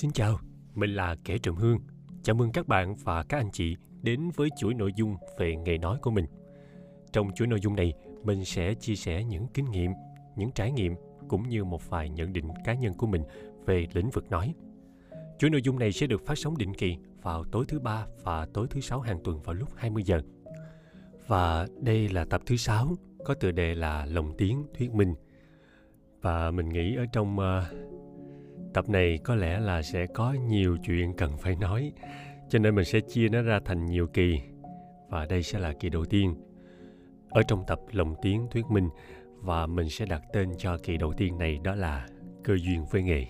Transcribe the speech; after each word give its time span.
Xin 0.00 0.12
chào, 0.12 0.38
mình 0.74 0.94
là 0.94 1.16
Kẻ 1.24 1.38
Trầm 1.38 1.56
Hương. 1.56 1.78
Chào 2.22 2.36
mừng 2.36 2.52
các 2.52 2.68
bạn 2.68 2.94
và 3.04 3.22
các 3.22 3.36
anh 3.38 3.50
chị 3.52 3.76
đến 4.02 4.30
với 4.36 4.48
chuỗi 4.58 4.74
nội 4.74 4.92
dung 4.96 5.16
về 5.38 5.56
nghề 5.56 5.78
nói 5.78 5.98
của 6.02 6.10
mình. 6.10 6.24
Trong 7.12 7.30
chuỗi 7.34 7.46
nội 7.46 7.60
dung 7.60 7.76
này, 7.76 7.92
mình 8.24 8.44
sẽ 8.44 8.74
chia 8.74 8.94
sẻ 8.94 9.24
những 9.24 9.46
kinh 9.54 9.70
nghiệm, 9.70 9.90
những 10.36 10.50
trải 10.54 10.72
nghiệm 10.72 10.94
cũng 11.28 11.48
như 11.48 11.64
một 11.64 11.90
vài 11.90 12.08
nhận 12.08 12.32
định 12.32 12.48
cá 12.64 12.74
nhân 12.74 12.94
của 12.94 13.06
mình 13.06 13.22
về 13.66 13.86
lĩnh 13.92 14.10
vực 14.10 14.30
nói. 14.30 14.54
Chuỗi 15.38 15.50
nội 15.50 15.62
dung 15.62 15.78
này 15.78 15.92
sẽ 15.92 16.06
được 16.06 16.26
phát 16.26 16.38
sóng 16.38 16.58
định 16.58 16.74
kỳ 16.74 16.96
vào 17.22 17.44
tối 17.44 17.64
thứ 17.68 17.80
ba 17.80 18.06
và 18.22 18.46
tối 18.54 18.66
thứ 18.70 18.80
sáu 18.80 19.00
hàng 19.00 19.20
tuần 19.24 19.42
vào 19.42 19.54
lúc 19.54 19.68
20 19.76 20.02
giờ. 20.02 20.22
Và 21.26 21.66
đây 21.80 22.08
là 22.08 22.24
tập 22.24 22.42
thứ 22.46 22.56
sáu 22.56 22.96
có 23.24 23.34
tựa 23.34 23.50
đề 23.50 23.74
là 23.74 24.06
lòng 24.06 24.32
tiếng 24.38 24.64
thuyết 24.78 24.94
minh. 24.94 25.14
Và 26.20 26.50
mình 26.50 26.68
nghĩ 26.68 26.96
ở 26.96 27.04
trong 27.12 27.38
uh, 27.38 27.89
tập 28.74 28.88
này 28.88 29.18
có 29.24 29.34
lẽ 29.34 29.60
là 29.60 29.82
sẽ 29.82 30.06
có 30.06 30.32
nhiều 30.48 30.76
chuyện 30.86 31.14
cần 31.16 31.36
phải 31.36 31.56
nói 31.56 31.92
cho 32.48 32.58
nên 32.58 32.74
mình 32.74 32.84
sẽ 32.84 33.00
chia 33.00 33.28
nó 33.28 33.42
ra 33.42 33.60
thành 33.64 33.86
nhiều 33.86 34.06
kỳ 34.06 34.40
và 35.08 35.26
đây 35.26 35.42
sẽ 35.42 35.58
là 35.58 35.72
kỳ 35.72 35.88
đầu 35.88 36.04
tiên. 36.04 36.34
Ở 37.30 37.42
trong 37.42 37.64
tập 37.66 37.80
lồng 37.92 38.14
tiếng 38.22 38.46
thuyết 38.50 38.64
minh 38.70 38.88
và 39.36 39.66
mình 39.66 39.88
sẽ 39.88 40.06
đặt 40.06 40.22
tên 40.32 40.52
cho 40.58 40.78
kỳ 40.82 40.96
đầu 40.96 41.12
tiên 41.12 41.38
này 41.38 41.58
đó 41.64 41.74
là 41.74 42.06
cơ 42.44 42.56
duyên 42.56 42.84
với 42.90 43.02
nghề. 43.02 43.26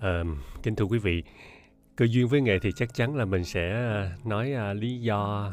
À, 0.00 0.22
kính 0.62 0.76
thưa 0.76 0.84
quý 0.84 0.98
vị 0.98 1.22
cơ 1.96 2.06
duyên 2.10 2.28
với 2.28 2.40
nghề 2.40 2.58
thì 2.58 2.72
chắc 2.76 2.94
chắn 2.94 3.16
là 3.16 3.24
mình 3.24 3.44
sẽ 3.44 3.72
ờ, 3.72 4.08
nói 4.24 4.52
ờ, 4.52 4.72
lý 4.72 5.00
do 5.00 5.52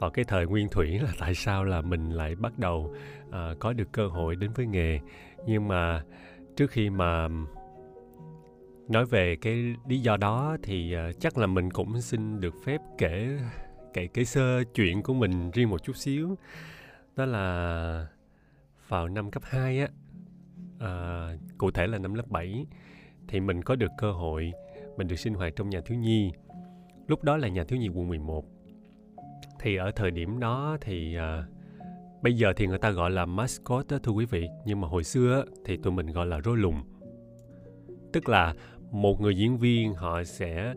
vào 0.00 0.10
cái 0.10 0.24
thời 0.24 0.46
nguyên 0.46 0.68
thủy 0.68 0.98
là 1.02 1.12
tại 1.18 1.34
sao 1.34 1.64
là 1.64 1.80
mình 1.80 2.10
lại 2.10 2.34
bắt 2.34 2.58
đầu 2.58 2.94
uh, 3.28 3.34
có 3.58 3.72
được 3.72 3.92
cơ 3.92 4.06
hội 4.06 4.36
đến 4.36 4.50
với 4.54 4.66
nghề? 4.66 5.00
Nhưng 5.46 5.68
mà 5.68 6.02
trước 6.56 6.70
khi 6.70 6.90
mà 6.90 7.28
nói 8.88 9.06
về 9.06 9.36
cái 9.36 9.74
lý 9.88 9.98
do 9.98 10.16
đó 10.16 10.56
thì 10.62 10.96
uh, 10.96 11.20
chắc 11.20 11.38
là 11.38 11.46
mình 11.46 11.70
cũng 11.70 12.00
xin 12.00 12.40
được 12.40 12.54
phép 12.64 12.80
kể 12.98 13.38
kể 13.94 14.06
cái 14.06 14.24
sơ 14.24 14.64
chuyện 14.74 15.02
của 15.02 15.14
mình 15.14 15.50
riêng 15.50 15.70
một 15.70 15.82
chút 15.84 15.96
xíu. 15.96 16.36
Đó 17.16 17.24
là 17.24 18.06
vào 18.88 19.08
năm 19.08 19.30
cấp 19.30 19.42
2 19.46 19.80
á 19.80 19.88
uh, 20.76 21.40
cụ 21.58 21.70
thể 21.70 21.86
là 21.86 21.98
năm 21.98 22.14
lớp 22.14 22.28
7 22.28 22.66
thì 23.28 23.40
mình 23.40 23.62
có 23.62 23.76
được 23.76 23.90
cơ 23.98 24.12
hội 24.12 24.52
mình 24.96 25.08
được 25.08 25.16
sinh 25.16 25.34
hoạt 25.34 25.56
trong 25.56 25.70
nhà 25.70 25.80
thiếu 25.80 25.98
nhi. 25.98 26.32
Lúc 27.06 27.24
đó 27.24 27.36
là 27.36 27.48
nhà 27.48 27.64
thiếu 27.64 27.78
nhi 27.78 27.88
quận 27.88 28.08
11 28.08 28.44
thì 29.60 29.76
ở 29.76 29.90
thời 29.96 30.10
điểm 30.10 30.40
đó 30.40 30.76
thì 30.80 31.16
à, 31.16 31.44
bây 32.22 32.32
giờ 32.32 32.52
thì 32.56 32.66
người 32.66 32.78
ta 32.78 32.90
gọi 32.90 33.10
là 33.10 33.26
mascot 33.26 33.86
đó 33.88 33.98
thưa 34.02 34.12
quý 34.12 34.24
vị. 34.24 34.48
Nhưng 34.64 34.80
mà 34.80 34.88
hồi 34.88 35.04
xưa 35.04 35.44
thì 35.64 35.76
tụi 35.76 35.92
mình 35.92 36.06
gọi 36.06 36.26
là 36.26 36.38
rối 36.38 36.56
lùng. 36.56 36.82
Tức 38.12 38.28
là 38.28 38.54
một 38.90 39.20
người 39.20 39.36
diễn 39.36 39.58
viên 39.58 39.94
họ 39.94 40.24
sẽ 40.24 40.74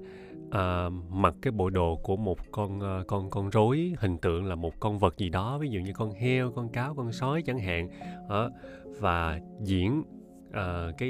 à, 0.52 0.90
mặc 1.09 1.36
cái 1.42 1.52
bộ 1.52 1.70
đồ 1.70 1.95
của 2.03 2.16
một 2.16 2.38
con 2.52 2.81
à, 2.81 3.03
con 3.08 3.30
con 3.30 3.50
rối 3.50 3.94
hình 3.98 4.17
tượng 4.17 4.45
là 4.45 4.56
một 4.56 4.80
con 4.80 5.00
vật 5.00 5.18
gì 5.18 5.30
đó 5.30 5.58
ví 5.58 5.70
dụ 5.70 5.80
như 5.80 5.94
con 5.94 6.12
heo 6.12 6.52
con 6.52 6.70
cáo 6.70 6.95
con 6.95 7.12
sói 7.12 7.42
chẳng 7.42 7.59
hạn. 7.59 7.90
À, 8.30 8.50
và 9.00 9.40
diễn 9.62 10.03
à, 10.52 10.88
cái 10.97 11.09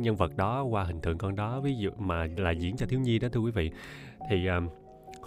nhân 0.00 0.16
vật 0.16 0.36
đó 0.36 0.62
qua 0.62 0.84
hình 0.84 1.00
tượng 1.00 1.18
con 1.18 1.36
đó 1.36 1.60
ví 1.60 1.74
dụ 1.74 1.90
mà 1.98 2.26
là 2.36 2.50
diễn 2.50 2.76
cho 2.76 2.86
thiếu 2.86 3.00
nhi 3.00 3.18
đó 3.18 3.28
thưa 3.32 3.40
quý 3.40 3.50
vị. 3.50 3.70
Thì 4.30 4.46
à, 4.46 4.60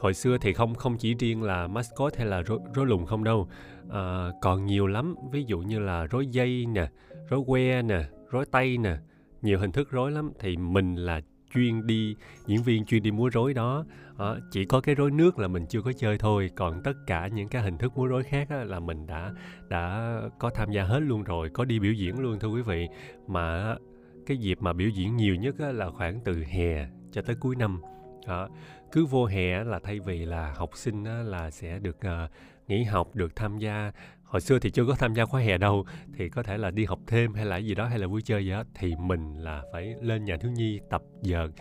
hồi 0.02 0.14
xưa 0.14 0.38
thì 0.38 0.54
không 0.54 0.76
không 0.76 0.98
chỉ 0.98 1.14
riêng 1.14 1.44
là 1.44 1.68
mascot 1.68 2.18
hay 2.18 2.26
là 2.26 2.42
rối, 2.42 2.60
rối 2.74 2.86
lùng 2.86 3.06
không 3.06 3.24
đâu. 3.24 3.48
À, 3.90 4.30
còn 4.42 4.66
nhiều 4.66 4.88
lắm 4.88 5.16
ví 5.32 5.44
dụ 5.44 5.60
như 5.60 5.80
là 5.80 6.06
rối 6.06 6.28
dây 6.28 6.66
nè 6.66 6.90
rối 7.30 7.44
que 7.48 7.82
nè 7.82 8.04
rối 8.30 8.46
tay 8.52 8.78
nè 8.78 8.98
nhiều 9.42 9.60
hình 9.60 9.72
thức 9.72 9.92
rối 9.92 10.12
lắm. 10.12 10.32
Thì 10.40 10.58
mình 10.58 10.96
là 10.96 11.22
chuyên 11.54 11.88
đi 11.88 12.16
diễn 12.46 12.64
viên 12.64 12.86
chuyên 12.86 13.04
đi 13.04 13.12
múa 13.12 13.30
rối 13.30 13.54
đó. 13.54 13.86
À, 14.18 14.36
chỉ 14.52 14.66
có 14.66 14.82
cái 14.82 14.96
rối 14.96 15.12
nước 15.12 15.40
là 15.40 15.48
mình 15.48 15.66
chưa 15.70 15.82
có 15.82 15.92
chơi 15.94 16.18
thôi. 16.18 16.50
Còn 16.56 16.82
tất 16.84 16.94
cả 17.08 17.28
những 17.28 17.48
cái 17.48 17.62
hình 17.62 17.78
thức 17.78 17.98
múa 17.98 18.06
rối 18.06 18.24
khác 18.24 18.48
á, 18.50 18.64
là 18.64 18.80
mình 18.80 19.08
đã 19.08 19.34
đã 19.70 20.16
có 20.40 20.50
tham 20.50 20.72
gia 20.72 20.84
hết 20.84 21.00
luôn 21.00 21.24
rồi 21.24 21.50
có 21.50 21.66
đi 21.66 21.80
biểu 21.80 21.94
diễn 21.94 22.20
luôn 22.20 22.40
thưa 22.40 22.48
quý 22.48 22.62
vị. 22.62 22.88
Mà 23.28 23.76
cái 24.26 24.38
dịp 24.38 24.58
mà 24.62 24.74
biểu 24.74 24.90
diễn 24.90 25.16
nhiều 25.18 25.36
nhất 25.36 25.56
á, 25.60 25.72
là 25.72 25.90
khoảng 25.90 26.20
từ 26.26 26.44
hè 26.44 26.88
cho 27.12 27.22
tới 27.22 27.36
cuối 27.40 27.56
năm. 27.56 27.82
Đó 28.28 28.50
cứ 28.92 29.06
vô 29.06 29.26
hè 29.26 29.64
là 29.64 29.80
thay 29.84 30.00
vì 30.00 30.26
là 30.26 30.54
học 30.54 30.70
sinh 30.74 31.04
là 31.04 31.52
sẽ 31.52 31.80
được 31.80 32.02
ờ, 32.02 32.28
nghỉ 32.68 32.84
học 32.84 33.16
được 33.16 33.36
tham 33.36 33.58
gia. 33.58 33.92
Hồi 34.24 34.42
xưa 34.42 34.60
thì 34.60 34.72
chưa 34.72 34.86
có 34.86 34.96
tham 34.96 35.14
gia 35.14 35.26
khóa 35.26 35.42
hè 35.42 35.58
đâu 35.58 35.86
thì 36.18 36.30
có 36.30 36.44
thể 36.44 36.58
là 36.58 36.72
đi 36.72 36.86
học 36.86 37.00
thêm 37.08 37.34
hay 37.34 37.46
là 37.46 37.58
gì 37.58 37.76
đó 37.76 37.88
hay 37.88 38.00
là 38.00 38.08
vui 38.08 38.22
chơi 38.22 38.46
gì 38.46 38.52
đó 38.52 38.64
thì 38.76 38.96
mình 39.00 39.38
là 39.38 39.64
phải 39.72 39.96
lên 40.02 40.26
nhà 40.26 40.38
thiếu 40.38 40.52
nhi 40.52 40.80
tập 40.90 41.02
dợt 41.22 41.46
uh, 41.48 41.54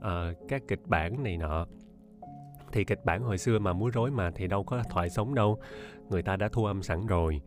ờ, 0.00 0.34
các 0.48 0.62
kịch 0.68 0.80
bản 0.86 1.22
này 1.22 1.36
nọ. 1.36 1.66
Thì 2.72 2.84
kịch 2.84 3.04
bản 3.04 3.22
hồi 3.22 3.38
xưa 3.38 3.58
mà 3.58 3.72
múa 3.72 3.90
rối 3.90 4.10
mà 4.10 4.30
thì 4.30 4.46
đâu 4.46 4.64
có 4.64 4.82
thoại 4.90 5.10
sống 5.10 5.34
đâu 5.34 5.58
người 6.10 6.22
ta 6.22 6.36
đã 6.36 6.48
thu 6.52 6.64
âm 6.64 6.82
sẵn 6.82 7.06
rồi. 7.06 7.40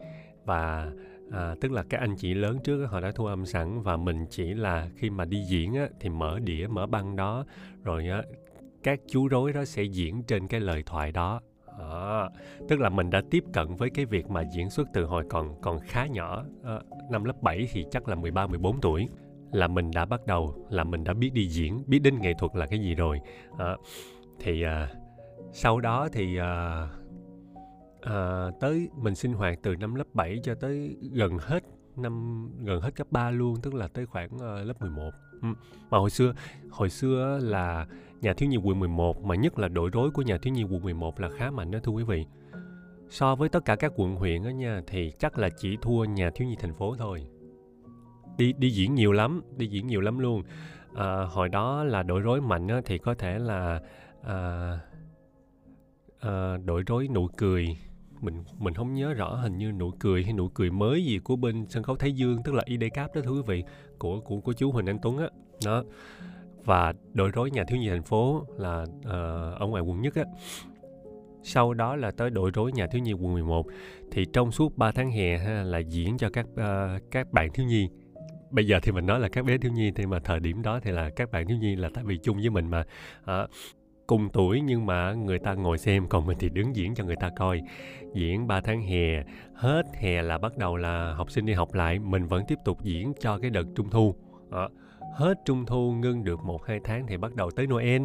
Và 0.45 0.91
à, 1.31 1.55
tức 1.61 1.71
là 1.71 1.83
các 1.89 1.99
anh 1.99 2.15
chị 2.15 2.33
lớn 2.33 2.57
trước 2.63 2.85
họ 2.85 2.99
đã 2.99 3.11
thu 3.11 3.25
âm 3.25 3.45
sẵn 3.45 3.81
và 3.81 3.97
mình 3.97 4.25
chỉ 4.29 4.53
là 4.53 4.89
khi 4.95 5.09
mà 5.09 5.25
đi 5.25 5.43
diễn 5.43 5.73
á, 5.73 5.87
thì 5.99 6.09
mở 6.09 6.39
đĩa 6.39 6.67
mở 6.67 6.87
băng 6.87 7.15
đó 7.15 7.45
rồi 7.83 8.07
á, 8.07 8.23
các 8.83 8.99
chú 9.07 9.27
rối 9.27 9.53
đó 9.53 9.65
sẽ 9.65 9.83
diễn 9.83 10.23
trên 10.23 10.47
cái 10.47 10.59
lời 10.59 10.83
thoại 10.85 11.11
đó. 11.11 11.41
À, 11.79 12.29
tức 12.69 12.79
là 12.79 12.89
mình 12.89 13.09
đã 13.09 13.21
tiếp 13.31 13.43
cận 13.53 13.75
với 13.75 13.89
cái 13.89 14.05
việc 14.05 14.29
mà 14.29 14.43
diễn 14.53 14.69
xuất 14.69 14.87
từ 14.93 15.05
hồi 15.05 15.23
còn 15.29 15.61
còn 15.61 15.79
khá 15.79 16.05
nhỏ. 16.05 16.45
À, 16.63 16.79
năm 17.11 17.23
lớp 17.23 17.41
7 17.41 17.67
thì 17.71 17.85
chắc 17.91 18.07
là 18.07 18.15
13 18.15 18.47
14 18.47 18.81
tuổi 18.81 19.07
là 19.51 19.67
mình 19.67 19.91
đã 19.91 20.05
bắt 20.05 20.25
đầu 20.27 20.67
là 20.69 20.83
mình 20.83 21.03
đã 21.03 21.13
biết 21.13 21.33
đi 21.33 21.47
diễn 21.47 21.83
biết 21.87 21.99
đến 21.99 22.21
nghệ 22.21 22.33
thuật 22.39 22.55
là 22.55 22.65
cái 22.65 22.79
gì 22.79 22.95
rồi. 22.95 23.19
À, 23.57 23.75
thì 24.39 24.63
à, 24.63 24.89
sau 25.53 25.79
đó 25.79 26.09
thì 26.11 26.37
à, 26.37 26.87
à, 28.01 28.47
tới 28.59 28.89
mình 28.95 29.15
sinh 29.15 29.33
hoạt 29.33 29.59
từ 29.63 29.75
năm 29.75 29.95
lớp 29.95 30.07
7 30.13 30.39
cho 30.43 30.55
tới 30.55 30.97
gần 31.11 31.37
hết 31.37 31.63
năm 31.95 32.45
gần 32.63 32.81
hết 32.81 32.95
cấp 32.95 33.07
3 33.11 33.31
luôn 33.31 33.55
tức 33.61 33.73
là 33.73 33.87
tới 33.87 34.05
khoảng 34.05 34.35
uh, 34.35 34.67
lớp 34.67 34.81
11 34.81 35.11
ừ. 35.41 35.47
mà 35.89 35.97
hồi 35.97 36.09
xưa 36.09 36.33
hồi 36.69 36.89
xưa 36.89 37.39
là 37.41 37.87
nhà 38.21 38.33
thiếu 38.33 38.49
nhi 38.49 38.57
quận 38.57 38.79
11 38.79 39.23
mà 39.23 39.35
nhất 39.35 39.59
là 39.59 39.67
đội 39.67 39.89
rối 39.93 40.11
của 40.11 40.21
nhà 40.21 40.37
thiếu 40.37 40.53
nhi 40.53 40.63
quận 40.63 40.83
11 40.83 41.19
là 41.19 41.29
khá 41.29 41.51
mạnh 41.51 41.71
đó 41.71 41.79
thưa 41.83 41.91
quý 41.91 42.03
vị. 42.03 42.25
So 43.09 43.35
với 43.35 43.49
tất 43.49 43.65
cả 43.65 43.75
các 43.75 43.91
quận 43.95 44.15
huyện 44.15 44.43
đó 44.43 44.49
nha 44.49 44.81
thì 44.87 45.11
chắc 45.19 45.37
là 45.37 45.49
chỉ 45.49 45.77
thua 45.81 46.03
nhà 46.03 46.29
thiếu 46.35 46.47
nhi 46.47 46.55
thành 46.59 46.73
phố 46.73 46.95
thôi. 46.95 47.27
Đi 48.37 48.53
đi 48.53 48.69
diễn 48.69 48.95
nhiều 48.95 49.11
lắm, 49.11 49.41
đi 49.57 49.67
diễn 49.67 49.87
nhiều 49.87 50.01
lắm 50.01 50.19
luôn. 50.19 50.43
À, 50.95 51.25
hồi 51.31 51.49
đó 51.49 51.83
là 51.83 52.03
đội 52.03 52.21
rối 52.21 52.41
mạnh 52.41 52.67
á, 52.67 52.81
thì 52.85 52.97
có 52.97 53.13
thể 53.13 53.39
là 53.39 53.81
à, 54.23 54.79
à, 56.19 56.57
đội 56.57 56.83
rối 56.87 57.07
nụ 57.07 57.27
cười 57.37 57.77
mình 58.21 58.43
mình 58.57 58.73
không 58.73 58.93
nhớ 58.93 59.13
rõ 59.13 59.35
hình 59.35 59.57
như 59.57 59.71
nụ 59.71 59.91
cười 59.99 60.23
hay 60.23 60.33
nụ 60.33 60.47
cười 60.47 60.71
mới 60.71 61.05
gì 61.05 61.19
của 61.19 61.35
bên 61.35 61.65
sân 61.69 61.83
khấu 61.83 61.95
Thái 61.95 62.11
Dương 62.11 62.43
tức 62.43 62.53
là 62.53 62.63
ID 62.65 62.83
Cap 62.93 63.15
đó 63.15 63.21
thưa 63.23 63.31
quý 63.31 63.41
vị 63.47 63.63
của 63.97 64.19
của 64.19 64.39
của 64.39 64.53
chú 64.53 64.71
Huỳnh 64.71 64.85
Anh 64.85 64.99
Tuấn 65.01 65.17
á 65.17 65.29
đó 65.65 65.83
và 66.65 66.93
đội 67.13 67.31
rối 67.33 67.51
nhà 67.51 67.63
thiếu 67.67 67.79
nhi 67.79 67.89
thành 67.89 68.03
phố 68.03 68.45
là 68.57 68.81
uh, 68.81 69.59
ở 69.59 69.67
ngoài 69.67 69.83
quận 69.83 70.01
nhất 70.01 70.15
á. 70.15 70.23
Sau 71.43 71.73
đó 71.73 71.95
là 71.95 72.11
tới 72.11 72.29
đội 72.29 72.51
rối 72.53 72.71
nhà 72.71 72.87
thiếu 72.87 73.01
nhi 73.01 73.13
quận 73.13 73.33
11 73.33 73.65
thì 74.11 74.25
trong 74.33 74.51
suốt 74.51 74.77
3 74.77 74.91
tháng 74.91 75.11
hè 75.11 75.37
ha, 75.37 75.63
là 75.63 75.77
diễn 75.77 76.17
cho 76.17 76.29
các 76.29 76.45
uh, 76.53 77.01
các 77.11 77.31
bạn 77.31 77.53
thiếu 77.53 77.65
nhi. 77.65 77.89
Bây 78.51 78.67
giờ 78.67 78.79
thì 78.83 78.91
mình 78.91 79.05
nói 79.05 79.19
là 79.19 79.29
các 79.29 79.45
bé 79.45 79.57
thiếu 79.57 79.71
nhi 79.71 79.91
thì 79.95 80.05
mà 80.05 80.19
thời 80.19 80.39
điểm 80.39 80.61
đó 80.61 80.79
thì 80.79 80.91
là 80.91 81.09
các 81.09 81.31
bạn 81.31 81.47
thiếu 81.47 81.57
nhi 81.57 81.75
là 81.75 81.89
tại 81.93 82.03
vì 82.03 82.17
chung 82.17 82.37
với 82.37 82.49
mình 82.49 82.69
mà. 82.69 82.83
Uh, 83.21 83.49
cùng 84.09 84.29
tuổi 84.33 84.61
nhưng 84.61 84.85
mà 84.85 85.13
người 85.13 85.39
ta 85.39 85.53
ngồi 85.53 85.77
xem 85.77 86.07
còn 86.07 86.25
mình 86.25 86.37
thì 86.39 86.49
đứng 86.49 86.75
diễn 86.75 86.95
cho 86.95 87.03
người 87.03 87.15
ta 87.15 87.29
coi. 87.37 87.61
Diễn 88.13 88.47
3 88.47 88.61
tháng 88.61 88.81
hè 88.81 89.23
hết 89.53 89.83
hè 89.93 90.21
là 90.21 90.37
bắt 90.37 90.57
đầu 90.57 90.77
là 90.77 91.13
học 91.13 91.31
sinh 91.31 91.45
đi 91.45 91.53
học 91.53 91.73
lại 91.73 91.99
mình 91.99 92.25
vẫn 92.25 92.43
tiếp 92.47 92.57
tục 92.65 92.83
diễn 92.83 93.13
cho 93.19 93.37
cái 93.37 93.49
đợt 93.49 93.63
trung 93.75 93.89
thu. 93.89 94.15
Uh, 94.47 94.71
hết 95.19 95.45
trung 95.45 95.65
thu 95.65 95.91
ngưng 95.91 96.23
được 96.23 96.43
một 96.43 96.65
hai 96.65 96.79
tháng 96.83 97.07
thì 97.07 97.17
bắt 97.17 97.35
đầu 97.35 97.51
tới 97.51 97.67
noel. 97.67 98.01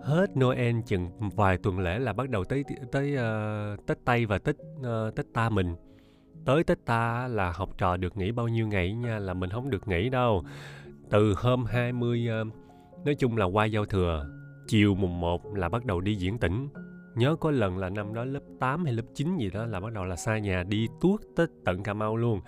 Hết 0.00 0.26
noel 0.38 0.76
chừng 0.86 1.08
vài 1.36 1.58
tuần 1.58 1.78
lễ 1.78 1.98
là 1.98 2.12
bắt 2.12 2.30
đầu 2.30 2.44
tới 2.44 2.64
tới 2.92 3.16
uh, 3.16 3.86
tết 3.86 3.98
tây 4.04 4.26
và 4.26 4.38
tết 4.38 4.56
uh, 4.80 5.14
tết 5.16 5.26
ta 5.34 5.50
mình. 5.50 5.76
Tới 6.44 6.64
tết 6.64 6.84
ta 6.84 7.28
là 7.28 7.52
học 7.52 7.78
trò 7.78 7.96
được 7.96 8.16
nghỉ 8.16 8.32
bao 8.32 8.48
nhiêu 8.48 8.68
ngày 8.68 8.92
nha 8.92 9.18
là 9.18 9.34
mình 9.34 9.50
không 9.50 9.70
được 9.70 9.88
nghỉ 9.88 10.08
đâu. 10.08 10.44
Từ 11.10 11.34
hôm 11.36 11.64
20 11.64 12.26
uh, 12.26 12.30
ờ, 12.30 12.44
nói 13.04 13.14
chung 13.14 13.36
là 13.36 13.44
qua 13.44 13.64
giao 13.64 13.84
thừa 13.84 14.26
chiều 14.66 14.94
mùng 14.94 15.20
1 15.20 15.54
là 15.54 15.68
bắt 15.68 15.84
đầu 15.84 16.00
đi 16.00 16.14
diễn 16.14 16.38
tỉnh 16.38 16.68
nhớ 17.14 17.36
có 17.40 17.50
lần 17.50 17.78
là 17.78 17.88
năm 17.88 18.14
đó 18.14 18.24
lớp 18.24 18.40
8 18.60 18.84
hay 18.84 18.92
lớp 18.92 19.02
9 19.14 19.36
gì 19.36 19.50
đó 19.50 19.66
là 19.66 19.80
bắt 19.80 19.92
đầu 19.92 20.04
là 20.04 20.16
xa 20.16 20.38
nhà 20.38 20.62
đi 20.62 20.88
tuốt 21.00 21.20
tới 21.36 21.46
tận 21.64 21.82
Cà 21.82 21.94
Mau 21.94 22.16
luôn. 22.16 22.40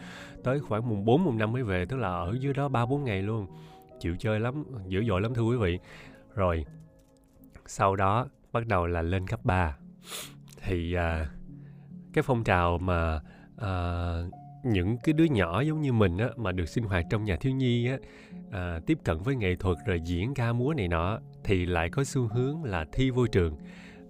Tới 0.44 0.60
khoảng 0.60 0.88
mùng 0.88 1.04
4 1.04 1.24
mùng 1.24 1.38
5 1.38 1.52
mới 1.52 1.62
về 1.62 1.84
tức 1.86 1.96
là 1.96 2.08
ở 2.08 2.36
dưới 2.40 2.52
đó 2.52 2.68
3 2.68 2.86
4 2.86 3.04
ngày 3.04 3.22
luôn 3.22 3.46
chịu 4.02 4.16
chơi 4.18 4.40
lắm 4.40 4.64
dữ 4.88 5.04
dội 5.08 5.20
lắm 5.20 5.34
thưa 5.34 5.42
quý 5.42 5.56
vị. 5.56 5.78
Rồi 6.34 6.64
sau 7.66 7.96
đó 7.96 8.28
bắt 8.52 8.66
đầu 8.66 8.86
là 8.86 9.02
lên 9.02 9.26
cấp 9.26 9.40
3 9.44 9.76
thì 10.62 10.94
à, 10.94 11.30
cái 12.12 12.22
phong 12.22 12.44
trào 12.44 12.78
mà 12.78 13.20
à, 13.56 13.72
những 14.64 14.96
cái 15.04 15.12
đứa 15.12 15.24
nhỏ 15.24 15.60
giống 15.60 15.80
như 15.80 15.92
mình 15.92 16.18
á 16.18 16.28
mà 16.36 16.52
được 16.52 16.66
sinh 16.66 16.84
hoạt 16.84 17.04
trong 17.10 17.24
nhà 17.24 17.36
thiếu 17.36 17.52
nhi 17.52 17.88
á 17.88 17.96
à, 18.50 18.80
tiếp 18.86 18.98
cận 19.04 19.18
với 19.18 19.36
nghệ 19.36 19.56
thuật 19.56 19.76
rồi 19.86 20.00
diễn 20.04 20.34
ca 20.34 20.52
múa 20.52 20.74
này 20.76 20.88
nọ 20.88 21.18
thì 21.44 21.66
lại 21.66 21.90
có 21.90 22.04
xu 22.04 22.28
hướng 22.28 22.64
là 22.64 22.86
thi 22.92 23.10
vô 23.10 23.26
trường 23.26 23.56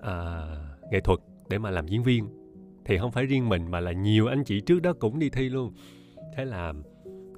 à, 0.01 0.47
nghệ 0.91 1.01
thuật 1.01 1.19
để 1.49 1.59
mà 1.59 1.71
làm 1.71 1.87
diễn 1.87 2.03
viên. 2.03 2.29
Thì 2.85 2.99
không 2.99 3.13
phải 3.13 3.27
riêng 3.27 3.49
mình 3.49 3.71
mà 3.71 3.81
là 3.81 3.93
nhiều 3.93 4.27
anh 4.27 4.45
chị 4.45 4.61
trước 4.61 4.83
đó 4.83 4.93
cũng 4.93 5.19
đi 5.19 5.31
thi 5.31 5.49
luôn. 5.49 5.73
Thế 6.37 6.45
là 6.45 6.73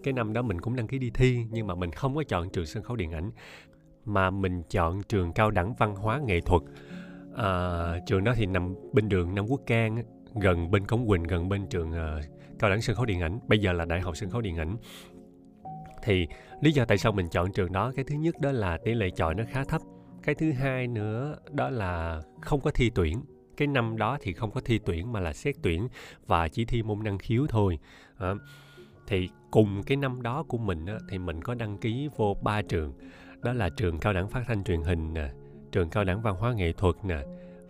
cái 0.04 0.12
năm 0.12 0.32
đó 0.32 0.42
mình 0.42 0.60
cũng 0.60 0.76
đăng 0.76 0.86
ký 0.86 0.98
đi 0.98 1.10
thi 1.10 1.46
nhưng 1.50 1.66
mà 1.66 1.74
mình 1.74 1.92
không 1.92 2.14
có 2.14 2.22
chọn 2.28 2.50
trường 2.50 2.66
sân 2.66 2.82
khấu 2.82 2.96
điện 2.96 3.12
ảnh 3.12 3.30
mà 4.04 4.30
mình 4.30 4.62
chọn 4.70 5.02
trường 5.02 5.32
cao 5.32 5.50
đẳng 5.50 5.74
văn 5.78 5.96
hóa 5.96 6.20
nghệ 6.26 6.40
thuật. 6.40 6.62
À, 7.36 8.00
trường 8.06 8.24
đó 8.24 8.32
thì 8.36 8.46
nằm 8.46 8.74
bên 8.92 9.08
đường 9.08 9.34
Nam 9.34 9.46
Quốc 9.48 9.60
Cang 9.66 10.02
gần 10.34 10.70
bên 10.70 10.86
Cống 10.86 11.08
Quỳnh 11.08 11.22
gần 11.22 11.48
bên 11.48 11.66
trường 11.66 11.90
uh, 11.90 12.24
cao 12.58 12.70
đẳng 12.70 12.82
sân 12.82 12.96
khấu 12.96 13.04
điện 13.04 13.20
ảnh. 13.20 13.38
Bây 13.48 13.58
giờ 13.58 13.72
là 13.72 13.84
đại 13.84 14.00
học 14.00 14.16
sân 14.16 14.30
khấu 14.30 14.40
điện 14.40 14.56
ảnh. 14.56 14.76
Thì 16.02 16.26
lý 16.60 16.72
do 16.72 16.84
tại 16.84 16.98
sao 16.98 17.12
mình 17.12 17.28
chọn 17.28 17.52
trường 17.52 17.72
đó 17.72 17.92
cái 17.96 18.04
thứ 18.04 18.14
nhất 18.14 18.34
đó 18.40 18.52
là 18.52 18.78
tỷ 18.84 18.94
lệ 18.94 19.10
chọi 19.10 19.34
nó 19.34 19.44
khá 19.50 19.64
thấp. 19.64 19.80
Cái 20.22 20.34
thứ 20.34 20.52
hai 20.52 20.86
nữa 20.86 21.36
đó 21.52 21.70
là 21.70 22.22
không 22.40 22.60
có 22.60 22.70
thi 22.70 22.90
tuyển. 22.94 23.22
Cái 23.56 23.68
năm 23.68 23.96
đó 23.96 24.18
thì 24.20 24.32
không 24.32 24.50
có 24.50 24.60
thi 24.60 24.80
tuyển 24.84 25.12
mà 25.12 25.20
là 25.20 25.32
xét 25.32 25.54
tuyển 25.62 25.88
và 26.26 26.48
chỉ 26.48 26.64
thi 26.64 26.82
môn 26.82 27.04
năng 27.04 27.18
khiếu 27.18 27.46
thôi. 27.48 27.78
À, 28.18 28.34
thì 29.06 29.28
cùng 29.50 29.82
cái 29.86 29.96
năm 29.96 30.22
đó 30.22 30.42
của 30.42 30.58
mình 30.58 30.86
á, 30.86 30.94
thì 31.08 31.18
mình 31.18 31.42
có 31.42 31.54
đăng 31.54 31.78
ký 31.78 32.08
vô 32.16 32.36
ba 32.42 32.62
trường. 32.62 32.92
Đó 33.42 33.52
là 33.52 33.68
trường 33.68 33.98
cao 33.98 34.12
đẳng 34.12 34.28
phát 34.28 34.44
thanh 34.46 34.64
truyền 34.64 34.82
hình 34.82 35.14
nè 35.14 35.30
trường 35.72 35.90
cao 35.90 36.04
đẳng 36.04 36.22
văn 36.22 36.36
hóa 36.36 36.52
nghệ 36.52 36.72
thuật 36.72 36.94
nè 37.04 37.18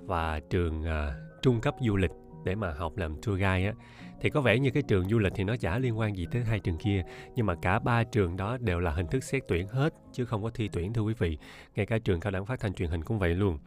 và 0.00 0.40
trường 0.50 0.82
uh, 0.82 1.42
trung 1.42 1.60
cấp 1.60 1.74
du 1.80 1.96
lịch 1.96 2.10
để 2.44 2.54
mà 2.54 2.72
học 2.72 2.96
làm 2.96 3.14
tour 3.14 3.40
guide 3.40 3.66
á. 3.66 3.72
Thì 4.20 4.30
có 4.30 4.40
vẻ 4.40 4.58
như 4.58 4.70
cái 4.70 4.82
trường 4.82 5.08
du 5.08 5.18
lịch 5.18 5.32
thì 5.36 5.44
nó 5.44 5.56
chả 5.56 5.78
liên 5.78 5.98
quan 5.98 6.16
gì 6.16 6.26
tới 6.30 6.44
hai 6.44 6.60
trường 6.60 6.76
kia 6.76 7.04
nhưng 7.34 7.46
mà 7.46 7.54
cả 7.54 7.78
ba 7.78 8.04
trường 8.04 8.36
đó 8.36 8.56
đều 8.60 8.80
là 8.80 8.90
hình 8.90 9.06
thức 9.06 9.24
xét 9.24 9.42
tuyển 9.48 9.68
hết 9.68 9.94
chứ 10.12 10.24
không 10.24 10.42
có 10.42 10.50
thi 10.50 10.68
tuyển 10.72 10.92
thưa 10.92 11.02
quý 11.02 11.14
vị. 11.18 11.38
Ngay 11.74 11.86
cả 11.86 11.98
trường 11.98 12.20
cao 12.20 12.30
đẳng 12.30 12.46
phát 12.46 12.60
thanh 12.60 12.74
truyền 12.74 12.90
hình 12.90 13.04
cũng 13.04 13.18
vậy 13.18 13.34
luôn. 13.34 13.58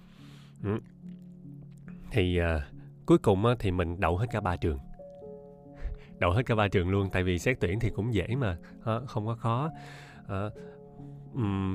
Ừ. 0.64 0.80
thì 2.12 2.40
uh, 2.42 2.46
cuối 3.06 3.18
cùng 3.18 3.46
á, 3.46 3.56
thì 3.60 3.72
mình 3.72 4.00
đậu 4.00 4.18
hết 4.18 4.28
cả 4.32 4.42
ba 4.42 4.58
trường 4.58 4.80
đậu 6.20 6.32
hết 6.32 6.46
cả 6.46 6.56
ba 6.56 6.68
trường 6.68 6.90
luôn 6.90 7.10
tại 7.12 7.24
vì 7.24 7.40
xét 7.40 7.58
tuyển 7.60 7.80
thì 7.80 7.90
cũng 7.90 8.14
dễ 8.14 8.28
mà. 8.38 8.58
Ờ, 8.84 9.06
không 9.08 9.26
có 9.26 9.36
khó. 9.36 9.72
À, 10.28 10.50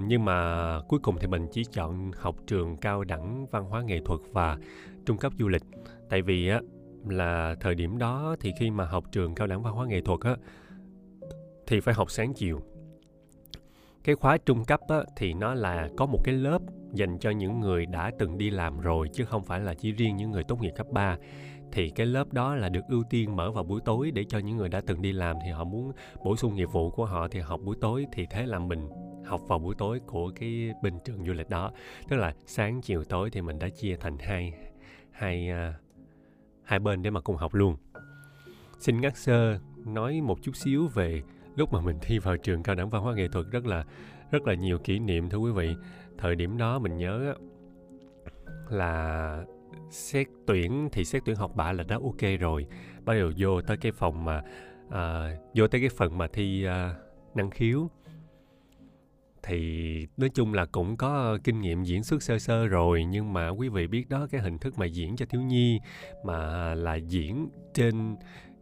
nhưng 0.06 0.24
mà 0.24 0.80
cuối 0.88 1.00
cùng 1.02 1.16
thì 1.20 1.26
mình 1.26 1.46
chỉ 1.52 1.64
chọn 1.64 2.10
học 2.16 2.36
trường 2.46 2.76
cao 2.76 3.04
đẳng 3.04 3.46
văn 3.46 3.64
hóa 3.64 3.82
nghệ 3.82 4.00
thuật 4.04 4.20
và 4.32 4.58
trung 5.06 5.16
cấp 5.16 5.32
du 5.38 5.48
lịch. 5.48 5.62
Tại 6.08 6.22
vì 6.22 6.48
á 6.48 6.60
là 7.06 7.56
thời 7.60 7.74
điểm 7.74 7.98
đó 7.98 8.36
thì 8.40 8.52
khi 8.58 8.70
mà 8.70 8.84
học 8.84 9.04
trường 9.12 9.34
cao 9.34 9.46
đẳng 9.46 9.62
văn 9.62 9.74
hóa 9.74 9.86
nghệ 9.86 10.00
thuật 10.00 10.20
á 10.20 10.36
thì 11.66 11.80
phải 11.80 11.94
học 11.94 12.10
sáng 12.10 12.34
chiều. 12.34 12.60
Cái 14.04 14.14
khóa 14.14 14.38
trung 14.38 14.64
cấp 14.64 14.80
á, 14.88 14.96
thì 15.16 15.34
nó 15.34 15.54
là 15.54 15.88
có 15.96 16.06
một 16.06 16.20
cái 16.24 16.34
lớp 16.34 16.58
dành 16.92 17.18
cho 17.18 17.30
những 17.30 17.60
người 17.60 17.86
đã 17.86 18.10
từng 18.18 18.38
đi 18.38 18.50
làm 18.50 18.80
rồi 18.80 19.08
chứ 19.12 19.24
không 19.24 19.44
phải 19.44 19.60
là 19.60 19.74
chỉ 19.74 19.92
riêng 19.92 20.16
những 20.16 20.30
người 20.30 20.44
tốt 20.44 20.60
nghiệp 20.60 20.72
cấp 20.76 20.86
3 20.90 21.16
thì 21.72 21.90
cái 21.90 22.06
lớp 22.06 22.32
đó 22.32 22.54
là 22.54 22.68
được 22.68 22.80
ưu 22.88 23.04
tiên 23.10 23.36
mở 23.36 23.50
vào 23.50 23.64
buổi 23.64 23.80
tối 23.84 24.10
để 24.10 24.24
cho 24.24 24.38
những 24.38 24.56
người 24.56 24.68
đã 24.68 24.80
từng 24.86 25.02
đi 25.02 25.12
làm 25.12 25.36
thì 25.44 25.50
họ 25.50 25.64
muốn 25.64 25.92
bổ 26.24 26.36
sung 26.36 26.54
nghiệp 26.54 26.68
vụ 26.72 26.90
của 26.90 27.04
họ 27.04 27.28
thì 27.28 27.40
học 27.40 27.60
buổi 27.64 27.76
tối. 27.80 28.06
Thì 28.12 28.26
thế 28.30 28.46
là 28.46 28.58
mình 28.58 28.88
học 29.24 29.40
vào 29.48 29.58
buổi 29.58 29.74
tối 29.78 30.00
của 30.06 30.30
cái 30.34 30.72
bên 30.82 30.94
trường 31.04 31.26
du 31.26 31.32
lịch 31.32 31.48
đó. 31.48 31.70
Tức 32.08 32.16
là 32.16 32.34
sáng 32.46 32.80
chiều 32.80 33.04
tối 33.04 33.30
thì 33.30 33.42
mình 33.42 33.58
đã 33.58 33.68
chia 33.68 33.96
thành 33.96 34.18
hai 34.18 34.52
hai 35.10 35.50
uh, 35.50 35.74
hai 36.64 36.78
bên 36.78 37.02
để 37.02 37.10
mà 37.10 37.20
cùng 37.20 37.36
học 37.36 37.54
luôn. 37.54 37.76
Xin 38.78 39.00
ngắt 39.00 39.16
sơ 39.16 39.58
nói 39.86 40.20
một 40.20 40.42
chút 40.42 40.56
xíu 40.56 40.88
về 40.94 41.22
lúc 41.56 41.72
mà 41.72 41.80
mình 41.80 41.98
thi 42.02 42.18
vào 42.18 42.36
trường 42.36 42.62
cao 42.62 42.74
đẳng 42.74 42.90
văn 42.90 43.02
hóa 43.02 43.14
nghệ 43.14 43.28
thuật 43.28 43.46
rất 43.50 43.66
là 43.66 43.84
rất 44.30 44.42
là 44.46 44.54
nhiều 44.54 44.78
kỷ 44.78 44.98
niệm 44.98 45.30
thưa 45.30 45.38
quý 45.38 45.50
vị. 45.50 45.74
Thời 46.18 46.34
điểm 46.34 46.58
đó 46.58 46.78
mình 46.78 46.96
nhớ 46.96 47.34
là 48.68 49.44
xét 49.92 50.26
tuyển 50.46 50.88
thì 50.92 51.04
xét 51.04 51.22
tuyển 51.24 51.36
học 51.36 51.56
bạ 51.56 51.72
là 51.72 51.84
đã 51.84 51.98
ok 52.02 52.40
rồi. 52.40 52.66
Bắt 53.04 53.14
đầu 53.14 53.30
vô 53.38 53.62
tới 53.62 53.76
cái 53.76 53.92
phòng 53.92 54.24
mà 54.24 54.42
à, 54.90 55.36
vô 55.54 55.68
tới 55.68 55.80
cái 55.80 55.90
phần 55.90 56.18
mà 56.18 56.26
thi 56.32 56.64
à, 56.64 56.94
năng 57.34 57.50
khiếu. 57.50 57.90
Thì 59.42 60.06
nói 60.16 60.30
chung 60.34 60.54
là 60.54 60.66
cũng 60.66 60.96
có 60.96 61.38
kinh 61.44 61.60
nghiệm 61.60 61.82
diễn 61.82 62.04
xuất 62.04 62.22
sơ 62.22 62.38
sơ 62.38 62.66
rồi 62.66 63.04
nhưng 63.04 63.32
mà 63.32 63.48
quý 63.48 63.68
vị 63.68 63.86
biết 63.86 64.08
đó 64.08 64.26
cái 64.30 64.40
hình 64.40 64.58
thức 64.58 64.78
mà 64.78 64.86
diễn 64.86 65.16
cho 65.16 65.26
thiếu 65.26 65.40
nhi 65.40 65.80
mà 66.24 66.74
là 66.74 66.94
diễn 66.94 67.48
trên 67.74 68.16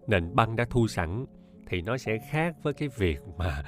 nền 0.06 0.34
băng 0.34 0.56
đã 0.56 0.64
thu 0.70 0.88
sẵn 0.88 1.26
thì 1.66 1.82
nó 1.82 1.96
sẽ 1.96 2.18
khác 2.30 2.56
với 2.62 2.72
cái 2.72 2.88
việc 2.88 3.18
mà 3.36 3.62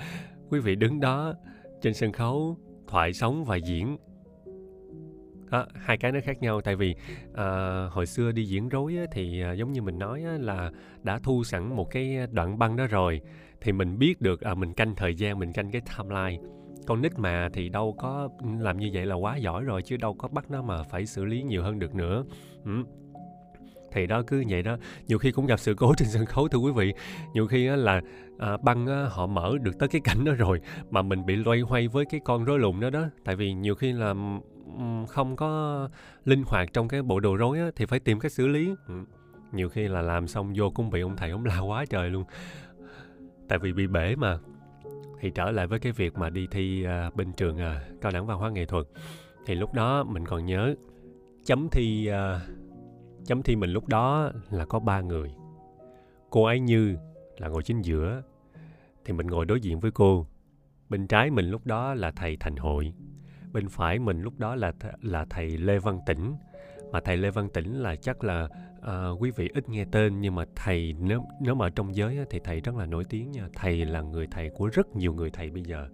quý 0.50 0.60
vị 0.60 0.76
đứng 0.76 1.00
đó 1.00 1.34
trên 1.82 1.94
sân 1.94 2.12
khấu 2.12 2.58
thoại 2.88 3.12
sống 3.12 3.44
và 3.44 3.56
diễn 3.56 3.96
À, 5.52 5.66
hai 5.74 5.96
cái 5.96 6.12
nó 6.12 6.20
khác 6.24 6.42
nhau 6.42 6.60
tại 6.60 6.76
vì 6.76 6.94
à, 7.34 7.46
hồi 7.90 8.06
xưa 8.06 8.32
đi 8.32 8.44
diễn 8.44 8.68
rối 8.68 8.96
á, 8.96 9.04
thì 9.12 9.42
à, 9.42 9.52
giống 9.52 9.72
như 9.72 9.82
mình 9.82 9.98
nói 9.98 10.22
á, 10.22 10.36
là 10.40 10.70
đã 11.02 11.18
thu 11.22 11.44
sẵn 11.44 11.76
một 11.76 11.90
cái 11.90 12.26
đoạn 12.30 12.58
băng 12.58 12.76
đó 12.76 12.86
rồi 12.86 13.20
thì 13.60 13.72
mình 13.72 13.98
biết 13.98 14.20
được 14.20 14.40
à, 14.40 14.54
mình 14.54 14.72
canh 14.72 14.94
thời 14.94 15.14
gian 15.14 15.38
mình 15.38 15.52
canh 15.52 15.70
cái 15.70 15.82
timeline 15.98 16.42
con 16.86 17.02
nít 17.02 17.18
mà 17.18 17.48
thì 17.52 17.68
đâu 17.68 17.94
có 17.98 18.28
làm 18.60 18.78
như 18.78 18.90
vậy 18.92 19.06
là 19.06 19.14
quá 19.14 19.36
giỏi 19.36 19.64
rồi 19.64 19.82
chứ 19.82 19.96
đâu 19.96 20.14
có 20.14 20.28
bắt 20.28 20.50
nó 20.50 20.62
mà 20.62 20.82
phải 20.82 21.06
xử 21.06 21.24
lý 21.24 21.42
nhiều 21.42 21.62
hơn 21.62 21.78
được 21.78 21.94
nữa 21.94 22.24
ừ 22.64 22.84
thì 23.92 24.06
đó 24.06 24.22
cứ 24.26 24.44
vậy 24.48 24.62
đó. 24.62 24.76
Nhiều 25.06 25.18
khi 25.18 25.30
cũng 25.32 25.46
gặp 25.46 25.60
sự 25.60 25.74
cố 25.74 25.94
trên 25.98 26.08
sân 26.08 26.26
khấu 26.26 26.48
thưa 26.48 26.58
quý 26.58 26.72
vị. 26.72 26.94
Nhiều 27.34 27.46
khi 27.46 27.66
á, 27.66 27.76
là 27.76 28.00
à, 28.38 28.56
băng 28.56 28.86
á, 28.86 29.06
họ 29.10 29.26
mở 29.26 29.54
được 29.62 29.78
tới 29.78 29.88
cái 29.88 30.00
cảnh 30.04 30.24
đó 30.24 30.32
rồi 30.32 30.60
mà 30.90 31.02
mình 31.02 31.26
bị 31.26 31.36
loay 31.36 31.60
hoay 31.60 31.88
với 31.88 32.04
cái 32.04 32.20
con 32.24 32.44
rối 32.44 32.58
lùn 32.58 32.80
đó 32.80 32.90
đó. 32.90 33.04
Tại 33.24 33.36
vì 33.36 33.52
nhiều 33.52 33.74
khi 33.74 33.92
là 33.92 34.14
không 35.08 35.36
có 35.36 35.88
linh 36.24 36.42
hoạt 36.46 36.72
trong 36.72 36.88
cái 36.88 37.02
bộ 37.02 37.20
đồ 37.20 37.36
rối 37.36 37.58
á, 37.58 37.70
thì 37.76 37.86
phải 37.86 38.00
tìm 38.00 38.20
cách 38.20 38.32
xử 38.32 38.48
lý. 38.48 38.74
Nhiều 39.52 39.68
khi 39.68 39.88
là 39.88 40.02
làm 40.02 40.28
xong 40.28 40.52
vô 40.56 40.70
cũng 40.70 40.90
bị 40.90 41.00
ông 41.00 41.16
thầy 41.16 41.30
ông 41.30 41.44
la 41.44 41.60
quá 41.60 41.84
trời 41.90 42.10
luôn. 42.10 42.24
Tại 43.48 43.58
vì 43.58 43.72
bị 43.72 43.86
bể 43.86 44.16
mà. 44.16 44.38
Thì 45.20 45.30
trở 45.30 45.50
lại 45.50 45.66
với 45.66 45.78
cái 45.78 45.92
việc 45.92 46.18
mà 46.18 46.30
đi 46.30 46.46
thi 46.50 46.84
à, 46.84 47.10
bên 47.14 47.32
trường 47.32 47.58
à, 47.58 47.80
cao 48.00 48.12
đẳng 48.12 48.26
văn 48.26 48.38
hóa 48.38 48.50
nghệ 48.50 48.66
thuật. 48.66 48.86
Thì 49.46 49.54
lúc 49.54 49.74
đó 49.74 50.04
mình 50.04 50.26
còn 50.26 50.46
nhớ 50.46 50.74
chấm 51.44 51.68
thi 51.68 52.10
uh, 52.10 52.61
chấm 53.26 53.42
thi 53.42 53.56
mình 53.56 53.70
lúc 53.70 53.88
đó 53.88 54.32
là 54.50 54.64
có 54.64 54.78
ba 54.78 55.00
người. 55.00 55.34
Cô 56.30 56.44
ấy 56.44 56.60
như 56.60 56.96
là 57.38 57.48
ngồi 57.48 57.62
chính 57.62 57.82
giữa 57.82 58.22
thì 59.04 59.12
mình 59.12 59.26
ngồi 59.26 59.46
đối 59.46 59.60
diện 59.60 59.80
với 59.80 59.90
cô. 59.90 60.26
Bên 60.88 61.06
trái 61.06 61.30
mình 61.30 61.50
lúc 61.50 61.66
đó 61.66 61.94
là 61.94 62.10
thầy 62.10 62.36
thành 62.36 62.56
hội 62.56 62.92
bên 63.52 63.68
phải 63.68 63.98
mình 63.98 64.22
lúc 64.22 64.38
đó 64.38 64.54
là 64.54 64.72
th- 64.80 64.92
là 65.02 65.26
thầy 65.30 65.56
lê 65.56 65.78
văn 65.78 65.98
tĩnh. 66.06 66.34
Mà 66.92 67.00
thầy 67.00 67.16
lê 67.16 67.30
văn 67.30 67.48
tĩnh 67.54 67.74
là 67.74 67.96
chắc 67.96 68.24
là 68.24 68.48
uh, 68.78 69.22
quý 69.22 69.30
vị 69.30 69.48
ít 69.54 69.68
nghe 69.68 69.84
tên 69.84 70.20
nhưng 70.20 70.34
mà 70.34 70.44
thầy 70.56 70.94
nếu 71.00 71.24
nếu 71.40 71.54
mà 71.54 71.70
trong 71.70 71.96
giới 71.96 72.18
thì 72.30 72.40
thầy 72.44 72.60
rất 72.60 72.74
là 72.74 72.86
nổi 72.86 73.04
tiếng 73.04 73.32
nha. 73.32 73.48
Thầy 73.54 73.84
là 73.84 74.02
người 74.02 74.26
thầy 74.30 74.50
của 74.50 74.66
rất 74.72 74.96
nhiều 74.96 75.14
người 75.14 75.30
thầy 75.30 75.50
bây 75.50 75.62
giờ. 75.62 75.88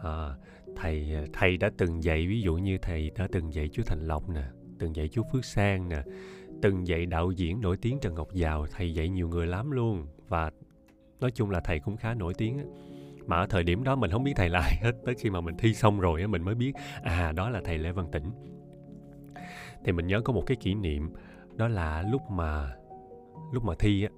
Uh, 0.00 0.38
thầy 0.76 1.16
thầy 1.32 1.56
đã 1.56 1.70
từng 1.76 2.04
dạy 2.04 2.26
ví 2.26 2.40
dụ 2.40 2.54
như 2.54 2.78
thầy 2.78 3.10
đã 3.18 3.28
từng 3.32 3.54
dạy 3.54 3.68
chú 3.72 3.82
thành 3.86 4.06
lộc 4.06 4.28
nè 4.28 4.44
từng 4.78 4.96
dạy 4.96 5.08
chú 5.08 5.22
phước 5.32 5.44
sang 5.44 5.88
nè 5.88 6.02
từng 6.62 6.86
dạy 6.86 7.06
đạo 7.06 7.30
diễn 7.30 7.60
nổi 7.60 7.76
tiếng 7.76 7.98
trần 8.00 8.14
ngọc 8.14 8.28
giàu 8.32 8.66
thầy 8.70 8.94
dạy 8.94 9.08
nhiều 9.08 9.28
người 9.28 9.46
lắm 9.46 9.70
luôn. 9.70 10.06
Và 10.28 10.50
nói 11.20 11.30
chung 11.30 11.50
là 11.50 11.60
thầy 11.60 11.78
cũng 11.78 11.96
khá 11.96 12.14
nổi 12.14 12.34
tiếng 12.34 12.58
á. 12.58 12.64
Mà 13.26 13.36
ở 13.36 13.46
thời 13.46 13.62
điểm 13.62 13.84
đó 13.84 13.96
mình 13.96 14.10
không 14.10 14.24
biết 14.24 14.32
thầy 14.36 14.48
là 14.48 14.60
ai 14.60 14.76
hết 14.82 14.92
tới 15.04 15.14
khi 15.14 15.30
mà 15.30 15.40
mình 15.40 15.56
thi 15.58 15.74
xong 15.74 16.00
rồi 16.00 16.26
mình 16.26 16.42
mới 16.42 16.54
biết 16.54 16.72
à 17.02 17.32
đó 17.32 17.50
là 17.50 17.60
thầy 17.64 17.78
lê 17.78 17.92
văn 17.92 18.06
tĩnh. 18.12 18.30
Thì 19.84 19.92
mình 19.92 20.06
nhớ 20.06 20.20
có 20.20 20.32
một 20.32 20.42
cái 20.46 20.56
kỷ 20.56 20.74
niệm 20.74 21.12
đó 21.56 21.68
là 21.68 22.02
lúc 22.02 22.22
mà 22.30 22.72
lúc 23.52 23.64
mà 23.64 23.74
thi 23.78 24.02
á. 24.02 24.10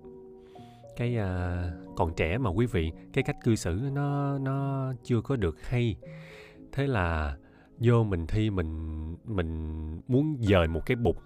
Cái 0.96 1.16
à, 1.16 1.64
còn 1.96 2.14
trẻ 2.16 2.38
mà 2.38 2.50
quý 2.50 2.66
vị 2.66 2.92
cái 3.12 3.24
cách 3.24 3.36
cư 3.44 3.56
xử 3.56 3.80
nó 3.92 4.38
nó 4.38 4.92
chưa 5.02 5.20
có 5.20 5.36
được 5.36 5.62
hay. 5.62 5.96
Thế 6.72 6.86
là 6.86 7.36
vô 7.78 8.04
mình 8.04 8.26
thi 8.26 8.50
mình 8.50 9.16
mình 9.24 10.00
muốn 10.08 10.36
dời 10.40 10.68
một 10.68 10.86
cái 10.86 10.96
bục 10.96 11.16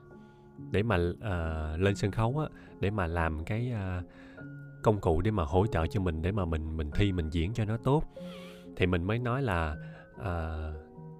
để 0.70 0.82
mà 0.82 0.96
uh, 0.96 1.80
lên 1.80 1.94
sân 1.94 2.10
khấu 2.10 2.38
á 2.38 2.46
để 2.80 2.90
mà 2.90 3.06
làm 3.06 3.44
cái 3.44 3.72
uh, 3.72 4.04
công 4.82 5.00
cụ 5.00 5.20
để 5.20 5.30
mà 5.30 5.44
hỗ 5.44 5.66
trợ 5.66 5.86
cho 5.86 6.00
mình 6.00 6.22
để 6.22 6.32
mà 6.32 6.44
mình 6.44 6.76
mình 6.76 6.90
thi 6.94 7.12
mình 7.12 7.30
diễn 7.30 7.52
cho 7.52 7.64
nó 7.64 7.76
tốt. 7.76 8.02
Thì 8.76 8.86
mình 8.86 9.04
mới 9.04 9.18
nói 9.18 9.42
là 9.42 9.76
uh, 10.20 10.74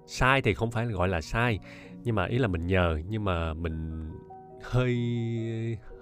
sai 0.07 0.41
thì 0.41 0.53
không 0.53 0.71
phải 0.71 0.85
gọi 0.85 1.07
là 1.07 1.21
sai 1.21 1.59
nhưng 2.03 2.15
mà 2.15 2.25
ý 2.25 2.37
là 2.37 2.47
mình 2.47 2.67
nhờ 2.67 2.99
nhưng 3.09 3.23
mà 3.23 3.53
mình 3.53 4.09
hơi 4.63 4.97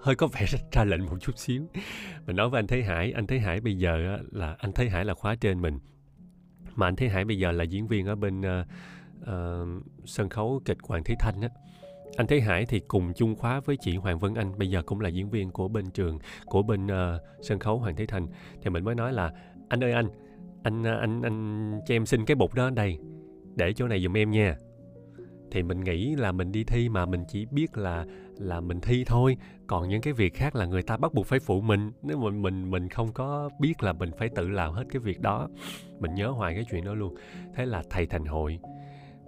hơi 0.00 0.14
có 0.14 0.26
vẻ 0.26 0.46
ra 0.72 0.84
lệnh 0.84 1.06
một 1.06 1.16
chút 1.20 1.38
xíu. 1.38 1.66
Mình 2.26 2.36
nói 2.36 2.48
với 2.48 2.58
anh 2.58 2.66
Thế 2.66 2.82
Hải 2.82 3.12
anh 3.12 3.26
Thế 3.26 3.38
Hải 3.38 3.60
bây 3.60 3.78
giờ 3.78 4.18
là 4.32 4.56
anh 4.58 4.72
Thế 4.72 4.88
Hải 4.88 5.04
là 5.04 5.14
khóa 5.14 5.34
trên 5.34 5.60
mình 5.60 5.78
mà 6.76 6.88
anh 6.88 6.96
Thế 6.96 7.08
Hải 7.08 7.24
bây 7.24 7.38
giờ 7.38 7.52
là 7.52 7.64
diễn 7.64 7.86
viên 7.86 8.06
ở 8.06 8.14
bên 8.14 8.40
uh, 8.40 8.66
uh, 9.22 9.84
sân 10.04 10.28
khấu 10.28 10.62
kịch 10.64 10.78
Hoàng 10.82 11.02
Thế 11.04 11.14
Thanh 11.20 11.40
á 11.40 11.48
anh 12.16 12.26
Thế 12.26 12.40
Hải 12.40 12.66
thì 12.66 12.80
cùng 12.80 13.12
chung 13.14 13.36
khóa 13.36 13.60
với 13.60 13.76
chị 13.76 13.96
Hoàng 13.96 14.18
Vân 14.18 14.34
Anh. 14.34 14.58
Bây 14.58 14.70
giờ 14.70 14.82
cũng 14.82 15.00
là 15.00 15.08
diễn 15.08 15.30
viên 15.30 15.50
của 15.50 15.68
bên 15.68 15.90
trường 15.90 16.18
của 16.46 16.62
bên 16.62 16.86
uh, 16.86 17.22
sân 17.40 17.58
khấu 17.58 17.78
Hoàng 17.78 17.96
Thế 17.96 18.06
Thành. 18.06 18.26
Thì 18.62 18.70
mình 18.70 18.84
mới 18.84 18.94
nói 18.94 19.12
là 19.12 19.32
anh 19.68 19.84
ơi 19.84 19.92
anh 19.92 20.08
anh 20.62 20.84
anh 20.84 21.00
anh, 21.00 21.22
anh 21.22 21.80
cho 21.86 21.94
em 21.94 22.06
xin 22.06 22.24
cái 22.24 22.34
bục 22.34 22.54
đó 22.54 22.70
đây 22.70 22.98
để 23.56 23.72
chỗ 23.72 23.88
này 23.88 24.02
giùm 24.02 24.16
em 24.16 24.30
nha. 24.30 24.56
Thì 25.50 25.62
mình 25.62 25.80
nghĩ 25.80 26.16
là 26.16 26.32
mình 26.32 26.52
đi 26.52 26.64
thi 26.64 26.88
mà 26.88 27.06
mình 27.06 27.24
chỉ 27.28 27.46
biết 27.50 27.78
là 27.78 28.06
là 28.38 28.60
mình 28.60 28.80
thi 28.80 29.04
thôi. 29.06 29.36
Còn 29.66 29.88
những 29.88 30.00
cái 30.00 30.12
việc 30.12 30.34
khác 30.34 30.56
là 30.56 30.66
người 30.66 30.82
ta 30.82 30.96
bắt 30.96 31.14
buộc 31.14 31.26
phải 31.26 31.38
phụ 31.40 31.60
mình. 31.60 31.92
Nếu 32.02 32.18
mình 32.18 32.42
mình 32.42 32.70
mình 32.70 32.88
không 32.88 33.12
có 33.12 33.50
biết 33.60 33.82
là 33.82 33.92
mình 33.92 34.10
phải 34.18 34.28
tự 34.28 34.48
làm 34.48 34.72
hết 34.72 34.84
cái 34.90 35.00
việc 35.00 35.20
đó. 35.20 35.48
Mình 35.98 36.14
nhớ 36.14 36.28
hoài 36.28 36.54
cái 36.54 36.64
chuyện 36.70 36.84
đó 36.84 36.94
luôn. 36.94 37.14
Thế 37.54 37.66
là 37.66 37.82
thầy 37.90 38.06
thành 38.06 38.24
hội 38.24 38.58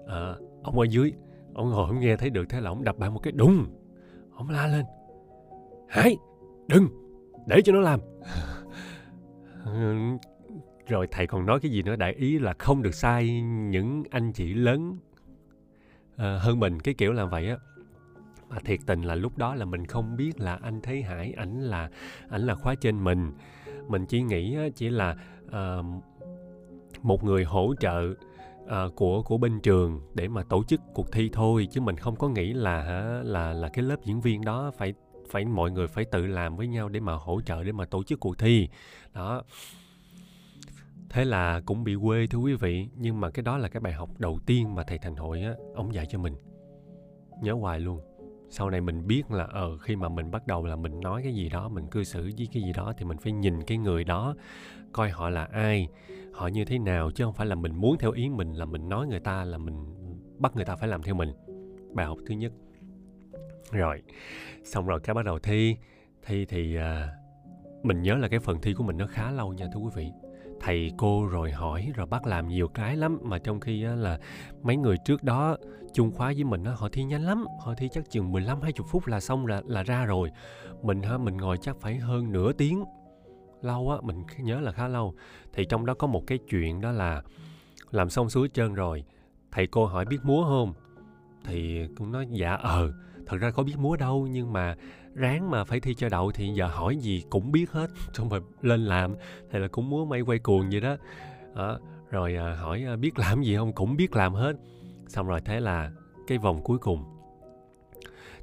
à, 0.07 0.35
ông 0.63 0.79
ở 0.79 0.85
dưới 0.85 1.13
ông 1.55 1.71
ngồi 1.71 1.87
ông 1.87 2.01
nghe 2.01 2.17
thấy 2.17 2.31
được 2.31 2.49
thế 2.49 2.61
là 2.61 2.71
ông 2.71 2.85
đập 2.85 2.99
bàn 2.99 3.15
một 3.15 3.21
cái 3.23 3.33
đùng. 3.33 3.67
Ông 4.35 4.51
la 4.51 4.67
lên. 4.67 4.85
Hải 5.89 6.17
đừng 6.69 6.89
để 7.47 7.61
cho 7.65 7.73
nó 7.73 7.81
làm. 7.81 8.01
Rồi 10.89 11.07
thầy 11.11 11.27
còn 11.27 11.47
nói 11.47 11.61
cái 11.61 11.71
gì 11.71 11.83
nữa? 11.83 11.97
Đại 11.97 12.13
ý 12.13 12.39
là 12.39 12.55
không 12.59 12.83
được 12.83 12.95
sai 12.95 13.41
những 13.43 14.03
anh 14.11 14.33
chị 14.33 14.55
lớn. 14.55 14.99
À, 16.17 16.39
hơn 16.43 16.61
mình 16.61 16.81
cái 16.81 16.95
kiểu 16.95 17.13
làm 17.13 17.31
vậy 17.31 17.49
á. 17.49 17.57
Mà 18.49 18.59
thiệt 18.65 18.81
tình 18.87 19.03
là 19.03 19.15
lúc 19.15 19.39
đó 19.39 19.55
là 19.55 19.65
mình 19.65 19.87
không 19.87 20.17
biết 20.17 20.41
là 20.41 20.59
anh 20.63 20.81
thấy 20.81 21.03
hải 21.03 21.33
ảnh 21.33 21.61
là 21.61 21.91
ảnh 22.29 22.43
là 22.43 22.55
khóa 22.55 22.75
trên 22.75 23.05
mình. 23.05 23.33
Mình 23.89 24.07
chỉ 24.07 24.23
nghĩ 24.23 24.57
chỉ 24.75 24.91
là 24.91 25.17
uh, 25.47 25.87
một 27.03 27.25
người 27.25 27.45
hỗ 27.45 27.75
trợ 27.81 28.15
uh, 28.71 28.97
của 28.97 29.23
của 29.23 29.39
bên 29.39 29.61
trường 29.61 30.01
để 30.15 30.29
mà 30.29 30.43
tổ 30.43 30.65
chức 30.65 30.81
cuộc 30.95 31.13
thi 31.13 31.31
thôi 31.33 31.69
chứ 31.71 31.81
mình 31.81 31.97
không 31.97 32.17
có 32.17 32.29
nghĩ 32.29 32.53
là 32.53 32.85
là 33.25 33.53
là 33.53 33.69
cái 33.69 33.85
lớp 33.85 33.97
diễn 34.05 34.21
viên 34.21 34.45
đó 34.45 34.71
phải 34.79 34.95
phải 35.31 35.45
mọi 35.45 35.71
người 35.71 35.87
phải 35.87 36.05
tự 36.05 36.27
làm 36.27 36.57
với 36.57 36.67
nhau 36.67 36.89
để 36.89 37.01
mà 37.01 37.15
hỗ 37.15 37.41
trợ 37.41 37.65
để 37.65 37.73
mà 37.73 37.85
tổ 37.85 38.03
chức 38.03 38.21
cuộc 38.21 38.39
thi. 38.39 38.69
Đó. 39.15 39.43
Thế 41.11 41.25
là 41.25 41.61
cũng 41.67 41.85
bị 41.85 41.95
quê 42.03 42.27
thưa 42.27 42.39
quý 42.39 42.55
vị 42.55 42.89
nhưng 42.97 43.21
mà 43.21 43.31
cái 43.31 43.43
đó 43.43 43.59
là 43.59 43.69
cái 43.69 43.81
bài 43.81 43.93
học 43.93 44.11
đầu 44.19 44.39
tiên 44.47 44.75
mà 44.75 44.85
thầy 44.85 44.99
thành 44.99 45.17
hội 45.17 45.43
á 45.43 45.55
ông 45.75 45.95
dạy 45.95 46.07
cho 46.07 46.19
mình. 46.19 46.35
Nhớ 47.43 47.53
hoài 47.53 47.81
luôn 47.81 48.10
sau 48.51 48.71
này 48.71 48.81
mình 48.81 49.07
biết 49.07 49.31
là 49.31 49.45
ờ 49.45 49.79
khi 49.79 49.97
mà 49.97 50.09
mình 50.09 50.31
bắt 50.31 50.47
đầu 50.47 50.67
là 50.67 50.77
mình 50.77 51.01
nói 51.01 51.23
cái 51.23 51.35
gì 51.35 51.49
đó 51.49 51.69
mình 51.69 51.87
cư 51.87 52.05
xử 52.05 52.23
với 52.23 52.49
cái 52.53 52.63
gì 52.63 52.73
đó 52.73 52.93
thì 52.99 53.05
mình 53.05 53.19
phải 53.19 53.33
nhìn 53.33 53.63
cái 53.63 53.79
người 53.79 54.05
đó 54.05 54.35
coi 54.93 55.11
họ 55.11 55.31
là 55.31 55.45
ai 55.45 55.89
họ 56.33 56.47
như 56.47 56.65
thế 56.65 56.79
nào 56.79 57.11
chứ 57.11 57.25
không 57.25 57.35
phải 57.35 57.47
là 57.47 57.55
mình 57.55 57.77
muốn 57.77 57.99
theo 57.99 58.11
ý 58.11 58.29
mình 58.29 58.53
là 58.53 58.65
mình 58.65 58.89
nói 58.89 59.07
người 59.07 59.21
ta 59.21 59.45
là 59.45 59.59
mình 59.59 60.01
bắt 60.41 60.57
người 60.57 60.65
ta 60.65 60.77
phải 60.77 60.89
làm 60.89 61.03
theo 61.03 61.15
mình. 61.15 61.33
Bài 61.93 62.07
học 62.07 62.19
thứ 62.27 62.35
nhất. 62.35 62.53
Rồi 63.71 64.03
xong 64.65 64.87
rồi 64.87 65.01
cái 65.01 65.15
bắt 65.15 65.25
đầu 65.25 65.39
thi. 65.39 65.77
Thi 66.27 66.45
thì 66.45 66.79
uh, 66.79 66.83
mình 67.85 68.03
nhớ 68.03 68.15
là 68.15 68.29
cái 68.29 68.41
phần 68.41 68.61
thi 68.61 68.75
của 68.75 68.85
mình 68.85 68.97
nó 68.97 69.07
khá 69.07 69.31
lâu 69.31 69.53
nha 69.53 69.67
thưa 69.75 69.81
quý 69.81 69.91
vị 69.95 70.11
thầy 70.61 70.93
cô 70.97 71.27
rồi 71.27 71.51
hỏi 71.51 71.93
rồi 71.95 72.07
bắt 72.07 72.27
làm 72.27 72.49
nhiều 72.49 72.69
cái 72.69 72.97
lắm. 72.97 73.19
Mà 73.23 73.39
trong 73.39 73.61
khi 73.61 73.85
á, 73.85 73.95
là 73.95 74.19
mấy 74.63 74.77
người 74.77 74.97
trước 75.05 75.23
đó 75.23 75.57
chung 75.93 76.13
khóa 76.13 76.27
với 76.27 76.45
mình 76.45 76.65
á, 76.65 76.73
họ 76.77 76.89
thi 76.93 77.05
nhanh 77.05 77.23
lắm 77.23 77.45
họ 77.61 77.75
thi 77.75 77.89
chắc 77.93 78.11
chừng 78.11 78.33
15 78.33 78.61
20 78.61 78.87
phút 78.91 79.07
là 79.07 79.21
xong 79.21 79.47
là 79.47 79.63
là 79.67 79.83
ra 79.83 80.05
rồi. 80.05 80.31
Mình 80.83 81.03
ha 81.03 81.19
mình 81.19 81.37
ngồi 81.37 81.57
chắc 81.63 81.77
phải 81.81 81.97
hơn 81.97 82.33
nửa 82.33 82.53
tiếng. 82.53 82.85
Lâu 83.63 83.91
á 83.91 83.97
mình 84.03 84.25
nhớ 84.39 84.61
là 84.61 84.73
khá 84.73 84.89
lâu. 84.89 85.15
Thì 85.53 85.65
trong 85.65 85.87
đó 85.87 85.95
có 85.95 86.07
một 86.07 86.27
cái 86.27 86.39
chuyện 86.49 86.81
đó 86.81 86.93
là 86.93 87.23
làm 87.91 88.11
xong 88.11 88.31
suối 88.31 88.49
trơn 88.49 88.75
rồi 88.75 89.05
thầy 89.53 89.67
cô 89.67 89.87
hỏi 89.87 90.05
biết 90.05 90.19
múa 90.23 90.45
không? 90.45 90.73
Thì 91.45 91.87
cũng 91.97 92.13
nói 92.13 92.27
dạ 92.31 92.55
ờ 92.55 92.93
thật 93.27 93.37
ra 93.41 93.51
có 93.51 93.63
biết 93.63 93.79
múa 93.79 93.97
đâu 93.97 94.27
nhưng 94.31 94.53
mà 94.53 94.77
ráng 95.15 95.51
mà 95.51 95.65
phải 95.65 95.81
thi 95.81 95.95
cho 95.95 96.09
đậu 96.09 96.33
thì 96.33 96.49
giờ 96.49 96.67
hỏi 96.67 96.97
gì 96.97 97.25
cũng 97.31 97.53
biết 97.53 97.71
hết. 97.71 97.91
Xong 98.13 98.29
rồi 98.29 98.41
lên 98.63 98.85
làm 98.85 99.15
thì 99.51 99.59
là 99.59 99.69
cũng 99.69 99.91
muốn 99.91 100.09
may 100.09 100.21
quay 100.21 100.39
cuồng 100.39 100.71
vậy 100.71 100.81
đó, 100.81 100.97
à, 101.55 101.75
rồi 102.11 102.37
à, 102.37 102.55
hỏi 102.55 102.85
à, 102.89 102.97
biết 102.97 103.19
làm 103.19 103.43
gì 103.43 103.57
không? 103.57 103.73
Cũng 103.73 103.97
biết 103.97 104.17
làm 104.17 104.35
hết. 104.35 104.57
Xong 105.09 105.27
rồi 105.27 105.41
thế 105.41 105.61
là 105.61 105.91
cái 106.27 106.39
vòng 106.39 106.63
cuối 106.63 106.79
cùng. 106.79 107.05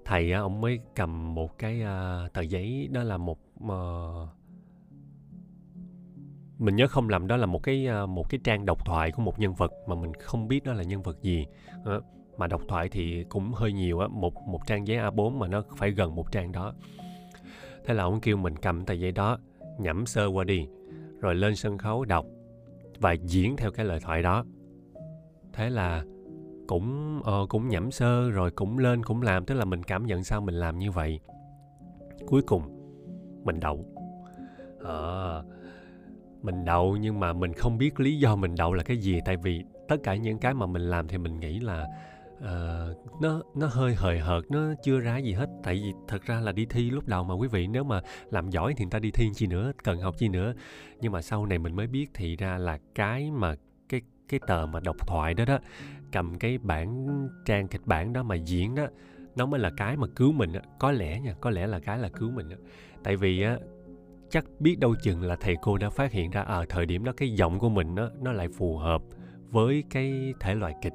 Thầy 0.06 0.32
à, 0.32 0.40
ông 0.40 0.62
mới 0.62 0.80
cầm 0.96 1.36
một 1.36 1.58
cái 1.58 1.82
à, 1.82 2.28
tờ 2.34 2.42
giấy 2.42 2.90
đó 2.92 3.04
là 3.04 3.18
một 3.18 3.40
à, 3.70 3.82
mình 6.60 6.76
nhớ 6.76 6.88
không 6.88 7.10
lầm 7.10 7.28
đó 7.28 7.38
là 7.38 7.46
một 7.46 7.64
cái 7.64 7.88
à, 7.88 8.06
một 8.06 8.30
cái 8.30 8.40
trang 8.44 8.66
độc 8.66 8.86
thoại 8.86 9.12
của 9.12 9.22
một 9.22 9.40
nhân 9.40 9.54
vật 9.54 9.72
mà 9.88 9.96
mình 9.96 10.14
không 10.14 10.48
biết 10.48 10.64
đó 10.64 10.74
là 10.74 10.84
nhân 10.84 11.02
vật 11.02 11.22
gì. 11.22 11.46
À, 11.86 11.94
mà 12.38 12.48
độc 12.48 12.62
thoại 12.68 12.90
thì 12.90 13.24
cũng 13.30 13.54
hơi 13.54 13.74
nhiều 13.74 14.00
á 14.00 14.08
một 14.08 14.34
một 14.48 14.60
trang 14.68 14.88
giấy 14.88 14.98
A4 14.98 15.30
mà 15.30 15.48
nó 15.48 15.64
phải 15.78 15.92
gần 15.92 16.16
một 16.16 16.32
trang 16.32 16.52
đó. 16.52 16.74
Thế 17.86 17.94
là 17.94 18.04
ông 18.04 18.20
kêu 18.20 18.38
mình 18.38 18.56
cầm 18.56 18.86
tờ 18.86 18.94
giấy 18.94 19.12
đó 19.12 19.38
nhẩm 19.78 20.06
sơ 20.06 20.26
qua 20.26 20.44
đi 20.44 20.68
rồi 21.20 21.36
lên 21.36 21.56
sân 21.56 21.78
khấu 21.78 22.06
đọc 22.06 22.26
và 23.00 23.12
diễn 23.12 23.58
theo 23.58 23.72
cái 23.72 23.86
lời 23.86 24.00
thoại 24.00 24.24
đó. 24.24 24.46
Thế 25.54 25.70
là 25.70 26.04
cũng 26.68 27.20
uh, 27.20 27.50
cũng 27.50 27.68
nhẩm 27.68 27.92
sơ 27.92 28.30
rồi 28.30 28.52
cũng 28.52 28.78
lên 28.78 29.04
cũng 29.04 29.22
làm 29.22 29.46
tức 29.46 29.56
là 29.56 29.66
mình 29.66 29.84
cảm 29.84 30.06
nhận 30.06 30.24
sao 30.24 30.42
mình 30.42 30.56
làm 30.56 30.80
như 30.80 30.92
vậy. 30.92 31.20
Cuối 32.28 32.42
cùng 32.42 32.64
mình 33.44 33.60
đậu. 33.60 33.86
À, 34.86 35.42
mình 36.42 36.66
đậu 36.66 36.98
nhưng 36.98 37.20
mà 37.20 37.34
mình 37.34 37.54
không 37.54 37.78
biết 37.78 38.00
lý 38.00 38.20
do 38.20 38.36
mình 38.36 38.56
đậu 38.58 38.74
là 38.74 38.84
cái 38.84 38.98
gì 38.98 39.20
tại 39.26 39.38
vì 39.38 39.64
tất 39.88 39.98
cả 40.04 40.16
những 40.16 40.40
cái 40.40 40.54
mà 40.54 40.66
mình 40.66 40.82
làm 40.82 41.08
thì 41.08 41.18
mình 41.18 41.40
nghĩ 41.40 41.60
là 41.60 41.88
uh, 42.38 43.22
nó 43.22 43.42
nó 43.56 43.68
hơi 43.68 43.96
hời 43.96 44.20
hợt 44.20 44.44
nó 44.50 44.74
chưa 44.84 45.00
ra 45.00 45.18
gì 45.18 45.34
hết 45.34 45.50
tại 45.64 45.76
vì 45.76 45.94
thật 46.08 46.22
ra 46.26 46.40
là 46.40 46.52
đi 46.52 46.66
thi 46.66 46.90
lúc 46.90 47.08
đầu 47.08 47.24
mà 47.24 47.34
quý 47.34 47.48
vị 47.48 47.68
nếu 47.68 47.84
mà 47.84 48.02
làm 48.32 48.50
giỏi 48.50 48.74
thì 48.78 48.86
người 48.86 48.92
ta 48.92 49.00
đi 49.00 49.12
thi 49.12 49.30
chi 49.36 49.48
nữa 49.48 49.72
cần 49.84 50.00
học 50.00 50.16
chi 50.18 50.30
nữa 50.30 50.54
nhưng 51.02 51.12
mà 51.12 51.22
sau 51.22 51.46
này 51.46 51.60
mình 51.60 51.76
mới 51.76 51.88
biết 51.88 52.10
thì 52.14 52.36
ra 52.36 52.58
là 52.58 52.80
cái 52.96 53.32
mà 53.32 53.56
cái 53.90 54.02
cái 54.30 54.40
tờ 54.48 54.66
mà 54.66 54.80
độc 54.80 55.08
thoại 55.08 55.34
đó 55.34 55.46
đó 55.46 55.60
cầm 56.12 56.40
cái 56.40 56.58
bản 56.58 57.08
trang 57.46 57.68
kịch 57.68 57.86
bản 57.86 58.14
đó 58.14 58.24
mà 58.24 58.36
diễn 58.36 58.76
đó 58.76 58.88
nó 59.36 59.46
mới 59.46 59.60
là 59.60 59.72
cái 59.78 59.98
mà 59.98 60.08
cứu 60.16 60.32
mình 60.32 60.54
đó. 60.54 60.60
có 60.80 60.92
lẽ 60.92 61.20
nha 61.20 61.34
có 61.42 61.50
lẽ 61.50 61.68
là 61.68 61.80
cái 61.80 62.00
là 62.00 62.10
cứu 62.10 62.32
mình 62.32 62.50
đó. 62.50 62.56
tại 63.04 63.16
vì 63.16 63.42
á 63.42 63.58
chắc 64.30 64.46
biết 64.60 64.80
đâu 64.80 64.96
chừng 65.04 65.22
là 65.22 65.36
thầy 65.36 65.56
cô 65.62 65.78
đã 65.78 65.90
phát 65.90 66.12
hiện 66.12 66.32
ra 66.32 66.42
ở 66.42 66.62
à, 66.62 66.66
thời 66.70 66.86
điểm 66.86 67.04
đó 67.04 67.12
cái 67.18 67.34
giọng 67.34 67.60
của 67.60 67.70
mình 67.70 67.96
nó 67.96 68.10
nó 68.22 68.32
lại 68.32 68.48
phù 68.58 68.78
hợp 68.78 69.02
với 69.50 69.84
cái 69.90 70.34
thể 70.40 70.56
loại 70.56 70.76
kịch 70.82 70.94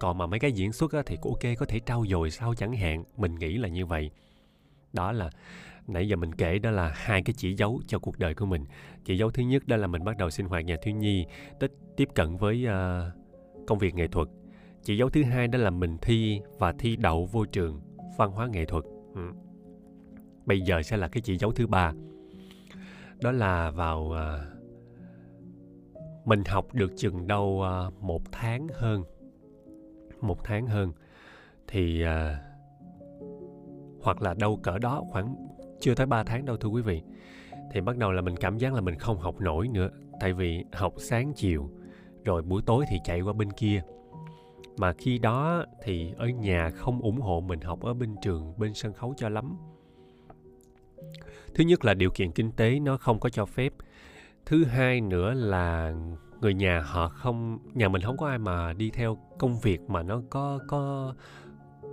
còn 0.00 0.18
mà 0.18 0.26
mấy 0.26 0.40
cái 0.40 0.52
diễn 0.52 0.72
xuất 0.72 0.92
á, 0.92 1.02
thì 1.06 1.16
ok 1.22 1.58
có 1.58 1.66
thể 1.66 1.80
trau 1.86 2.04
dồi 2.08 2.30
sau 2.30 2.54
chẳng 2.54 2.72
hạn. 2.72 3.04
Mình 3.16 3.34
nghĩ 3.34 3.58
là 3.58 3.68
như 3.68 3.86
vậy. 3.86 4.10
Đó 4.92 5.12
là 5.12 5.30
nãy 5.86 6.08
giờ 6.08 6.16
mình 6.16 6.34
kể 6.34 6.58
đó 6.58 6.70
là 6.70 6.92
hai 6.94 7.22
cái 7.22 7.34
chỉ 7.36 7.54
dấu 7.54 7.80
cho 7.86 7.98
cuộc 7.98 8.18
đời 8.18 8.34
của 8.34 8.46
mình. 8.46 8.64
Chỉ 9.04 9.18
dấu 9.18 9.30
thứ 9.30 9.42
nhất 9.42 9.62
đó 9.66 9.76
là 9.76 9.86
mình 9.86 10.04
bắt 10.04 10.16
đầu 10.16 10.30
sinh 10.30 10.46
hoạt 10.46 10.64
nhà 10.64 10.76
thiếu 10.82 10.94
nhi 10.94 11.26
tích 11.60 11.72
tiếp 11.96 12.08
cận 12.14 12.36
với 12.36 12.66
uh, 12.66 13.12
công 13.66 13.78
việc 13.78 13.94
nghệ 13.94 14.06
thuật. 14.06 14.28
Chỉ 14.82 14.96
dấu 14.96 15.08
thứ 15.10 15.22
hai 15.22 15.48
đó 15.48 15.58
là 15.58 15.70
mình 15.70 15.98
thi 16.02 16.40
và 16.58 16.72
thi 16.78 16.96
đậu 16.96 17.26
vô 17.26 17.44
trường 17.44 17.80
văn 18.18 18.30
hóa 18.30 18.46
nghệ 18.46 18.64
thuật. 18.64 18.84
Ừ. 19.14 19.22
bây 20.46 20.60
giờ 20.60 20.82
sẽ 20.82 20.96
là 20.96 21.08
cái 21.08 21.20
chỉ 21.20 21.36
dấu 21.36 21.52
thứ 21.52 21.66
ba. 21.66 21.92
Đó 23.22 23.32
là 23.32 23.70
vào 23.70 24.00
uh, 24.00 24.56
mình 26.26 26.42
học 26.46 26.74
được 26.74 26.92
chừng 26.96 27.26
đâu 27.26 27.64
uh, 27.88 28.02
một 28.02 28.22
tháng 28.32 28.66
hơn 28.74 29.02
một 30.20 30.44
tháng 30.44 30.66
hơn. 30.66 30.92
Thì 31.68 32.02
à, 32.02 32.40
hoặc 34.00 34.22
là 34.22 34.34
đâu 34.34 34.56
cỡ 34.56 34.78
đó 34.78 35.02
khoảng 35.10 35.36
chưa 35.80 35.94
tới 35.94 36.06
3 36.06 36.22
tháng 36.22 36.44
đâu 36.44 36.56
thưa 36.56 36.68
quý 36.68 36.82
vị. 36.82 37.02
Thì 37.72 37.80
bắt 37.80 37.96
đầu 37.96 38.12
là 38.12 38.22
mình 38.22 38.36
cảm 38.36 38.58
giác 38.58 38.74
là 38.74 38.80
mình 38.80 38.98
không 38.98 39.18
học 39.18 39.40
nổi 39.40 39.68
nữa 39.68 39.90
tại 40.20 40.32
vì 40.32 40.64
học 40.72 40.94
sáng 40.98 41.32
chiều 41.36 41.70
rồi 42.24 42.42
buổi 42.42 42.62
tối 42.66 42.84
thì 42.88 43.00
chạy 43.04 43.20
qua 43.20 43.32
bên 43.32 43.52
kia. 43.52 43.82
Mà 44.78 44.92
khi 44.92 45.18
đó 45.18 45.64
thì 45.82 46.12
ở 46.16 46.26
nhà 46.26 46.70
không 46.70 47.02
ủng 47.02 47.20
hộ 47.20 47.40
mình 47.40 47.60
học 47.60 47.80
ở 47.80 47.94
bên 47.94 48.16
trường 48.22 48.54
bên 48.58 48.74
sân 48.74 48.92
khấu 48.92 49.14
cho 49.16 49.28
lắm. 49.28 49.56
Thứ 51.54 51.64
nhất 51.64 51.84
là 51.84 51.94
điều 51.94 52.10
kiện 52.10 52.32
kinh 52.32 52.52
tế 52.52 52.80
nó 52.80 52.96
không 52.96 53.20
có 53.20 53.28
cho 53.28 53.46
phép. 53.46 53.72
Thứ 54.46 54.64
hai 54.64 55.00
nữa 55.00 55.34
là 55.34 55.94
người 56.40 56.54
nhà 56.54 56.80
họ 56.80 57.08
không 57.08 57.58
nhà 57.74 57.88
mình 57.88 58.02
không 58.02 58.16
có 58.16 58.28
ai 58.28 58.38
mà 58.38 58.72
đi 58.72 58.90
theo 58.90 59.18
công 59.38 59.58
việc 59.60 59.80
mà 59.90 60.02
nó 60.02 60.22
có 60.30 60.58
có 60.68 61.14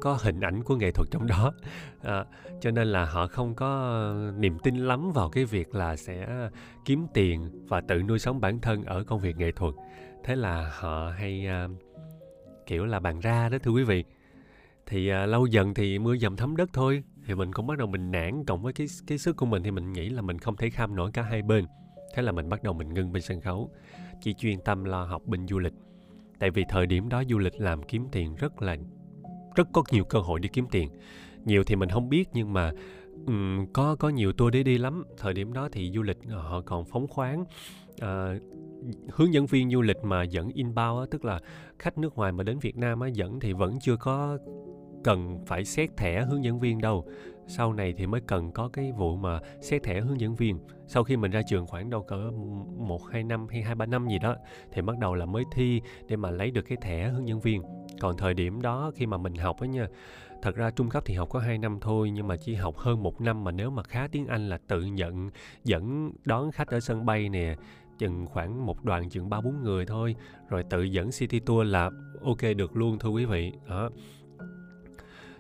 có 0.02 0.18
hình 0.22 0.40
ảnh 0.40 0.64
của 0.64 0.76
nghệ 0.76 0.92
thuật 0.92 1.08
trong 1.12 1.28
đó. 1.28 1.54
À, 2.02 2.26
cho 2.62 2.72
nên 2.72 2.88
là 2.88 3.06
họ 3.06 3.28
không 3.28 3.56
có 3.56 4.14
niềm 4.38 4.60
tin 4.60 4.76
lắm 4.76 5.12
vào 5.12 5.30
cái 5.30 5.46
việc 5.46 5.76
là 5.76 5.96
sẽ 5.96 6.50
kiếm 6.86 7.08
tiền 7.14 7.66
và 7.68 7.82
tự 7.82 8.04
nuôi 8.04 8.20
sống 8.20 8.40
bản 8.42 8.60
thân 8.60 8.84
ở 8.84 9.04
công 9.04 9.20
việc 9.20 9.38
nghệ 9.38 9.52
thuật. 9.52 9.74
Thế 10.24 10.36
là 10.36 10.72
họ 10.80 11.10
hay 11.18 11.48
à, 11.48 11.68
kiểu 12.66 12.86
là 12.86 13.00
bàn 13.00 13.20
ra 13.20 13.50
đó 13.50 13.58
thưa 13.64 13.72
quý 13.72 13.84
vị. 13.84 14.04
Thì 14.86 15.10
à, 15.10 15.26
lâu 15.26 15.46
dần 15.46 15.74
thì 15.74 16.00
mưa 16.00 16.18
dầm 16.18 16.36
thấm 16.36 16.56
đất 16.56 16.70
thôi 16.74 17.04
thì 17.26 17.36
mình 17.36 17.54
cũng 17.54 17.68
bắt 17.68 17.78
đầu 17.78 17.88
mình 17.88 18.12
nản. 18.12 18.46
Cộng 18.46 18.62
với 18.62 18.74
cái 18.74 18.88
cái 19.08 19.18
sức 19.18 19.38
của 19.38 19.46
mình 19.46 19.64
thì 19.64 19.72
mình 19.72 19.94
nghĩ 19.94 20.10
là 20.10 20.22
mình 20.22 20.40
không 20.40 20.56
thể 20.56 20.70
kham 20.70 20.96
nổi 20.96 21.12
cả 21.14 21.22
hai 21.22 21.42
bên 21.42 21.66
thế 22.14 22.22
là 22.22 22.32
mình 22.32 22.50
bắt 22.50 22.64
đầu 22.64 22.74
mình 22.74 22.94
ngưng 22.94 23.12
bên 23.12 23.22
sân 23.22 23.42
khấu 23.42 23.70
chỉ 24.22 24.34
chuyên 24.34 24.60
tâm 24.60 24.84
lo 24.84 25.04
học 25.04 25.22
bên 25.26 25.48
du 25.48 25.60
lịch. 25.60 25.74
Tại 26.40 26.50
vì 26.50 26.66
thời 26.70 26.86
điểm 26.86 27.10
đó 27.10 27.24
du 27.30 27.38
lịch 27.38 27.62
làm 27.62 27.84
kiếm 27.84 28.08
tiền 28.12 28.36
rất 28.36 28.62
là 28.62 28.78
rất 29.56 29.68
có 29.74 29.84
nhiều 29.92 30.04
cơ 30.04 30.20
hội 30.20 30.40
đi 30.40 30.50
kiếm 30.54 30.66
tiền. 30.72 30.90
Nhiều 31.46 31.64
thì 31.64 31.76
mình 31.76 31.90
không 31.90 32.10
biết 32.10 32.30
nhưng 32.34 32.54
mà 32.54 32.72
um, 33.28 33.66
có 33.74 33.96
có 33.96 34.10
nhiều 34.10 34.34
tour 34.34 34.54
để 34.54 34.64
đi 34.64 34.78
lắm. 34.78 35.04
Thời 35.18 35.34
điểm 35.34 35.54
đó 35.54 35.70
thì 35.72 35.92
du 35.92 36.02
lịch 36.02 36.18
ờ, 36.30 36.42
họ 36.42 36.62
còn 36.62 36.86
phóng 36.86 37.08
khoáng 37.08 37.42
uh, 37.92 38.42
hướng 39.10 39.34
dẫn 39.34 39.46
viên 39.46 39.72
du 39.72 39.82
lịch 39.82 39.98
mà 40.04 40.24
dẫn 40.24 40.50
inbound 40.50 41.00
á, 41.00 41.06
tức 41.12 41.26
là 41.26 41.40
khách 41.80 41.98
nước 41.98 42.16
ngoài 42.16 42.32
mà 42.32 42.44
đến 42.44 42.60
Việt 42.60 42.78
Nam 42.78 43.00
á, 43.00 43.08
dẫn 43.08 43.40
thì 43.40 43.54
vẫn 43.54 43.80
chưa 43.82 43.96
có 43.96 44.38
cần 45.04 45.40
phải 45.46 45.66
xét 45.66 45.98
thẻ 45.98 46.26
hướng 46.26 46.44
dẫn 46.44 46.60
viên 46.60 46.82
đâu. 46.82 47.08
Sau 47.48 47.74
này 47.74 47.94
thì 47.98 48.08
mới 48.08 48.22
cần 48.22 48.52
có 48.52 48.70
cái 48.70 48.92
vụ 48.92 49.16
mà 49.16 49.40
xét 49.62 49.84
thẻ 49.84 50.02
hướng 50.02 50.20
dẫn 50.20 50.36
viên 50.36 50.60
sau 50.94 51.04
khi 51.04 51.18
mình 51.18 51.32
ra 51.32 51.42
trường 51.42 51.68
khoảng 51.68 51.90
đâu 51.90 52.04
cỡ 52.04 52.32
một 52.78 53.02
hai 53.12 53.24
năm 53.24 53.48
hay 53.48 53.62
hai 53.62 53.76
ba 53.76 53.86
năm 53.86 54.08
gì 54.08 54.20
đó 54.20 54.36
thì 54.72 54.82
bắt 54.82 54.98
đầu 54.98 55.16
là 55.16 55.26
mới 55.26 55.44
thi 55.52 55.82
để 56.08 56.16
mà 56.16 56.32
lấy 56.32 56.52
được 56.52 56.62
cái 56.62 56.78
thẻ 56.82 57.10
hướng 57.10 57.28
dẫn 57.28 57.40
viên. 57.40 57.62
Còn 58.00 58.18
thời 58.18 58.34
điểm 58.34 58.62
đó 58.62 58.92
khi 58.96 59.06
mà 59.06 59.18
mình 59.18 59.36
học 59.36 59.62
á 59.62 59.68
nha 59.68 59.88
thật 60.42 60.56
ra 60.56 60.72
trung 60.72 60.90
cấp 60.90 61.04
thì 61.06 61.14
học 61.14 61.30
có 61.32 61.40
2 61.40 61.58
năm 61.58 61.78
thôi 61.82 62.10
nhưng 62.10 62.28
mà 62.28 62.36
chỉ 62.36 62.56
học 62.56 62.78
hơn 62.78 63.04
một 63.04 63.22
năm 63.22 63.44
mà 63.44 63.52
nếu 63.52 63.70
mà 63.70 63.84
khá 63.84 64.08
tiếng 64.12 64.28
Anh 64.28 64.50
là 64.50 64.58
tự 64.68 64.82
nhận 64.82 65.30
dẫn 65.64 66.12
đón 66.26 66.52
khách 66.52 66.68
ở 66.68 66.80
sân 66.80 67.06
bay 67.06 67.30
nè 67.30 67.56
chừng 67.98 68.26
khoảng 68.26 68.66
một 68.66 68.84
đoàn 68.84 69.10
chừng 69.10 69.30
ba 69.30 69.42
bốn 69.42 69.64
người 69.64 69.86
thôi. 69.86 70.16
Rồi 70.50 70.64
tự 70.70 70.84
dẫn 70.84 71.12
city 71.12 71.40
tour 71.40 71.68
là 71.68 71.90
ok 72.24 72.42
được 72.58 72.76
luôn 72.76 73.00
thưa 73.00 73.10
quý 73.10 73.26
vị. 73.26 73.52
Đó. 73.70 73.90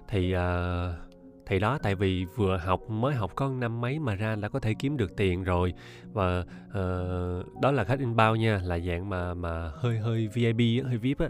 Thì 0.08 0.36
uh, 0.36 1.13
thì 1.46 1.60
đó 1.60 1.78
tại 1.78 1.96
vì 1.96 2.26
vừa 2.36 2.58
học 2.58 2.90
mới 2.90 3.16
học 3.16 3.32
có 3.36 3.50
năm 3.50 3.82
mấy 3.82 4.00
mà 4.00 4.16
ra 4.16 4.36
đã 4.36 4.50
có 4.50 4.60
thể 4.60 4.74
kiếm 4.74 4.98
được 4.98 5.16
tiền 5.18 5.44
rồi. 5.44 5.74
Và 6.14 6.40
uh, 6.40 7.62
đó 7.62 7.72
là 7.72 7.84
khách 7.84 8.00
inbound 8.00 8.42
nha 8.42 8.62
là 8.64 8.80
dạng 8.80 9.10
mà 9.10 9.34
mà 9.34 9.72
hơi 9.76 9.98
hơi 9.98 10.28
VIP 10.28 10.86
hơi 10.86 10.98
VIP 10.98 11.20
á. 11.20 11.30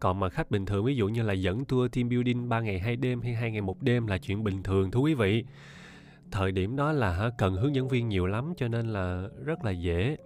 Còn 0.00 0.20
mà 0.20 0.28
khách 0.28 0.50
bình 0.50 0.66
thường 0.66 0.84
ví 0.84 0.96
dụ 0.96 1.08
như 1.08 1.22
là 1.22 1.32
dẫn 1.32 1.64
tour 1.64 1.92
team 1.92 2.08
building 2.08 2.48
3 2.48 2.60
ngày 2.60 2.78
2 2.78 2.96
đêm 2.96 3.20
hay 3.20 3.34
2 3.34 3.50
ngày 3.50 3.60
một 3.60 3.82
đêm 3.82 4.06
là 4.06 4.18
chuyện 4.18 4.44
bình 4.44 4.62
thường 4.62 4.90
thưa 4.90 5.00
quý 5.00 5.14
vị. 5.14 5.44
Thời 6.30 6.52
điểm 6.52 6.76
đó 6.76 6.92
là 6.92 7.30
cần 7.38 7.54
hướng 7.54 7.74
dẫn 7.74 7.88
viên 7.88 8.08
nhiều 8.08 8.26
lắm 8.26 8.52
cho 8.56 8.68
nên 8.68 8.88
là 8.88 9.28
rất 9.44 9.64
là 9.64 9.70
dễ. 9.70 10.16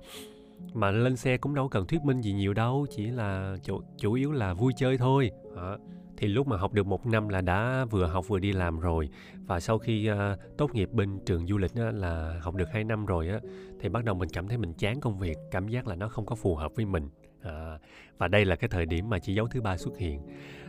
Mà 0.75 0.91
lên 0.91 1.17
xe 1.17 1.37
cũng 1.37 1.55
đâu 1.55 1.69
cần 1.69 1.87
thuyết 1.87 2.03
minh 2.03 2.21
gì 2.21 2.33
nhiều 2.33 2.55
đâu 2.55 2.87
chỉ 2.91 3.07
là 3.07 3.57
chủ, 3.63 3.81
chủ 3.99 4.13
yếu 4.13 4.33
là 4.33 4.55
vui 4.55 4.73
chơi 4.77 4.99
thôi 4.99 5.31
à, 5.57 5.77
thì 6.17 6.29
lúc 6.29 6.49
mà 6.49 6.57
học 6.57 6.73
được 6.73 6.87
một 6.87 7.07
năm 7.07 7.29
là 7.29 7.41
đã 7.41 7.85
vừa 7.91 8.07
học 8.07 8.29
vừa 8.29 8.39
đi 8.39 8.53
làm 8.53 8.81
rồi. 8.81 9.09
Và 9.47 9.61
sau 9.61 9.79
khi 9.79 10.11
uh, 10.11 10.17
tốt 10.59 10.75
nghiệp 10.75 10.89
bên 10.93 11.19
trường 11.27 11.47
du 11.47 11.59
lịch 11.59 11.75
á, 11.75 11.91
là 11.95 12.41
học 12.43 12.55
được 12.55 12.71
2 12.71 12.85
năm 12.85 13.07
rồi 13.07 13.29
á 13.29 13.41
thì 13.81 13.89
bắt 13.89 14.05
đầu 14.05 14.15
mình 14.15 14.29
cảm 14.33 14.49
thấy 14.49 14.59
mình 14.59 14.73
chán 14.73 15.01
công 15.01 15.19
việc 15.19 15.37
cảm 15.51 15.69
giác 15.69 15.87
là 15.87 15.95
nó 15.95 16.09
không 16.09 16.27
có 16.27 16.35
phù 16.35 16.55
hợp 16.55 16.73
với 16.75 16.85
mình. 16.85 17.09
À, 17.43 17.79
và 18.19 18.29
đây 18.29 18.45
là 18.45 18.57
cái 18.57 18.69
thời 18.69 18.87
điểm 18.87 19.11
mà 19.11 19.19
chỉ 19.19 19.35
dấu 19.35 19.49
thứ 19.49 19.61
ba 19.61 19.77
xuất 19.77 19.99
hiện. 19.99 20.21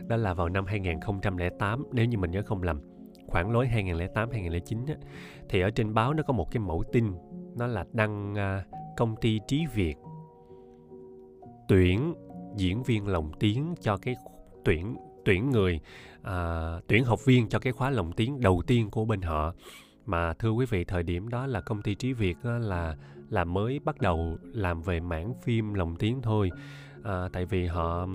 Đó 0.06 0.16
là 0.16 0.34
vào 0.34 0.48
năm 0.48 0.66
2008 0.66 1.84
nếu 1.92 2.06
như 2.06 2.18
mình 2.18 2.30
nhớ 2.30 2.42
không 2.46 2.62
lầm 2.62 2.80
khoảng 3.28 3.50
lối 3.50 3.66
2008 3.66 4.30
2009 4.30 4.86
á, 4.86 4.94
thì 5.48 5.60
ở 5.60 5.70
trên 5.70 5.94
báo 5.94 6.14
nó 6.14 6.22
có 6.22 6.32
một 6.32 6.50
cái 6.50 6.60
mẫu 6.60 6.84
tin 6.92 7.12
nó 7.56 7.66
là 7.66 7.84
đăng 7.92 8.32
uh, 8.32 8.96
công 8.96 9.16
ty 9.16 9.40
trí 9.48 9.66
việt 9.74 9.96
tuyển 11.68 12.14
diễn 12.56 12.82
viên 12.82 13.08
lồng 13.08 13.32
tiếng 13.40 13.74
cho 13.80 13.96
cái 13.96 14.16
tuyển 14.64 14.96
tuyển 15.28 15.50
người 15.50 15.80
à, 16.22 16.70
tuyển 16.86 17.04
học 17.04 17.24
viên 17.24 17.48
cho 17.48 17.58
cái 17.58 17.72
khóa 17.72 17.90
lồng 17.90 18.12
tiếng 18.12 18.40
đầu 18.40 18.62
tiên 18.66 18.90
của 18.90 19.04
bên 19.04 19.22
họ. 19.22 19.54
Mà 20.06 20.34
thưa 20.34 20.50
quý 20.50 20.66
vị 20.70 20.84
thời 20.84 21.02
điểm 21.02 21.28
đó 21.28 21.46
là 21.46 21.60
công 21.60 21.82
ty 21.82 21.94
trí 21.94 22.12
việt 22.12 22.36
là 22.44 22.96
là 23.28 23.44
mới 23.44 23.80
bắt 23.84 24.00
đầu 24.00 24.36
làm 24.42 24.82
về 24.82 25.00
mảng 25.00 25.34
phim 25.42 25.74
lồng 25.74 25.96
tiếng 25.96 26.22
thôi. 26.22 26.50
À, 27.04 27.28
tại 27.32 27.44
vì 27.44 27.66
họ 27.66 28.06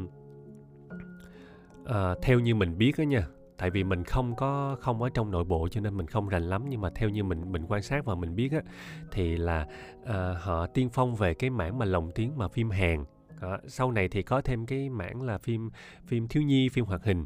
à, 1.85 2.15
theo 2.21 2.39
như 2.39 2.55
mình 2.55 2.77
biết 2.77 2.91
đó 2.97 3.03
nha 3.03 3.27
tại 3.57 3.69
vì 3.69 3.83
mình 3.83 4.03
không 4.03 4.35
có 4.35 4.77
không 4.79 5.01
ở 5.01 5.09
trong 5.09 5.31
nội 5.31 5.43
bộ 5.43 5.67
cho 5.71 5.81
nên 5.81 5.97
mình 5.97 6.07
không 6.07 6.27
rành 6.27 6.43
lắm 6.43 6.65
nhưng 6.69 6.81
mà 6.81 6.89
theo 6.95 7.09
như 7.09 7.23
mình 7.23 7.51
mình 7.51 7.65
quan 7.67 7.81
sát 7.81 8.05
và 8.05 8.15
mình 8.15 8.35
biết 8.35 8.51
á 8.51 8.61
thì 9.11 9.37
là 9.37 9.67
à, 10.05 10.35
họ 10.39 10.67
tiên 10.67 10.89
phong 10.93 11.15
về 11.15 11.33
cái 11.33 11.49
mảng 11.49 11.79
mà 11.79 11.85
lồng 11.85 12.11
tiếng 12.15 12.37
mà 12.37 12.47
phim 12.47 12.69
Hàn 12.69 13.05
à, 13.43 13.59
sau 13.67 13.91
này 13.91 14.09
thì 14.09 14.23
có 14.23 14.41
thêm 14.41 14.65
cái 14.65 14.89
mảng 14.89 15.21
là 15.21 15.37
phim 15.37 15.69
phim 16.05 16.27
thiếu 16.27 16.43
nhi 16.43 16.69
phim 16.69 16.85
hoạt 16.85 17.03
hình. 17.03 17.25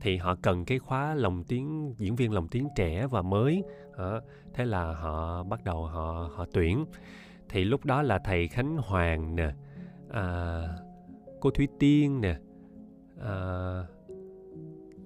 Thì 0.00 0.16
họ 0.16 0.34
cần 0.42 0.64
cái 0.64 0.78
khóa 0.78 1.14
lồng 1.14 1.44
tiếng 1.44 1.94
diễn 1.98 2.16
viên 2.16 2.32
lồng 2.32 2.48
tiếng 2.48 2.68
trẻ 2.76 3.06
và 3.06 3.22
mới. 3.22 3.62
À, 3.96 4.12
thế 4.54 4.64
là 4.64 4.94
họ 4.94 5.42
bắt 5.42 5.64
đầu 5.64 5.86
họ 5.86 6.30
họ 6.34 6.46
tuyển. 6.52 6.84
Thì 7.48 7.64
lúc 7.64 7.84
đó 7.84 8.02
là 8.02 8.18
thầy 8.24 8.48
Khánh 8.48 8.76
Hoàng 8.76 9.36
nè 9.36 9.50
à, 10.10 10.62
cô 11.40 11.50
Thúy 11.50 11.68
Tiên 11.78 12.20
nè 12.20 12.36
à, 13.20 13.32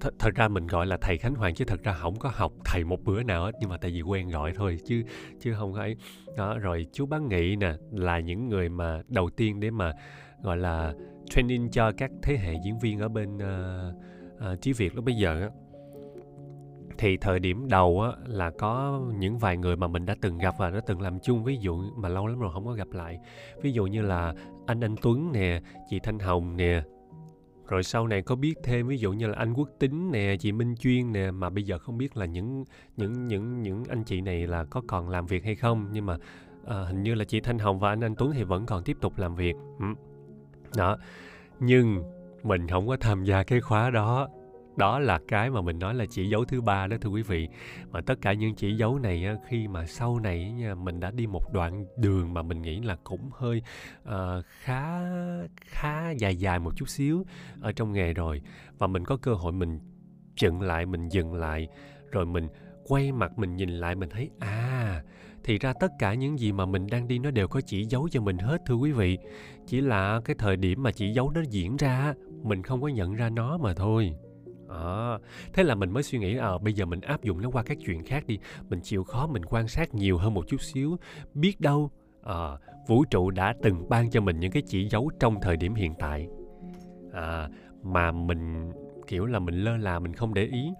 th- 0.00 0.11
thật 0.18 0.35
ra 0.35 0.48
mình 0.48 0.66
gọi 0.66 0.87
là 0.87 0.96
thầy 1.00 1.18
Khánh 1.18 1.35
Hoàng 1.35 1.54
chứ 1.54 1.64
thật 1.64 1.82
ra 1.82 1.92
không 1.92 2.18
có 2.18 2.30
học 2.35 2.52
thầy 2.64 2.85
một 2.85 3.04
bữa 3.04 3.22
nào 3.22 3.44
hết 3.44 3.52
nhưng 3.61 3.70
mà 3.70 3.76
tại 3.76 3.90
vì 3.90 4.02
quen 4.02 4.28
gọi 4.28 4.52
thôi 4.54 4.78
chứ 4.85 5.02
chứ 5.40 5.54
không 5.59 5.72
có 5.72 5.80
ấy. 5.80 5.96
Đó 6.37 6.59
rồi 6.59 6.87
chú 6.92 7.06
Bán 7.06 7.28
Nghị 7.28 7.56
nè 7.56 7.74
là 7.90 8.20
những 8.20 8.48
người 8.48 8.68
mà 8.68 9.02
đầu 9.09 9.30
tiên 9.30 9.61
để 9.61 9.70
mà 9.70 9.92
gọi 10.42 10.57
là 10.57 10.94
training 11.31 11.70
cho 11.70 11.92
các 11.92 12.11
thế 12.22 12.37
hệ 12.37 12.55
diễn 12.64 12.79
viên 12.79 13.01
ở 13.01 13.09
bên 13.09 13.37
uh, 13.37 14.72
uh, 14.72 14.77
Việt 14.77 14.94
lúc 14.94 15.05
bây 15.05 15.16
giờ 15.16 15.40
á. 15.40 15.49
Thì 16.99 17.16
thời 17.16 17.38
điểm 17.38 17.68
đầu 17.68 18.01
á 18.01 18.11
là 18.27 18.51
có 18.51 19.01
những 19.18 19.38
vài 19.38 19.57
người 19.57 19.77
mà 19.77 19.88
mình 19.88 20.07
đã 20.07 20.14
từng 20.20 20.38
gặp 20.38 20.55
và 20.59 20.70
đã 20.70 20.81
từng 20.87 21.01
làm 21.01 21.18
chung 21.20 21.44
ví 21.44 21.57
dụ 21.57 21.83
mà 21.96 22.09
lâu 22.09 22.27
lắm 22.27 22.38
rồi 22.38 22.51
không 22.53 22.66
có 22.66 22.72
gặp 22.72 22.92
lại. 22.92 23.18
Ví 23.62 23.72
dụ 23.72 23.87
như 23.87 24.03
là 24.03 24.35
anh 24.66 24.81
anh 24.81 24.94
Tuấn 25.03 25.33
nè 25.33 25.61
chị 25.90 26.01
Thanh 26.01 26.18
Hồng 26.18 26.57
nè. 26.57 26.83
Rồi 27.68 27.83
sau 27.83 28.07
này 28.07 28.22
có 28.22 28.37
biết 28.37 28.55
thêm 28.64 28.87
ví 28.87 28.96
dụ 28.99 29.12
như 29.12 29.27
là 29.27 29.35
anh 29.37 29.55
Quốc 29.55 29.68
Tính 29.79 30.11
nè 30.11 30.37
chị 30.37 30.53
Minh 30.53 30.75
Chuyên 30.77 31.12
nè 31.12 31.31
mà 31.31 31.51
bây 31.51 31.64
giờ 31.64 31.79
không 31.79 31.99
biết 31.99 32.16
là 32.16 32.27
những 32.27 32.64
những 32.96 33.29
những 33.29 33.62
những 33.62 33.85
anh 33.88 34.05
chị 34.05 34.20
này 34.20 34.46
là 34.46 34.64
có 34.64 34.83
còn 34.87 35.09
làm 35.09 35.27
việc 35.27 35.44
hay 35.44 35.55
không. 35.55 35.88
Nhưng 35.92 36.07
mà 36.07 36.16
à, 36.66 36.85
hình 36.85 37.03
như 37.03 37.14
là 37.14 37.25
chị 37.25 37.40
Thanh 37.40 37.59
Hồng 37.59 37.79
và 37.79 37.88
anh 37.88 38.05
Anh 38.05 38.14
Tuấn 38.14 38.33
thì 38.35 38.44
vẫn 38.44 38.66
còn 38.66 38.83
tiếp 38.85 38.96
tục 39.01 39.18
làm 39.18 39.35
việc. 39.35 39.55
Ừ 39.79 39.87
đó. 40.76 40.96
Nhưng 41.61 42.02
mình 42.42 42.68
không 42.68 42.88
có 42.88 42.96
tham 43.00 43.24
gia 43.24 43.42
cái 43.42 43.61
khóa 43.61 43.90
đó. 43.90 44.29
Đó 44.76 44.98
là 44.98 45.20
cái 45.29 45.50
mà 45.50 45.61
mình 45.61 45.79
nói 45.79 45.94
là 45.94 46.05
chỉ 46.11 46.29
dấu 46.29 46.44
thứ 46.44 46.61
ba 46.61 46.87
đó 46.87 46.96
thưa 47.00 47.11
quý 47.11 47.22
vị. 47.22 47.48
Và 47.90 48.00
tất 48.00 48.14
cả 48.20 48.33
những 48.33 48.55
chỉ 48.55 48.76
dấu 48.76 48.98
này 48.98 49.26
khi 49.48 49.68
mà 49.68 49.87
sau 49.87 50.20
này 50.20 50.52
nha 50.52 50.74
mình 50.74 51.00
đã 51.00 51.11
đi 51.11 51.26
một 51.26 51.52
đoạn 51.52 51.87
đường 51.96 52.35
mà 52.35 52.42
mình 52.42 52.62
nghĩ 52.62 52.81
là 52.81 52.96
cũng 53.05 53.31
hơi 53.33 53.62
uh, 54.09 54.44
khá 54.46 55.00
khá 55.57 56.11
dài 56.11 56.37
dài 56.37 56.59
một 56.59 56.76
chút 56.76 56.88
xíu 56.88 57.24
ở 57.61 57.72
trong 57.72 57.92
nghề 57.92 58.12
rồi. 58.12 58.42
Và 58.79 58.87
mình 58.87 59.05
có 59.05 59.16
cơ 59.16 59.35
hội 59.35 59.52
mình 59.52 59.81
chừng 60.37 60.61
lại 60.61 60.87
mình 60.87 61.09
dừng 61.09 61.35
lại. 61.35 61.68
Rồi 62.11 62.26
mình 62.26 62.48
quay 62.88 63.12
mặt 63.12 63.38
mình 63.38 63.57
nhìn 63.57 63.70
lại 63.70 63.94
mình 63.94 64.09
thấy 64.09 64.31
à 64.38 65.02
thì 65.46 65.59
ra 65.59 65.72
tất 65.72 65.92
cả 65.98 66.14
những 66.14 66.38
gì 66.38 66.52
mà 66.52 66.66
mình 66.66 66.87
đang 66.90 67.09
đi 67.09 67.18
nó 67.18 67.30
đều 67.30 67.48
có 67.48 67.61
chỉ 67.61 67.85
dấu 67.85 68.09
cho 68.09 68.20
mình 68.20 68.38
hết 68.38 68.62
thưa 68.66 68.74
quý 68.74 68.92
vị. 68.92 69.18
Chỉ 69.66 69.80
là 69.80 70.20
cái 70.24 70.37
thời 70.38 70.56
điểm 70.56 70.82
mà 70.82 70.92
chỉ 70.92 71.12
dấu 71.12 71.30
nó 71.30 71.40
diễn 71.50 71.76
ra 71.76 72.14
mình 72.42 72.62
không 72.62 72.82
có 72.82 72.88
nhận 72.88 73.14
ra 73.14 73.30
nó 73.30 73.59
mà 73.59 73.74
thôi. 73.74 74.14
À, 74.68 75.18
thế 75.52 75.62
là 75.62 75.74
mình 75.74 75.90
mới 75.90 76.02
suy 76.02 76.18
nghĩ 76.18 76.37
à 76.37 76.59
bây 76.62 76.72
giờ 76.72 76.87
mình 76.87 77.00
áp 77.00 77.22
dụng 77.22 77.42
nó 77.42 77.50
qua 77.50 77.62
các 77.62 77.78
chuyện 77.87 78.04
khác 78.04 78.26
đi. 78.26 78.38
Mình 78.68 78.80
chịu 78.82 79.04
khó 79.04 79.26
mình 79.26 79.44
quan 79.44 79.68
sát 79.68 79.94
nhiều 79.94 80.18
hơn 80.18 80.35
một 80.35 80.48
chút 80.48 80.61
xíu 80.61 80.96
biết 81.35 81.61
đâu 81.61 81.90
à, 82.22 82.50
vũ 82.88 83.04
trụ 83.04 83.30
đã 83.30 83.54
từng 83.62 83.88
ban 83.88 84.11
cho 84.11 84.20
mình 84.20 84.40
những 84.40 84.52
cái 84.52 84.62
chỉ 84.66 84.88
dấu 84.88 85.11
trong 85.20 85.40
thời 85.40 85.56
điểm 85.56 85.74
hiện 85.74 85.94
tại. 85.98 86.28
À, 87.12 87.48
mà 87.82 88.12
mình 88.12 88.72
kiểu 89.06 89.26
là 89.26 89.38
mình 89.38 89.54
lơ 89.54 89.76
là 89.76 89.98
mình 89.98 90.14
không 90.14 90.35
để 90.35 90.44
ý 90.44 90.72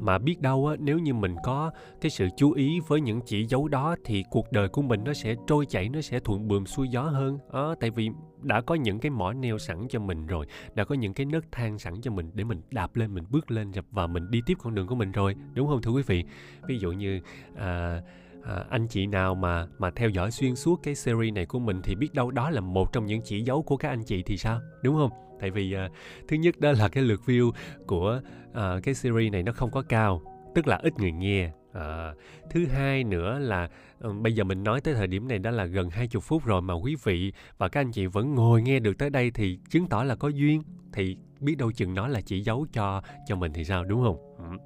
mà 0.00 0.18
biết 0.18 0.40
đâu 0.40 0.66
á 0.66 0.76
nếu 0.78 0.98
như 0.98 1.14
mình 1.14 1.34
có 1.44 1.70
cái 2.00 2.10
sự 2.10 2.28
chú 2.36 2.52
ý 2.52 2.80
với 2.88 3.00
những 3.00 3.20
chỉ 3.26 3.44
dấu 3.44 3.68
đó 3.68 3.96
thì 4.04 4.24
cuộc 4.30 4.52
đời 4.52 4.68
của 4.68 4.82
mình 4.82 5.04
nó 5.04 5.12
sẽ 5.12 5.34
trôi 5.46 5.66
chảy 5.66 5.88
nó 5.88 6.00
sẽ 6.00 6.20
thuận 6.20 6.48
buồm 6.48 6.64
xuôi 6.64 6.88
gió 6.88 7.02
hơn. 7.02 7.38
À, 7.52 7.60
tại 7.80 7.90
vì 7.90 8.10
đã 8.42 8.60
có 8.60 8.74
những 8.74 8.98
cái 8.98 9.10
mỏ 9.10 9.32
neo 9.32 9.58
sẵn 9.58 9.86
cho 9.88 10.00
mình 10.00 10.26
rồi 10.26 10.46
đã 10.74 10.84
có 10.84 10.94
những 10.94 11.14
cái 11.14 11.26
nấc 11.26 11.44
thang 11.52 11.78
sẵn 11.78 12.00
cho 12.00 12.10
mình 12.10 12.30
để 12.34 12.44
mình 12.44 12.62
đạp 12.70 12.96
lên 12.96 13.14
mình 13.14 13.24
bước 13.30 13.50
lên 13.50 13.72
và 13.90 14.06
mình 14.06 14.30
đi 14.30 14.40
tiếp 14.46 14.58
con 14.62 14.74
đường 14.74 14.86
của 14.86 14.94
mình 14.94 15.12
rồi 15.12 15.34
đúng 15.54 15.68
không 15.68 15.82
thưa 15.82 15.90
quý 15.90 16.02
vị? 16.06 16.24
Ví 16.68 16.78
dụ 16.78 16.92
như 16.92 17.20
à, 17.56 18.00
à, 18.42 18.64
anh 18.70 18.86
chị 18.88 19.06
nào 19.06 19.34
mà 19.34 19.66
mà 19.78 19.90
theo 19.90 20.08
dõi 20.08 20.30
xuyên 20.30 20.56
suốt 20.56 20.80
cái 20.82 20.94
series 20.94 21.34
này 21.34 21.46
của 21.46 21.58
mình 21.58 21.80
thì 21.82 21.94
biết 21.94 22.14
đâu 22.14 22.30
đó 22.30 22.50
là 22.50 22.60
một 22.60 22.92
trong 22.92 23.06
những 23.06 23.22
chỉ 23.24 23.40
dấu 23.40 23.62
của 23.62 23.76
các 23.76 23.88
anh 23.88 24.02
chị 24.04 24.22
thì 24.22 24.36
sao? 24.36 24.60
Đúng 24.82 24.96
không? 24.96 25.10
Tại 25.42 25.50
vì 25.50 25.76
uh, 25.86 25.92
thứ 26.28 26.36
nhất 26.36 26.60
đó 26.60 26.72
là 26.72 26.88
cái 26.88 27.04
lượt 27.04 27.20
view 27.26 27.50
của 27.86 28.20
uh, 28.50 28.82
cái 28.82 28.94
series 28.94 29.32
này 29.32 29.42
nó 29.42 29.52
không 29.52 29.70
có 29.70 29.82
cao 29.82 30.22
tức 30.54 30.66
là 30.66 30.76
ít 30.76 30.98
người 30.98 31.12
nghe 31.12 31.50
À, 31.72 32.14
thứ 32.50 32.66
hai 32.66 33.04
nữa 33.04 33.38
là 33.38 33.68
um, 34.00 34.22
bây 34.22 34.34
giờ 34.34 34.44
mình 34.44 34.64
nói 34.64 34.80
tới 34.80 34.94
thời 34.94 35.06
điểm 35.06 35.28
này 35.28 35.38
đã 35.38 35.50
là 35.50 35.64
gần 35.64 35.90
20 35.90 36.20
phút 36.20 36.44
rồi 36.44 36.62
mà 36.62 36.74
quý 36.74 36.96
vị 37.04 37.32
và 37.58 37.68
các 37.68 37.80
anh 37.80 37.92
chị 37.92 38.06
vẫn 38.06 38.34
ngồi 38.34 38.62
nghe 38.62 38.78
được 38.80 38.98
tới 38.98 39.10
đây 39.10 39.30
thì 39.30 39.58
chứng 39.70 39.86
tỏ 39.86 40.04
là 40.04 40.14
có 40.14 40.28
duyên 40.28 40.62
thì 40.92 41.16
biết 41.40 41.58
đâu 41.58 41.72
chừng 41.72 41.94
nó 41.94 42.08
là 42.08 42.20
chỉ 42.20 42.40
dấu 42.40 42.66
cho 42.72 43.02
cho 43.26 43.36
mình 43.36 43.52
thì 43.52 43.64
sao 43.64 43.84
đúng 43.84 44.02
không? 44.02 44.16
Ừ. 44.38 44.56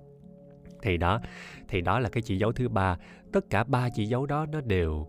Thì 0.82 0.96
đó, 0.96 1.20
thì 1.68 1.80
đó 1.80 2.00
là 2.00 2.08
cái 2.08 2.22
chỉ 2.22 2.38
dấu 2.38 2.52
thứ 2.52 2.68
ba. 2.68 2.96
Tất 3.32 3.50
cả 3.50 3.64
ba 3.64 3.88
chỉ 3.94 4.06
dấu 4.06 4.26
đó 4.26 4.46
nó 4.46 4.60
đều 4.60 5.06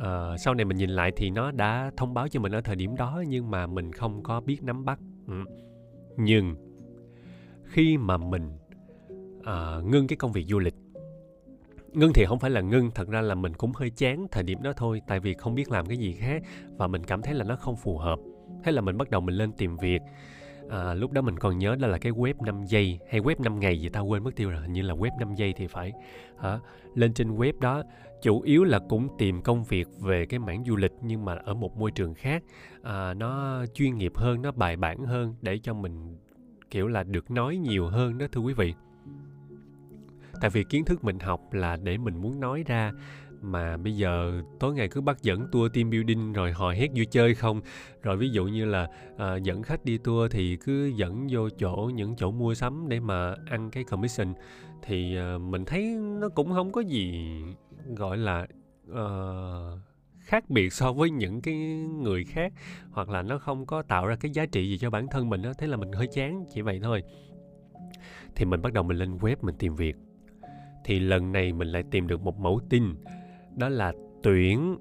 uh, 0.00 0.40
sau 0.40 0.54
này 0.54 0.64
mình 0.64 0.76
nhìn 0.76 0.90
lại 0.90 1.12
thì 1.16 1.30
nó 1.30 1.50
đã 1.50 1.90
thông 1.96 2.14
báo 2.14 2.28
cho 2.28 2.40
mình 2.40 2.52
ở 2.52 2.60
thời 2.60 2.76
điểm 2.76 2.96
đó 2.96 3.22
nhưng 3.28 3.50
mà 3.50 3.66
mình 3.66 3.92
không 3.92 4.22
có 4.22 4.40
biết 4.40 4.62
nắm 4.62 4.84
bắt. 4.84 4.98
Ừ. 5.26 5.34
Nhưng 6.16 6.54
khi 7.64 7.98
mà 7.98 8.16
mình 8.16 8.50
uh, 9.38 9.84
ngưng 9.84 10.06
cái 10.06 10.16
công 10.16 10.32
việc 10.32 10.44
du 10.48 10.58
lịch 10.58 10.74
ngưng 11.92 12.12
thì 12.12 12.24
không 12.24 12.38
phải 12.38 12.50
là 12.50 12.60
ngưng 12.60 12.90
thật 12.94 13.08
ra 13.08 13.20
là 13.20 13.34
mình 13.34 13.54
cũng 13.54 13.72
hơi 13.74 13.90
chán 13.90 14.26
thời 14.30 14.42
điểm 14.42 14.62
đó 14.62 14.72
thôi 14.76 15.02
tại 15.06 15.20
vì 15.20 15.34
không 15.34 15.54
biết 15.54 15.70
làm 15.70 15.86
cái 15.86 15.96
gì 15.96 16.12
khác 16.12 16.42
và 16.76 16.86
mình 16.86 17.04
cảm 17.04 17.22
thấy 17.22 17.34
là 17.34 17.44
nó 17.44 17.56
không 17.56 17.76
phù 17.76 17.98
hợp 17.98 18.18
thế 18.64 18.72
là 18.72 18.80
mình 18.80 18.98
bắt 18.98 19.10
đầu 19.10 19.20
mình 19.20 19.34
lên 19.34 19.52
tìm 19.52 19.76
việc 19.76 20.00
à, 20.70 20.94
lúc 20.94 21.12
đó 21.12 21.22
mình 21.22 21.38
còn 21.38 21.58
nhớ 21.58 21.76
đó 21.80 21.88
là 21.88 21.98
cái 21.98 22.12
web 22.12 22.34
5 22.44 22.64
giây 22.64 22.98
hay 23.10 23.20
web 23.20 23.34
5 23.38 23.60
ngày 23.60 23.80
gì 23.80 23.88
tao 23.88 24.06
quên 24.06 24.24
mất 24.24 24.36
tiêu 24.36 24.50
rồi 24.50 24.60
hình 24.60 24.72
như 24.72 24.82
là 24.82 24.94
web 24.94 25.10
5 25.18 25.34
giây 25.34 25.52
thì 25.56 25.66
phải 25.66 25.92
hả 26.38 26.58
lên 26.94 27.14
trên 27.14 27.36
web 27.36 27.52
đó 27.60 27.82
chủ 28.22 28.40
yếu 28.40 28.64
là 28.64 28.78
cũng 28.88 29.08
tìm 29.18 29.42
công 29.42 29.64
việc 29.64 29.86
về 30.00 30.26
cái 30.26 30.40
mảng 30.40 30.64
du 30.66 30.76
lịch 30.76 30.92
nhưng 31.02 31.24
mà 31.24 31.34
ở 31.34 31.54
một 31.54 31.76
môi 31.76 31.90
trường 31.90 32.14
khác. 32.14 32.42
À, 32.82 33.14
nó 33.14 33.64
chuyên 33.74 33.98
nghiệp 33.98 34.12
hơn 34.16 34.42
nó 34.42 34.52
bài 34.52 34.76
bản 34.76 35.04
hơn 35.04 35.34
để 35.42 35.58
cho 35.58 35.74
mình 35.74 36.16
kiểu 36.70 36.88
là 36.88 37.02
được 37.02 37.30
nói 37.30 37.56
nhiều 37.56 37.86
hơn 37.86 38.18
đó 38.18 38.26
thưa 38.32 38.40
quý 38.40 38.54
vị. 38.54 38.74
Tại 40.40 40.50
vì 40.50 40.64
kiến 40.64 40.84
thức 40.84 41.04
mình 41.04 41.18
học 41.18 41.40
là 41.52 41.76
để 41.76 41.98
mình 41.98 42.16
muốn 42.16 42.40
nói 42.40 42.64
ra 42.66 42.92
mà 43.42 43.76
bây 43.76 43.96
giờ 43.96 44.42
tối 44.60 44.74
ngày 44.74 44.88
cứ 44.88 45.00
bắt 45.00 45.22
dẫn 45.22 45.46
tour 45.52 45.72
team 45.72 45.90
building 45.90 46.32
rồi 46.32 46.52
hò 46.52 46.70
hét 46.70 46.88
vui 46.94 47.06
chơi 47.06 47.34
không? 47.34 47.60
Rồi 48.02 48.16
ví 48.16 48.28
dụ 48.28 48.44
như 48.44 48.64
là 48.64 48.88
à, 49.18 49.36
dẫn 49.36 49.62
khách 49.62 49.84
đi 49.84 49.98
tour 49.98 50.32
thì 50.32 50.56
cứ 50.56 50.86
dẫn 50.96 51.26
vô 51.30 51.48
chỗ 51.58 51.90
những 51.94 52.16
chỗ 52.16 52.30
mua 52.30 52.54
sắm 52.54 52.84
để 52.88 53.00
mà 53.00 53.34
ăn 53.50 53.70
cái 53.70 53.84
commission. 53.84 54.34
Thì 54.82 55.16
à, 55.16 55.38
mình 55.38 55.64
thấy 55.64 55.96
nó 56.20 56.28
cũng 56.28 56.52
không 56.52 56.72
có 56.72 56.80
gì 56.80 57.14
gọi 57.86 58.16
là 58.16 58.46
uh, 58.90 59.80
khác 60.20 60.50
biệt 60.50 60.72
so 60.72 60.92
với 60.92 61.10
những 61.10 61.40
cái 61.40 61.54
người 62.02 62.24
khác 62.24 62.52
hoặc 62.90 63.08
là 63.08 63.22
nó 63.22 63.38
không 63.38 63.66
có 63.66 63.82
tạo 63.82 64.06
ra 64.06 64.16
cái 64.16 64.30
giá 64.30 64.46
trị 64.46 64.68
gì 64.70 64.78
cho 64.78 64.90
bản 64.90 65.06
thân 65.10 65.28
mình 65.28 65.42
đó 65.42 65.52
thế 65.58 65.66
là 65.66 65.76
mình 65.76 65.92
hơi 65.92 66.06
chán 66.12 66.44
chỉ 66.54 66.62
vậy 66.62 66.80
thôi. 66.82 67.02
Thì 68.34 68.44
mình 68.44 68.62
bắt 68.62 68.72
đầu 68.72 68.84
mình 68.84 68.96
lên 68.96 69.16
web 69.16 69.36
mình 69.40 69.54
tìm 69.58 69.74
việc. 69.74 69.96
Thì 70.84 71.00
lần 71.00 71.32
này 71.32 71.52
mình 71.52 71.68
lại 71.68 71.84
tìm 71.90 72.06
được 72.06 72.20
một 72.20 72.38
mẫu 72.38 72.60
tin 72.68 72.84
đó 73.56 73.68
là 73.68 73.92
tuyển 74.22 74.76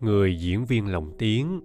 người 0.00 0.36
diễn 0.36 0.64
viên 0.64 0.86
lồng 0.86 1.12
tiếng. 1.18 1.60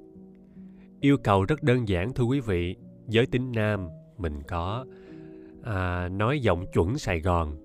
Yêu 1.02 1.18
cầu 1.18 1.46
rất 1.46 1.64
đơn 1.64 1.88
giản 1.88 2.14
thưa 2.14 2.24
quý 2.24 2.40
vị 2.40 2.76
giới 3.08 3.26
tính 3.26 3.52
nam 3.52 3.88
mình 4.18 4.44
có 4.48 4.86
à, 5.64 6.10
nói 6.10 6.40
giọng 6.40 6.66
chuẩn 6.74 6.98
sài 6.98 7.20
gòn. 7.20 7.58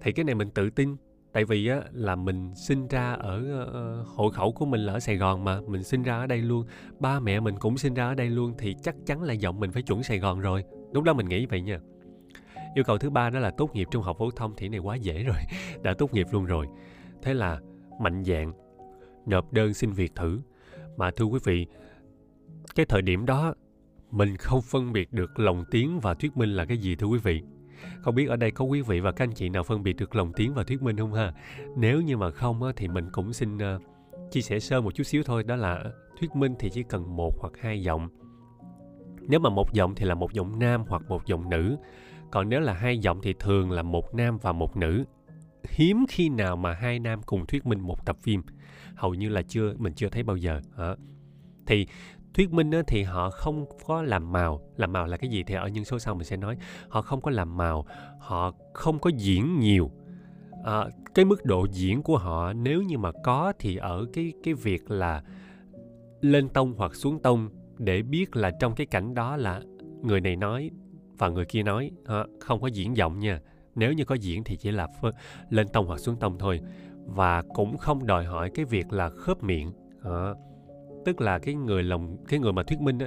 Thì 0.00 0.12
cái 0.12 0.24
này 0.24 0.34
mình 0.34 0.50
tự 0.50 0.70
tin 0.70 0.96
tại 1.38 1.44
vì 1.44 1.68
á 1.68 1.82
là 1.92 2.16
mình 2.16 2.54
sinh 2.54 2.88
ra 2.88 3.12
ở 3.12 3.44
ờ, 3.50 3.64
ờ, 3.64 4.00
uh, 4.00 4.06
hộ 4.06 4.30
khẩu 4.30 4.52
của 4.52 4.66
mình 4.66 4.80
là 4.80 4.92
ở 4.92 5.00
sài 5.00 5.16
gòn 5.16 5.44
mà 5.44 5.60
mình 5.60 5.84
sinh 5.84 6.02
ra 6.02 6.18
ở 6.18 6.26
đây 6.26 6.42
luôn 6.42 6.66
ba 6.98 7.20
mẹ 7.20 7.40
mình 7.40 7.56
cũng 7.58 7.78
sinh 7.78 7.94
ra 7.94 8.08
ở 8.08 8.14
đây 8.14 8.30
luôn 8.30 8.54
thì 8.58 8.74
chắc 8.82 8.94
chắn 9.06 9.22
là 9.22 9.32
giọng 9.32 9.60
mình 9.60 9.72
phải 9.72 9.82
chuẩn 9.82 10.02
sài 10.02 10.18
gòn 10.18 10.40
rồi. 10.40 10.64
Lúc 10.92 11.04
đó 11.04 11.12
mình 11.12 11.28
nghĩ 11.28 11.46
vậy 11.46 11.60
nha. 11.60 11.80
Yêu 12.74 12.84
cầu 12.84 12.98
thứ 12.98 13.10
ba 13.10 13.30
đó 13.30 13.38
là 13.38 13.50
tốt 13.50 13.70
nghiệp 13.74 13.88
trung 13.90 14.02
học 14.02 14.16
phổ 14.18 14.30
thông 14.30 14.54
thì 14.56 14.68
này 14.68 14.80
quá 14.80 14.96
dễ 14.96 15.22
rồi 15.22 15.36
đã 15.82 15.94
tốt 15.98 16.14
nghiệp 16.14 16.26
luôn 16.32 16.44
rồi. 16.44 16.66
Thế 17.22 17.34
là 17.34 17.60
mạnh 18.00 18.24
dạng 18.24 18.52
nộp 19.26 19.52
đơn 19.52 19.74
xin 19.74 19.90
việc 19.90 20.14
thử. 20.14 20.40
Mà 20.96 21.10
thưa 21.10 21.24
quý 21.24 21.38
vị 21.44 21.66
cái 22.74 22.86
thời 22.86 23.02
điểm 23.02 23.26
đó 23.26 23.54
mình 24.10 24.36
không 24.36 24.62
phân 24.62 24.92
biệt 24.92 25.12
được 25.12 25.38
lòng 25.38 25.64
tiếng 25.70 26.00
và 26.00 26.14
thuyết 26.14 26.36
minh 26.36 26.50
là 26.50 26.64
cái 26.64 26.78
gì 26.78 26.96
thưa 26.96 27.06
quý 27.06 27.18
vị 27.18 27.42
không 28.00 28.14
biết 28.14 28.28
ở 28.28 28.36
đây 28.36 28.50
có 28.50 28.64
quý 28.64 28.82
vị 28.82 29.00
và 29.00 29.12
các 29.12 29.24
anh 29.24 29.34
chị 29.34 29.48
nào 29.48 29.62
phân 29.62 29.82
biệt 29.82 29.96
được 29.96 30.16
lòng 30.16 30.32
tiếng 30.36 30.54
và 30.54 30.62
thuyết 30.62 30.82
minh 30.82 30.96
không 30.96 31.12
ha? 31.12 31.32
Nếu 31.76 32.00
như 32.00 32.16
mà 32.16 32.30
không 32.30 32.62
á, 32.62 32.72
thì 32.76 32.88
mình 32.88 33.08
cũng 33.12 33.32
xin 33.32 33.56
uh, 33.56 33.82
chia 34.30 34.40
sẻ 34.40 34.60
sơ 34.60 34.80
một 34.80 34.94
chút 34.94 35.04
xíu 35.04 35.22
thôi 35.22 35.42
đó 35.42 35.56
là 35.56 35.84
thuyết 36.20 36.36
minh 36.36 36.54
thì 36.58 36.70
chỉ 36.70 36.82
cần 36.82 37.16
một 37.16 37.34
hoặc 37.38 37.52
hai 37.60 37.82
giọng. 37.82 38.08
Nếu 39.28 39.40
mà 39.40 39.50
một 39.50 39.72
giọng 39.72 39.94
thì 39.94 40.06
là 40.06 40.14
một 40.14 40.32
giọng 40.32 40.58
nam 40.58 40.84
hoặc 40.88 41.02
một 41.08 41.26
giọng 41.26 41.50
nữ. 41.50 41.76
Còn 42.30 42.48
nếu 42.48 42.60
là 42.60 42.72
hai 42.72 42.98
giọng 42.98 43.20
thì 43.22 43.34
thường 43.38 43.70
là 43.70 43.82
một 43.82 44.14
nam 44.14 44.38
và 44.38 44.52
một 44.52 44.76
nữ. 44.76 45.04
Hiếm 45.68 46.04
khi 46.08 46.28
nào 46.28 46.56
mà 46.56 46.74
hai 46.74 46.98
nam 46.98 47.22
cùng 47.22 47.46
thuyết 47.46 47.66
minh 47.66 47.80
một 47.80 48.06
tập 48.06 48.16
phim. 48.22 48.42
Hầu 48.94 49.14
như 49.14 49.28
là 49.28 49.42
chưa 49.42 49.74
mình 49.78 49.92
chưa 49.92 50.08
thấy 50.08 50.22
bao 50.22 50.36
giờ 50.36 50.60
hả 50.76 50.94
thì 51.68 51.86
thuyết 52.38 52.52
minh 52.52 52.70
á, 52.70 52.82
thì 52.86 53.02
họ 53.02 53.30
không 53.30 53.64
có 53.86 54.02
làm 54.02 54.32
màu. 54.32 54.60
Làm 54.76 54.92
màu 54.92 55.06
là 55.06 55.16
cái 55.16 55.30
gì 55.30 55.42
thì 55.42 55.54
ở 55.54 55.68
những 55.68 55.84
số 55.84 55.98
sau 55.98 56.14
mình 56.14 56.24
sẽ 56.24 56.36
nói. 56.36 56.56
Họ 56.88 57.02
không 57.02 57.20
có 57.20 57.30
làm 57.30 57.56
màu 57.56 57.86
họ 58.18 58.52
không 58.74 58.98
có 58.98 59.10
diễn 59.16 59.58
nhiều. 59.58 59.90
À, 60.64 60.84
cái 61.14 61.24
mức 61.24 61.44
độ 61.44 61.66
diễn 61.72 62.02
của 62.02 62.18
họ 62.18 62.52
nếu 62.52 62.82
như 62.82 62.98
mà 62.98 63.12
có 63.24 63.52
thì 63.58 63.76
ở 63.76 64.06
cái 64.12 64.32
cái 64.44 64.54
việc 64.54 64.90
là 64.90 65.22
lên 66.20 66.48
tông 66.48 66.74
hoặc 66.76 66.94
xuống 66.94 67.22
tông 67.22 67.48
để 67.78 68.02
biết 68.02 68.36
là 68.36 68.50
trong 68.60 68.74
cái 68.74 68.86
cảnh 68.86 69.14
đó 69.14 69.36
là 69.36 69.60
người 70.02 70.20
này 70.20 70.36
nói 70.36 70.70
và 71.18 71.28
người 71.28 71.44
kia 71.44 71.62
nói. 71.62 71.90
À, 72.04 72.24
không 72.40 72.60
có 72.60 72.66
diễn 72.66 72.96
giọng 72.96 73.18
nha. 73.18 73.40
Nếu 73.74 73.92
như 73.92 74.04
có 74.04 74.14
diễn 74.14 74.44
thì 74.44 74.56
chỉ 74.56 74.70
là 74.70 74.88
lên 75.50 75.68
tông 75.68 75.86
hoặc 75.86 75.98
xuống 75.98 76.16
tông 76.16 76.38
thôi. 76.38 76.60
Và 77.04 77.42
cũng 77.54 77.78
không 77.78 78.06
đòi 78.06 78.24
hỏi 78.24 78.50
cái 78.54 78.64
việc 78.64 78.92
là 78.92 79.10
khớp 79.10 79.42
miệng. 79.42 79.72
À, 80.04 80.34
tức 81.08 81.20
là 81.20 81.38
cái 81.38 81.54
người 81.54 81.82
lòng, 81.82 82.16
cái 82.28 82.40
người 82.40 82.52
mà 82.52 82.62
thuyết 82.62 82.80
minh 82.80 82.98
á, 82.98 83.06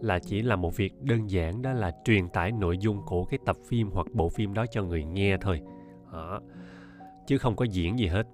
là 0.00 0.18
chỉ 0.18 0.42
là 0.42 0.56
một 0.56 0.76
việc 0.76 1.02
đơn 1.02 1.30
giản, 1.30 1.62
đó 1.62 1.72
là 1.72 1.92
truyền 2.04 2.28
tải 2.28 2.52
nội 2.52 2.78
dung 2.78 3.02
của 3.06 3.24
cái 3.24 3.38
tập 3.46 3.56
phim 3.68 3.90
hoặc 3.90 4.06
bộ 4.12 4.28
phim 4.28 4.54
đó 4.54 4.66
cho 4.70 4.82
người 4.82 5.04
nghe 5.04 5.36
thôi. 5.40 5.60
Đó. 6.12 6.40
chứ 7.26 7.38
không 7.38 7.56
có 7.56 7.64
diễn 7.64 7.98
gì 7.98 8.06
hết. 8.06 8.26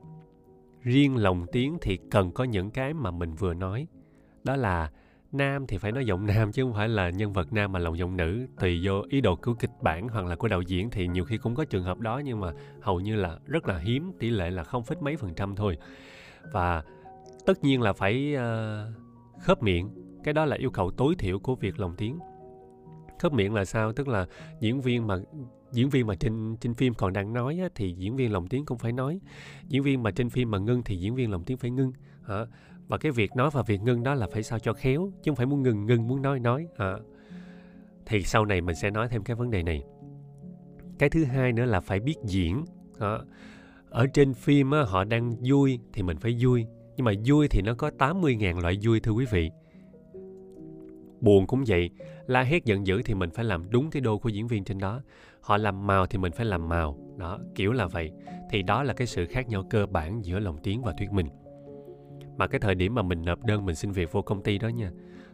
Riêng 0.83 1.17
lồng 1.17 1.47
tiếng 1.53 1.79
thì 1.81 1.99
cần 2.11 2.31
có 2.33 2.45
những 2.45 2.71
cái 2.71 2.95
mà 2.95 3.11
mình 3.11 3.35
vừa 3.35 3.55
nói. 3.55 3.87
Đó 4.45 4.57
là 4.57 4.91
nam 5.33 5.67
thì 5.67 5.79
phải 5.79 5.93
nói 5.93 6.05
giọng 6.07 6.27
nam 6.35 6.53
chứ 6.53 6.63
không 6.63 6.75
phải 6.75 6.89
là 6.89 7.11
nhân 7.11 7.33
vật 7.33 7.53
nam 7.53 7.73
mà 7.73 7.79
lòng 7.79 7.99
giọng 7.99 8.17
nữ. 8.17 8.47
Tùy 8.61 8.81
vô 8.85 9.03
ý 9.09 9.21
đồ 9.21 9.37
của 9.37 9.55
kịch 9.55 9.83
bản 9.83 10.09
hoặc 10.09 10.27
là 10.27 10.37
của 10.37 10.49
đạo 10.49 10.63
diễn 10.63 10.91
thì 10.91 11.09
nhiều 11.09 11.25
khi 11.25 11.37
cũng 11.37 11.55
có 11.55 11.65
trường 11.65 11.85
hợp 11.85 12.01
đó 12.01 12.21
nhưng 12.25 12.41
mà 12.41 12.53
hầu 12.81 13.01
như 13.01 13.17
là 13.17 13.39
rất 13.47 13.69
là 13.69 13.79
hiếm, 13.79 14.13
tỷ 14.19 14.31
lệ 14.31 14.51
là 14.51 14.65
không 14.65 14.85
phít 14.85 15.03
mấy 15.03 15.17
phần 15.17 15.35
trăm 15.35 15.57
thôi. 15.57 15.79
Và 16.53 16.83
tất 17.47 17.65
nhiên 17.65 17.83
là 17.83 17.93
phải 17.93 18.37
uh, 18.37 19.43
khớp 19.43 19.63
miệng. 19.63 19.91
Cái 20.25 20.35
đó 20.35 20.45
là 20.45 20.57
yêu 20.57 20.71
cầu 20.71 20.91
tối 20.91 21.15
thiểu 21.19 21.39
của 21.39 21.55
việc 21.55 21.81
lồng 21.81 21.95
tiếng. 21.97 22.19
Khớp 23.19 23.33
miệng 23.33 23.55
là 23.55 23.65
sao? 23.65 23.93
Tức 23.93 24.09
là 24.09 24.27
diễn 24.61 24.81
viên 24.81 25.07
mà 25.07 25.17
diễn 25.73 25.91
viên 25.91 26.07
mà 26.07 26.15
trên 26.15 26.57
trên 26.61 26.75
phim 26.75 26.95
còn 26.95 27.13
đang 27.13 27.33
nói 27.33 27.59
á, 27.63 27.69
thì 27.75 27.95
diễn 27.99 28.17
viên 28.17 28.33
lồng 28.33 28.49
tiếng 28.49 28.67
cũng 28.67 28.79
phải 28.79 28.93
nói. 28.93 29.21
Diễn 29.69 29.83
viên 29.83 30.03
mà 30.03 30.11
trên 30.11 30.31
phim 30.31 30.51
mà 30.51 30.59
ngưng 30.59 30.83
thì 30.83 30.97
diễn 30.97 31.15
viên 31.15 31.31
lồng 31.31 31.45
tiếng 31.45 31.57
phải 31.57 31.71
ngưng 31.71 31.93
hả? 32.23 32.47
Và 32.89 32.99
cái 32.99 33.13
việc 33.13 33.37
nói 33.37 33.51
và 33.53 33.63
việc 33.63 33.81
ngưng 33.81 34.03
đó 34.03 34.15
là 34.15 34.27
phải 34.33 34.43
sao 34.43 34.59
cho 34.59 34.73
khéo 34.73 35.13
chứ 35.23 35.31
không 35.31 35.37
phải 35.37 35.47
muốn 35.47 35.63
ngừng 35.63 35.87
ngưng 35.87 36.09
muốn 36.09 36.23
nói 36.23 36.41
nói 36.41 36.67
hả? 36.79 36.97
thì 38.07 38.23
sau 38.23 38.45
này 38.45 38.61
mình 38.61 38.75
sẽ 38.75 38.91
nói 38.91 39.09
thêm 39.09 39.25
cái 39.25 39.37
vấn 39.37 39.51
đề 39.51 39.63
này. 39.63 39.83
Cái 40.99 41.11
thứ 41.11 41.25
hai 41.25 41.53
nữa 41.53 41.65
là 41.65 41.81
phải 41.81 42.01
biết 42.01 42.17
diễn 42.25 42.65
hả? 43.01 43.19
ở 43.91 44.07
trên 44.07 44.35
phim 44.35 44.71
á, 44.71 44.83
họ 44.83 45.05
đang 45.05 45.33
vui 45.49 45.81
thì 45.93 46.03
mình 46.03 46.17
phải 46.17 46.37
vui 46.41 46.67
nhưng 46.97 47.05
mà 47.05 47.13
vui 47.27 47.49
thì 47.49 47.63
nó 47.63 47.75
có 47.75 47.91
80.000 47.99 48.61
loại 48.61 48.79
vui, 48.83 49.01
thưa 49.01 49.13
quý 49.13 49.27
vị. 49.31 49.51
Buồn 51.21 51.47
cũng 51.47 51.65
vậy, 51.67 51.91
la 52.27 52.43
hét 52.43 52.65
giận 52.65 52.87
dữ 52.87 53.03
thì 53.03 53.15
mình 53.15 53.31
phải 53.31 53.45
làm 53.45 53.71
đúng 53.71 53.91
cái 53.91 54.01
đô 54.01 54.19
của 54.19 54.29
diễn 54.29 54.47
viên 54.47 54.65
trên 54.65 54.79
đó. 54.79 55.01
Họ 55.41 55.57
làm 55.57 55.87
màu 55.87 56.07
thì 56.07 56.19
mình 56.19 56.33
phải 56.33 56.47
làm 56.47 56.69
màu. 56.69 56.99
Đó, 57.17 57.39
kiểu 57.55 57.73
là 57.73 57.87
vậy. 57.87 58.13
Thì 58.51 58.63
đó 58.63 58.83
là 58.83 58.95
cái 58.95 59.07
sự 59.07 59.27
khác 59.27 59.49
nhau 59.49 59.67
cơ 59.71 59.87
bản 59.87 60.25
giữa 60.25 60.39
lồng 60.39 60.59
tiếng 60.63 60.83
và 60.83 60.93
thuyết 60.99 61.13
minh. 61.13 61.29
Mà 62.37 62.47
cái 62.47 62.61
thời 62.61 62.75
điểm 62.75 62.95
mà 62.95 63.03
mình 63.03 63.23
nộp 63.23 63.45
đơn 63.45 63.67
mình 63.67 63.75
xin 63.75 63.93
việc 63.93 64.13
vô 64.13 64.23
công 64.23 64.43
ty 64.43 64.59
đó 64.59 64.69
nha, 64.69 64.91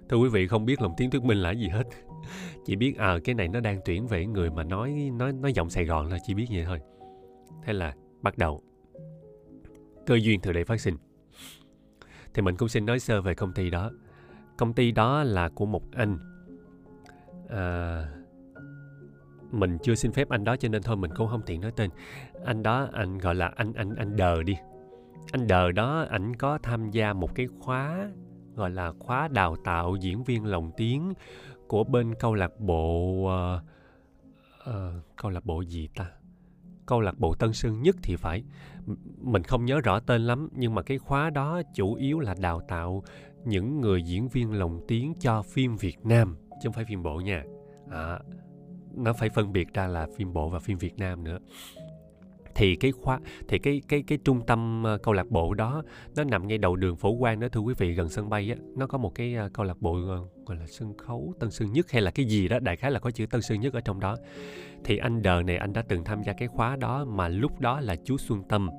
thưa 0.09 0.16
quý 0.16 0.29
vị, 0.29 0.46
không 0.46 0.64
biết 0.64 0.83
lòng 0.83 0.94
tiếng, 0.96 1.11
thuyết 1.11 1.23
minh 1.23 1.38
là 1.38 1.51
gì 1.51 1.68
hết. 1.68 1.85
Chỉ 2.66 2.77
biết 2.77 2.99
à 2.99 3.18
cái 3.25 3.35
này 3.35 3.49
nó 3.49 3.61
đang 3.61 3.81
tuyển 3.85 4.07
về 4.07 4.27
người 4.27 4.51
mà 4.51 4.64
nói 4.64 5.11
nói 5.12 5.33
nói 5.33 5.53
giọng 5.53 5.70
sài 5.70 5.85
gòn 5.85 6.07
là 6.07 6.18
chỉ 6.27 6.35
biết 6.35 6.46
vậy 6.51 6.64
thôi. 6.66 6.81
Thế 7.64 7.73
là 7.73 7.94
bắt 8.23 8.38
đầu. 8.38 8.62
Cơ 10.07 10.14
duyên 10.23 10.40
từ 10.40 10.53
đây 10.53 10.64
phát 10.64 10.81
sinh 10.81 10.96
thì 12.35 12.43
mình 12.43 12.57
cũng 12.57 12.69
xin 12.69 12.87
nói 12.87 12.99
sơ 12.99 13.21
về 13.21 13.35
công 13.35 13.53
ty 13.53 13.71
đó. 13.71 13.90
Công 14.57 14.73
ty 14.73 14.93
đó 14.93 15.23
là 15.23 15.49
của 15.49 15.66
một 15.66 15.83
anh. 15.93 16.19
À, 17.49 18.07
mình 19.51 19.79
chưa 19.83 19.95
xin 19.95 20.12
phép 20.12 20.29
anh 20.29 20.45
đó 20.45 20.57
cho 20.57 20.69
nên 20.69 20.83
thôi 20.83 20.97
mình 20.97 21.11
cũng 21.16 21.29
không 21.29 21.43
tiện 21.47 21.61
nói 21.61 21.73
tên. 21.77 21.90
Anh 22.45 22.62
đó 22.62 22.88
anh 22.93 23.19
gọi 23.19 23.35
là 23.35 23.53
anh 23.57 23.73
anh 23.73 23.95
anh 23.95 24.16
đờ 24.16 24.43
đi. 24.43 24.57
Anh 25.33 25.47
đờ 25.47 25.73
đó 25.73 26.07
ảnh 26.11 26.37
có 26.37 26.59
tham 26.62 26.90
gia 26.90 27.12
một 27.12 27.35
cái 27.35 27.47
khóa 27.61 28.11
gọi 28.55 28.71
là 28.71 28.93
khóa 28.99 29.29
đào 29.29 29.57
tạo 29.64 29.97
diễn 29.97 30.25
viên 30.25 30.47
lồng 30.47 30.71
tiếng 30.77 31.12
của 31.66 31.85
bên 31.85 32.14
câu 32.14 32.35
lạc 32.35 32.61
bộ 32.61 33.11
uh, 33.25 33.62
uh, 34.71 34.75
câu 35.16 35.31
lạc 35.31 35.45
bộ 35.45 35.61
gì 35.61 35.88
ta? 35.97 36.07
Câu 36.90 37.00
lạc 37.00 37.18
bộ 37.18 37.35
Tân 37.35 37.53
Sơn 37.53 37.83
Nhất 37.83 37.96
thì 38.03 38.16
phải. 38.16 38.42
Mình 39.20 39.42
không 39.42 39.64
nhớ 39.64 39.81
rõ 39.81 40.00
tên 40.00 40.22
lắm 40.22 40.48
nhưng 40.53 40.74
mà 40.74 40.83
cái 40.83 40.98
khóa 40.98 41.31
đó 41.31 41.62
chủ 41.74 41.94
yếu 41.94 42.20
là 42.20 42.35
đào 42.40 42.61
tạo 42.68 43.03
những 43.44 43.81
người 43.81 44.03
diễn 44.03 44.29
viên 44.29 44.53
lồng 44.53 44.81
tiếng 44.88 45.14
cho 45.20 45.42
phim 45.42 45.76
Việt 45.76 45.98
Nam 46.05 46.37
chứ 46.50 46.61
không 46.64 46.72
phải 46.72 46.85
phim 46.85 47.03
bộ 47.03 47.20
nha. 47.20 47.44
À, 47.90 48.18
nó 48.94 49.12
phải 49.12 49.31
phân 49.31 49.53
biệt 49.53 49.74
ra 49.74 49.87
là 49.87 50.07
phim 50.16 50.33
bộ 50.33 50.48
và 50.48 50.59
phim 50.59 50.79
Việt 50.79 50.98
Nam 50.98 51.24
nữa. 51.24 51.38
Thì 52.55 52.76
cái 52.76 52.92
khóa 52.92 53.20
thì 53.48 53.59
cái 53.59 53.83
cái 53.88 54.03
cái 54.07 54.18
trung 54.24 54.46
tâm 54.46 54.83
ờ, 54.85 54.98
câu 54.98 55.14
lạc 55.14 55.31
bộ 55.31 55.55
đó 55.55 55.83
nó 56.16 56.24
nằm 56.24 56.48
ngay 56.48 56.59
đầu 56.59 56.76
đường 56.76 56.96
phổ 56.96 57.18
quang 57.18 57.40
đó 57.40 57.48
thưa 57.48 57.61
quý 57.61 57.74
vị 57.79 57.92
gần 57.92 58.09
sân 58.09 58.29
bay 58.29 58.50
á. 58.50 58.57
Nó 58.76 58.87
có 58.87 58.98
một 58.98 59.14
cái 59.14 59.35
ờ, 59.35 59.48
câu 59.53 59.66
lạc 59.66 59.76
bộ 59.81 59.92
ờ, 60.09 60.18
gọi 60.46 60.57
là 60.57 60.66
sân 60.66 60.96
khấu 60.96 61.35
tân 61.40 61.50
sơn 61.50 61.72
nhất 61.72 61.90
hay 61.90 62.03
là 62.03 62.11
cái 62.11 62.26
gì 62.26 62.48
đó 62.48 62.59
đại 62.59 62.76
khái 62.76 62.90
là 62.90 62.98
có 62.98 63.11
chữ 63.11 63.26
tân 63.26 63.42
sơn 63.42 63.61
nhất 63.61 63.72
ở 63.72 63.81
trong 63.81 64.00
đó 64.00 64.16
thì 64.85 64.97
anh 64.97 65.23
đờ 65.23 65.43
này 65.43 65.57
anh 65.57 65.73
đã 65.73 65.83
từng 65.88 66.05
tham 66.05 66.23
gia 66.23 66.33
cái 66.33 66.49
khóa 66.49 66.77
đó 66.77 67.05
mà 67.05 67.29
lúc 67.29 67.61
đó 67.61 67.81
là 67.81 67.97
chú 68.05 68.16
xuân 68.19 68.43
tâm. 68.49 68.71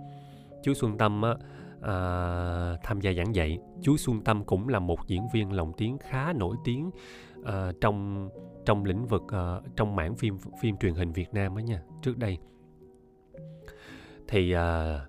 Chú 0.63 0.73
xuân 0.73 0.97
tâm 0.97 1.21
á 1.21 1.35
à, 1.81 1.95
tham 2.83 3.01
gia 3.01 3.13
giảng 3.13 3.35
dạy. 3.35 3.59
Chú 3.81 3.97
xuân 3.97 4.21
tâm 4.21 4.43
cũng 4.43 4.67
là 4.67 4.79
một 4.79 5.07
diễn 5.07 5.27
viên 5.33 5.51
lồng 5.51 5.73
tiếng 5.77 5.97
khá 5.97 6.33
nổi 6.33 6.55
tiếng 6.65 6.91
à, 7.45 7.71
trong 7.81 8.29
trong 8.65 8.85
lĩnh 8.85 9.05
vực 9.05 9.23
à, 9.27 9.59
trong 9.75 9.95
mảng 9.95 10.15
phim 10.15 10.37
phim 10.61 10.77
truyền 10.77 10.93
hình 10.93 11.11
Việt 11.11 11.33
Nam 11.33 11.55
á 11.55 11.61
nha 11.61 11.81
trước 12.01 12.17
đây. 12.17 12.37
Thì 14.27 14.51
à, 14.51 14.99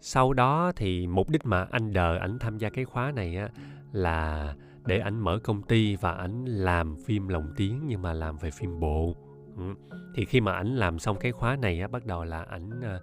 sau 0.00 0.32
đó 0.32 0.72
thì 0.76 1.06
mục 1.06 1.30
đích 1.30 1.46
mà 1.46 1.66
anh 1.70 1.92
đờ 1.92 2.18
ảnh 2.18 2.38
tham 2.38 2.58
gia 2.58 2.70
cái 2.70 2.84
khóa 2.84 3.12
này 3.12 3.36
á 3.36 3.48
là 3.92 4.54
để 4.86 4.98
ảnh 4.98 5.20
mở 5.20 5.38
công 5.44 5.62
ty 5.62 5.96
và 5.96 6.12
ảnh 6.12 6.44
làm 6.44 6.96
phim 7.06 7.28
lồng 7.28 7.52
tiếng 7.56 7.82
nhưng 7.86 8.02
mà 8.02 8.12
làm 8.12 8.36
về 8.36 8.50
phim 8.50 8.80
bộ 8.80 9.14
ừ. 9.56 9.74
thì 10.14 10.24
khi 10.24 10.40
mà 10.40 10.52
ảnh 10.52 10.76
làm 10.76 10.98
xong 10.98 11.18
cái 11.18 11.32
khóa 11.32 11.56
này 11.56 11.80
á 11.80 11.88
bắt 11.88 12.06
đầu 12.06 12.24
là 12.24 12.42
ảnh 12.42 12.80
ờ, 12.82 13.00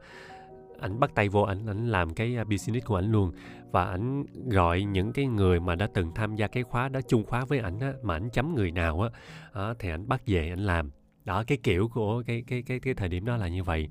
ảnh 0.80 1.00
bắt 1.00 1.12
tay 1.16 1.30
vô 1.30 1.42
ảnh 1.42 1.66
ảnh 1.66 1.88
làm 1.88 2.14
cái 2.14 2.36
ờ, 2.36 2.44
business 2.44 2.86
của 2.86 2.96
ảnh 2.96 3.12
luôn 3.12 3.32
và 3.72 3.86
ảnh 3.86 4.26
gọi 4.50 4.84
những 4.84 5.14
cái 5.14 5.26
người 5.26 5.60
mà 5.60 5.76
đã 5.76 5.88
từng 5.94 6.12
tham 6.16 6.36
gia 6.36 6.48
cái 6.48 6.64
khóa 6.64 6.90
đó 6.90 7.00
chung 7.08 7.26
khóa 7.26 7.46
với 7.46 7.60
ảnh 7.60 7.80
á 7.80 7.94
mà 8.02 8.16
ảnh 8.16 8.30
chấm 8.30 8.56
người 8.56 8.72
nào 8.72 9.02
á 9.02 9.10
đó, 9.56 9.74
thì 9.80 9.90
ảnh 9.90 10.08
bắt 10.08 10.22
về 10.26 10.50
ảnh 10.50 10.60
làm 10.60 10.92
đó 11.26 11.44
cái 11.48 11.58
kiểu 11.64 11.88
của 11.88 12.24
cái 12.28 12.44
cái 12.48 12.62
cái 12.62 12.80
cái 12.80 12.94
thời 12.94 13.10
điểm 13.10 13.26
đó 13.26 13.38
là 13.38 13.48
như 13.48 13.64
vậy 13.64 13.90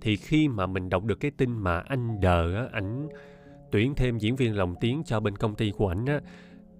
thì 0.00 0.16
khi 0.16 0.48
mà 0.48 0.66
mình 0.66 0.88
đọc 0.88 1.04
được 1.04 1.20
cái 1.20 1.30
tin 1.30 1.52
mà 1.52 1.80
anh 1.80 2.20
đờ 2.20 2.54
á 2.54 2.66
ảnh 2.72 3.08
tuyển 3.70 3.94
thêm 3.94 4.18
diễn 4.18 4.36
viên 4.36 4.56
lồng 4.56 4.74
tiếng 4.80 5.02
cho 5.06 5.20
bên 5.20 5.36
công 5.36 5.54
ty 5.54 5.72
của 5.78 5.88
ảnh 5.88 6.06
á 6.06 6.20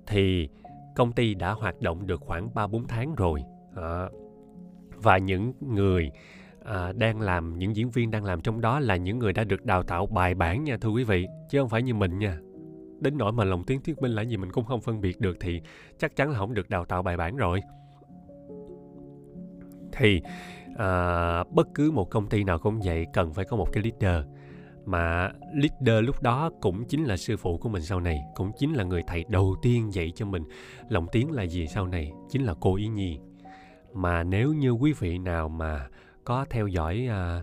thì 0.07 0.49
công 0.97 1.13
ty 1.13 1.35
đã 1.35 1.53
hoạt 1.53 1.81
động 1.81 2.07
được 2.07 2.21
khoảng 2.21 2.55
3 2.55 2.67
4 2.67 2.89
tháng 2.89 3.15
rồi. 3.15 3.43
À, 3.77 4.09
và 5.03 5.19
những 5.19 5.53
người 5.61 6.11
à, 6.65 6.93
đang 6.93 7.21
làm 7.21 7.59
những 7.59 7.77
diễn 7.77 7.91
viên 7.91 8.11
đang 8.11 8.25
làm 8.25 8.41
trong 8.41 8.61
đó 8.61 8.81
là 8.81 8.97
những 8.97 9.19
người 9.19 9.33
đã 9.33 9.45
được 9.45 9.65
đào 9.65 9.83
tạo 9.83 10.07
bài 10.07 10.35
bản 10.35 10.65
nha 10.65 10.77
thưa 10.81 10.89
quý 10.89 11.05
vị 11.05 11.27
chứ 11.51 11.61
không 11.61 11.69
phải 11.69 11.83
như 11.83 11.95
mình 11.95 12.19
nha. 12.19 12.39
Đến 13.01 13.19
nỗi 13.19 13.33
mà 13.33 13.45
lồng 13.45 13.65
tiếng 13.65 13.83
thuyết 13.83 14.03
minh 14.03 14.13
là 14.13 14.23
gì 14.23 14.37
mình 14.37 14.53
cũng 14.53 14.65
không 14.65 14.81
phân 14.81 15.01
biệt 15.01 15.21
được 15.21 15.37
thì 15.41 15.61
chắc 15.99 16.17
chắn 16.17 16.31
là 16.31 16.39
không 16.39 16.55
được 16.55 16.71
đào 16.71 16.85
tạo 16.85 17.03
bài 17.03 17.17
bản 17.17 17.37
rồi. 17.37 17.61
Thì 19.93 20.21
à, 20.77 21.45
bất 21.45 21.69
cứ 21.75 21.91
một 21.91 22.11
công 22.11 22.29
ty 22.29 22.45
nào 22.45 22.59
cũng 22.59 22.81
vậy 22.85 23.07
cần 23.13 23.35
phải 23.35 23.45
có 23.45 23.57
một 23.57 23.69
cái 23.73 23.85
leader. 23.85 24.27
Mà 24.85 25.33
leader 25.55 26.05
lúc 26.05 26.23
đó 26.23 26.51
cũng 26.61 26.85
chính 26.85 27.05
là 27.05 27.17
sư 27.17 27.37
phụ 27.37 27.59
của 27.59 27.69
mình 27.69 27.83
sau 27.83 28.01
này 28.01 28.19
cũng 28.35 28.53
chính 28.59 28.73
là 28.73 28.85
người 28.85 29.03
thầy 29.07 29.25
đầu 29.29 29.57
tiên 29.63 29.95
dạy 29.95 30.13
cho 30.15 30.27
mình 30.27 30.43
lòng 30.89 31.07
tiếng 31.13 31.31
là 31.31 31.43
gì 31.43 31.67
sau 31.67 31.87
này 31.87 32.13
chính 32.31 32.43
là 32.43 32.55
cô 32.61 32.77
ý 32.77 32.89
nhi 32.89 33.19
mà 33.95 34.23
nếu 34.23 34.53
như 34.53 34.71
quý 34.71 34.93
vị 34.93 35.19
nào 35.19 35.49
mà 35.49 35.89
có 36.25 36.47
theo 36.51 36.67
dõi 36.67 37.07
à, 37.11 37.43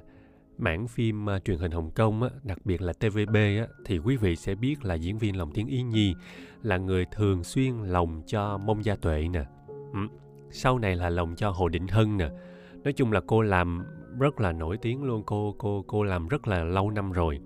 mảng 0.57 0.87
phim 0.87 1.29
à, 1.29 1.39
truyền 1.39 1.57
hình 1.57 1.71
Hồng 1.71 1.91
Kông 1.91 2.23
á, 2.23 2.29
đặc 2.43 2.57
biệt 2.65 2.81
là 2.81 2.93
TVB 2.93 3.35
á, 3.35 3.67
thì 3.85 3.99
quý 3.99 4.17
vị 4.17 4.35
sẽ 4.35 4.55
biết 4.55 4.85
là 4.85 4.95
diễn 4.95 5.17
viên 5.17 5.37
lồng 5.37 5.51
tiếng 5.51 5.67
Ý 5.67 5.81
Nhi 5.81 6.15
là 6.63 6.77
người 6.77 7.05
thường 7.11 7.43
xuyên 7.43 7.73
lồng 7.73 8.21
cho 8.27 8.57
Mông 8.57 8.85
Gia 8.85 8.95
Tuệ 8.95 9.27
nè. 9.27 9.45
Ừ. 9.93 9.99
Sau 10.51 10.79
này 10.79 10.95
là 10.95 11.09
lồng 11.09 11.35
cho 11.35 11.49
Hồ 11.49 11.69
Định 11.69 11.87
Hân 11.87 12.17
nè. 12.17 12.29
Nói 12.83 12.93
chung 12.93 13.11
là 13.11 13.21
cô 13.27 13.41
làm 13.41 13.85
rất 14.19 14.39
là 14.39 14.51
nổi 14.51 14.77
tiếng 14.77 15.03
luôn, 15.03 15.23
cô 15.25 15.55
cô 15.57 15.83
cô 15.87 16.03
làm 16.03 16.27
rất 16.27 16.47
là 16.47 16.63
lâu 16.63 16.91
năm 16.91 17.11
rồi 17.11 17.39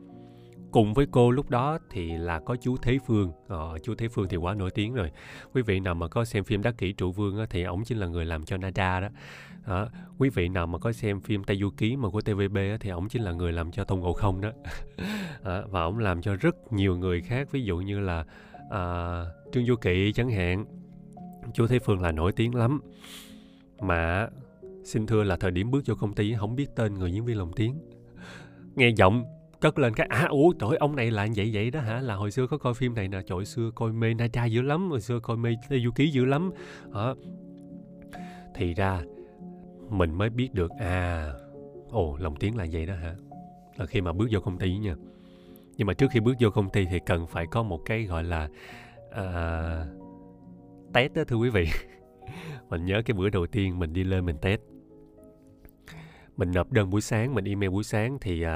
cùng 0.73 0.93
với 0.93 1.05
cô 1.11 1.31
lúc 1.31 1.49
đó 1.49 1.77
thì 1.89 2.17
là 2.17 2.39
có 2.39 2.55
chú 2.55 2.77
Thế 2.77 2.97
Phương. 3.05 3.31
Ờ, 3.47 3.77
chú 3.83 3.95
Thế 3.95 4.07
Phương 4.07 4.27
thì 4.29 4.37
quá 4.37 4.53
nổi 4.53 4.71
tiếng 4.71 4.93
rồi. 4.93 5.11
Quý 5.53 5.61
vị 5.61 5.79
nào 5.79 5.95
mà 5.95 6.07
có 6.07 6.25
xem 6.25 6.43
phim 6.43 6.61
Đắc 6.61 6.77
Kỷ 6.77 6.93
Trụ 6.93 7.11
Vương 7.11 7.37
á, 7.37 7.45
thì 7.49 7.63
ổng 7.63 7.83
chính 7.83 7.97
là 7.97 8.07
người 8.07 8.25
làm 8.25 8.45
cho 8.45 8.57
Nada 8.57 8.99
đó. 8.99 9.07
À, 9.65 9.85
quý 10.17 10.29
vị 10.29 10.49
nào 10.49 10.67
mà 10.67 10.79
có 10.79 10.91
xem 10.91 11.21
phim 11.21 11.43
Tây 11.43 11.57
Du 11.57 11.69
Ký 11.69 11.95
mà 11.95 12.09
của 12.09 12.21
TVB 12.21 12.55
á, 12.55 12.77
thì 12.79 12.89
ổng 12.89 13.09
chính 13.09 13.21
là 13.21 13.31
người 13.31 13.51
làm 13.51 13.71
cho 13.71 13.83
Tôn 13.83 13.99
Ngộ 13.99 14.13
Không 14.13 14.41
đó. 14.41 14.49
À, 15.43 15.61
và 15.69 15.81
ổng 15.81 15.99
làm 15.99 16.21
cho 16.21 16.35
rất 16.35 16.73
nhiều 16.73 16.97
người 16.97 17.21
khác 17.21 17.51
ví 17.51 17.63
dụ 17.63 17.77
như 17.77 17.99
là 17.99 18.25
à, 18.69 19.25
Trương 19.51 19.65
Du 19.65 19.75
Kỵ 19.75 20.11
chẳng 20.13 20.29
hạn. 20.29 20.65
Chú 21.53 21.67
Thế 21.67 21.79
Phương 21.79 22.01
là 22.01 22.11
nổi 22.11 22.31
tiếng 22.31 22.55
lắm. 22.55 22.81
Mà 23.81 24.27
xin 24.83 25.05
thưa 25.05 25.23
là 25.23 25.35
thời 25.35 25.51
điểm 25.51 25.71
bước 25.71 25.83
vô 25.85 25.95
công 25.95 26.13
ty 26.13 26.35
không 26.35 26.55
biết 26.55 26.67
tên 26.75 26.93
người 26.93 27.11
diễn 27.11 27.25
viên 27.25 27.37
lồng 27.37 27.53
tiếng. 27.53 27.79
Nghe 28.75 28.89
giọng 28.89 29.25
cất 29.63 29.79
lên 29.79 29.93
cái 29.93 30.07
à 30.09 30.25
ủa 30.29 30.53
trời 30.59 30.77
ông 30.79 30.95
này 30.95 31.11
là 31.11 31.27
vậy 31.35 31.49
vậy 31.53 31.71
đó 31.71 31.79
hả? 31.79 32.01
Là 32.01 32.15
hồi 32.15 32.31
xưa 32.31 32.47
có 32.47 32.57
coi 32.57 32.73
phim 32.73 32.95
này 32.95 33.07
nè. 33.07 33.21
Trời 33.27 33.45
xưa 33.45 33.71
coi 33.75 33.91
mê 33.91 34.13
na 34.13 34.27
cha 34.27 34.45
dữ 34.45 34.61
lắm 34.61 34.89
hồi 34.89 35.01
xưa 35.01 35.19
coi 35.19 35.37
mê 35.37 35.55
du 35.83 35.91
ký 35.95 36.09
dữ 36.09 36.25
lắm. 36.25 36.51
Hả? 36.93 37.13
Thì 38.55 38.73
ra 38.73 39.03
mình 39.89 40.17
mới 40.17 40.29
biết 40.29 40.53
được 40.53 40.71
à 40.79 41.31
ồ 41.89 42.17
lòng 42.19 42.35
tiếng 42.35 42.57
là 42.57 42.65
vậy 42.71 42.85
đó 42.85 42.95
hả? 42.95 43.15
Là 43.77 43.85
khi 43.85 44.01
mà 44.01 44.13
bước 44.13 44.27
vô 44.31 44.39
công 44.39 44.57
ty 44.57 44.77
nha. 44.77 44.95
Nhưng 45.77 45.87
mà 45.87 45.93
trước 45.93 46.07
khi 46.11 46.19
bước 46.19 46.33
vô 46.39 46.49
công 46.49 46.69
ty 46.69 46.85
thì 46.85 46.99
cần 47.05 47.27
phải 47.27 47.47
có 47.47 47.63
một 47.63 47.81
cái 47.85 48.03
gọi 48.03 48.23
là 48.23 48.49
à, 49.11 49.85
test 50.93 51.13
đó 51.13 51.23
thưa 51.27 51.35
quý 51.35 51.49
vị. 51.49 51.67
Mình 52.69 52.85
nhớ 52.85 53.01
cái 53.05 53.15
bữa 53.17 53.29
đầu 53.29 53.47
tiên 53.47 53.79
mình 53.79 53.93
đi 53.93 54.03
lên 54.03 54.25
mình 54.25 54.37
test. 54.41 54.61
Mình 56.37 56.51
nộp 56.51 56.71
đơn 56.71 56.89
buổi 56.89 57.01
sáng 57.01 57.33
mình 57.33 57.45
email 57.45 57.71
buổi 57.71 57.83
sáng 57.83 58.17
thì 58.21 58.45
uh, 58.45 58.49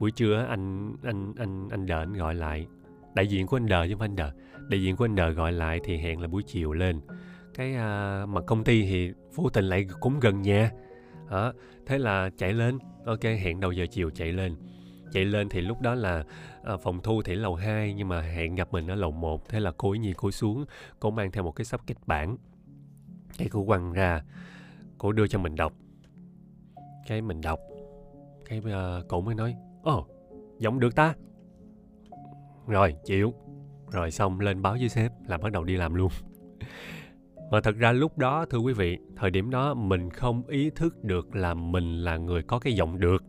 buổi 0.00 0.10
trưa 0.10 0.46
anh 0.48 0.96
anh 1.02 1.34
anh 1.36 1.68
anh 1.70 1.86
đợi 1.86 1.98
anh 1.98 2.12
gọi 2.12 2.34
lại. 2.34 2.66
Đại 3.14 3.26
diện 3.26 3.46
của 3.46 3.56
anh 3.56 3.66
đờ 3.66 3.86
chứ 3.86 3.92
không 3.92 3.98
phải 3.98 4.08
anh 4.08 4.16
đờ. 4.16 4.30
Đại 4.68 4.82
diện 4.82 4.96
của 4.96 5.04
anh 5.04 5.14
đờ 5.14 5.30
gọi 5.30 5.52
lại 5.52 5.80
thì 5.84 5.96
hẹn 5.96 6.20
là 6.20 6.28
buổi 6.28 6.42
chiều 6.42 6.72
lên. 6.72 7.00
Cái 7.54 7.74
à, 7.74 8.26
mà 8.26 8.40
công 8.40 8.64
ty 8.64 8.82
thì 8.82 9.12
vô 9.34 9.48
tình 9.48 9.64
lại 9.64 9.86
cũng 10.00 10.20
gần 10.20 10.42
nhà. 10.42 10.70
À, 11.28 11.52
thế 11.86 11.98
là 11.98 12.30
chạy 12.36 12.52
lên. 12.52 12.78
Ok 13.04 13.22
hẹn 13.22 13.60
đầu 13.60 13.72
giờ 13.72 13.86
chiều 13.90 14.10
chạy 14.10 14.32
lên. 14.32 14.56
Chạy 15.12 15.24
lên 15.24 15.48
thì 15.48 15.60
lúc 15.60 15.80
đó 15.80 15.94
là 15.94 16.24
à, 16.64 16.76
phòng 16.76 17.00
thu 17.02 17.22
thì 17.22 17.34
lầu 17.34 17.54
2 17.54 17.94
nhưng 17.94 18.08
mà 18.08 18.20
hẹn 18.20 18.54
gặp 18.54 18.72
mình 18.72 18.86
ở 18.86 18.94
lầu 18.94 19.10
1 19.10 19.48
thế 19.48 19.60
là 19.60 19.72
cô 19.76 19.90
ấy 19.90 19.98
nhìn 19.98 20.14
cô 20.16 20.30
xuống 20.30 20.64
cô 21.00 21.10
mang 21.10 21.30
theo 21.30 21.44
một 21.44 21.52
cái 21.52 21.64
sắp 21.64 21.80
kịch 21.86 21.98
bản. 22.06 22.36
Cái 23.38 23.48
cô 23.48 23.64
quăng 23.64 23.92
ra 23.92 24.22
cô 24.98 25.12
đưa 25.12 25.26
cho 25.26 25.38
mình 25.38 25.54
đọc. 25.54 25.72
Cái 27.06 27.22
mình 27.22 27.40
đọc. 27.40 27.60
Cái 28.44 28.62
à, 28.64 28.96
uh, 28.98 29.08
cổ 29.08 29.20
mới 29.20 29.34
nói 29.34 29.56
ồ 29.82 29.98
oh, 29.98 30.06
giọng 30.58 30.80
được 30.80 30.94
ta. 30.94 31.14
Rồi 32.66 32.94
chịu. 33.04 33.34
Rồi 33.90 34.10
xong 34.10 34.40
lên 34.40 34.62
báo 34.62 34.76
với 34.80 34.88
sếp 34.88 35.12
là 35.26 35.38
bắt 35.38 35.52
đầu 35.52 35.64
đi 35.64 35.76
làm 35.76 35.94
luôn. 35.94 36.10
Mà 37.50 37.60
thật 37.60 37.76
ra 37.76 37.92
lúc 37.92 38.18
đó 38.18 38.46
thưa 38.50 38.58
quý 38.58 38.72
vị 38.72 38.98
thời 39.16 39.30
điểm 39.30 39.50
đó 39.50 39.74
mình 39.74 40.10
không 40.10 40.46
ý 40.46 40.70
thức 40.70 41.04
được 41.04 41.36
là 41.36 41.54
mình 41.54 42.04
là 42.04 42.16
người 42.16 42.42
có 42.42 42.58
cái 42.58 42.72
giọng 42.72 43.00
được. 43.00 43.24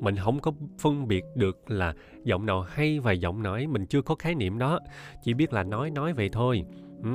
Mình 0.00 0.16
không 0.16 0.40
có 0.40 0.52
phân 0.78 1.08
biệt 1.08 1.24
được 1.34 1.70
là 1.70 1.94
giọng 2.24 2.46
nào 2.46 2.62
hay 2.62 3.00
và 3.00 3.12
giọng 3.12 3.42
nói 3.42 3.66
mình 3.66 3.86
chưa 3.86 4.02
có 4.02 4.14
khái 4.14 4.34
niệm 4.34 4.58
đó. 4.58 4.80
Chỉ 5.22 5.34
biết 5.34 5.52
là 5.52 5.62
nói 5.62 5.90
nói 5.90 6.12
vậy 6.12 6.28
thôi. 6.32 6.64
Ừ. 7.02 7.10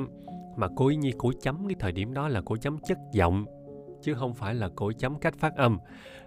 mà 0.56 0.67
cô 0.76 0.88
ý 0.88 0.95
nhi 0.95 1.13
cổ 1.17 1.32
chấm 1.41 1.67
cái 1.67 1.76
thời 1.80 1.91
điểm 1.91 2.13
đó 2.13 2.28
là 2.28 2.41
cổ 2.41 2.58
chấm 2.58 2.78
chất 2.80 2.98
giọng 3.13 3.45
chứ 4.02 4.13
không 4.13 4.34
phải 4.34 4.56
là 4.56 4.69
cổ 4.76 4.91
chấm 4.91 5.19
cách 5.19 5.36
phát 5.38 5.56
âm. 5.56 5.78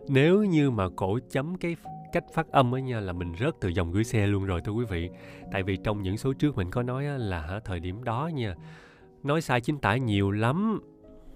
Nếu 0.09 0.45
như 0.45 0.71
mà 0.71 0.89
cổ 0.97 1.19
chấm 1.31 1.55
cái 1.55 1.77
cách 2.13 2.25
phát 2.35 2.49
âm 2.49 2.75
ấy 2.75 2.83
nha, 2.83 3.01
là 3.01 3.13
mình 3.13 3.33
rớt 3.41 3.55
từ 3.61 3.69
dòng 3.69 3.93
gửi 3.93 4.05
xe 4.05 4.27
luôn 4.27 4.45
rồi 4.45 4.61
thưa 4.61 4.73
quý 4.73 4.85
vị. 4.91 5.11
Tại 5.53 5.63
vì 5.63 5.77
trong 5.77 6.03
những 6.03 6.17
số 6.17 6.33
trước 6.33 6.57
mình 6.57 6.71
có 6.71 6.83
nói 6.83 7.05
là 7.05 7.61
thời 7.65 7.81
điểm 7.81 8.05
đó 8.05 8.31
nha, 8.35 8.55
nói 9.23 9.41
sai 9.41 9.61
chính 9.61 9.79
tả 9.79 9.97
nhiều 9.97 10.31
lắm. 10.31 10.81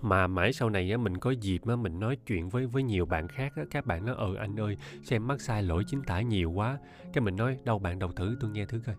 Mà 0.00 0.26
mãi 0.26 0.52
sau 0.52 0.70
này 0.70 0.90
á, 0.90 0.96
mình 0.96 1.18
có 1.18 1.30
dịp 1.30 1.66
á, 1.66 1.76
mình 1.76 2.00
nói 2.00 2.16
chuyện 2.26 2.48
với 2.48 2.66
với 2.66 2.82
nhiều 2.82 3.06
bạn 3.06 3.28
khác 3.28 3.52
á, 3.56 3.62
các 3.70 3.86
bạn 3.86 4.06
nói 4.06 4.16
ừ 4.16 4.34
anh 4.34 4.60
ơi 4.60 4.76
xem 5.02 5.26
mắc 5.26 5.40
sai 5.40 5.62
lỗi 5.62 5.84
chính 5.86 6.02
tả 6.02 6.20
nhiều 6.20 6.50
quá? 6.50 6.78
Cái 7.12 7.22
mình 7.22 7.36
nói, 7.36 7.56
đâu, 7.64 7.78
bạn 7.78 7.98
đọc 7.98 8.10
thử, 8.16 8.36
tôi 8.40 8.50
nghe 8.50 8.64
thử 8.64 8.80
coi. 8.86 8.94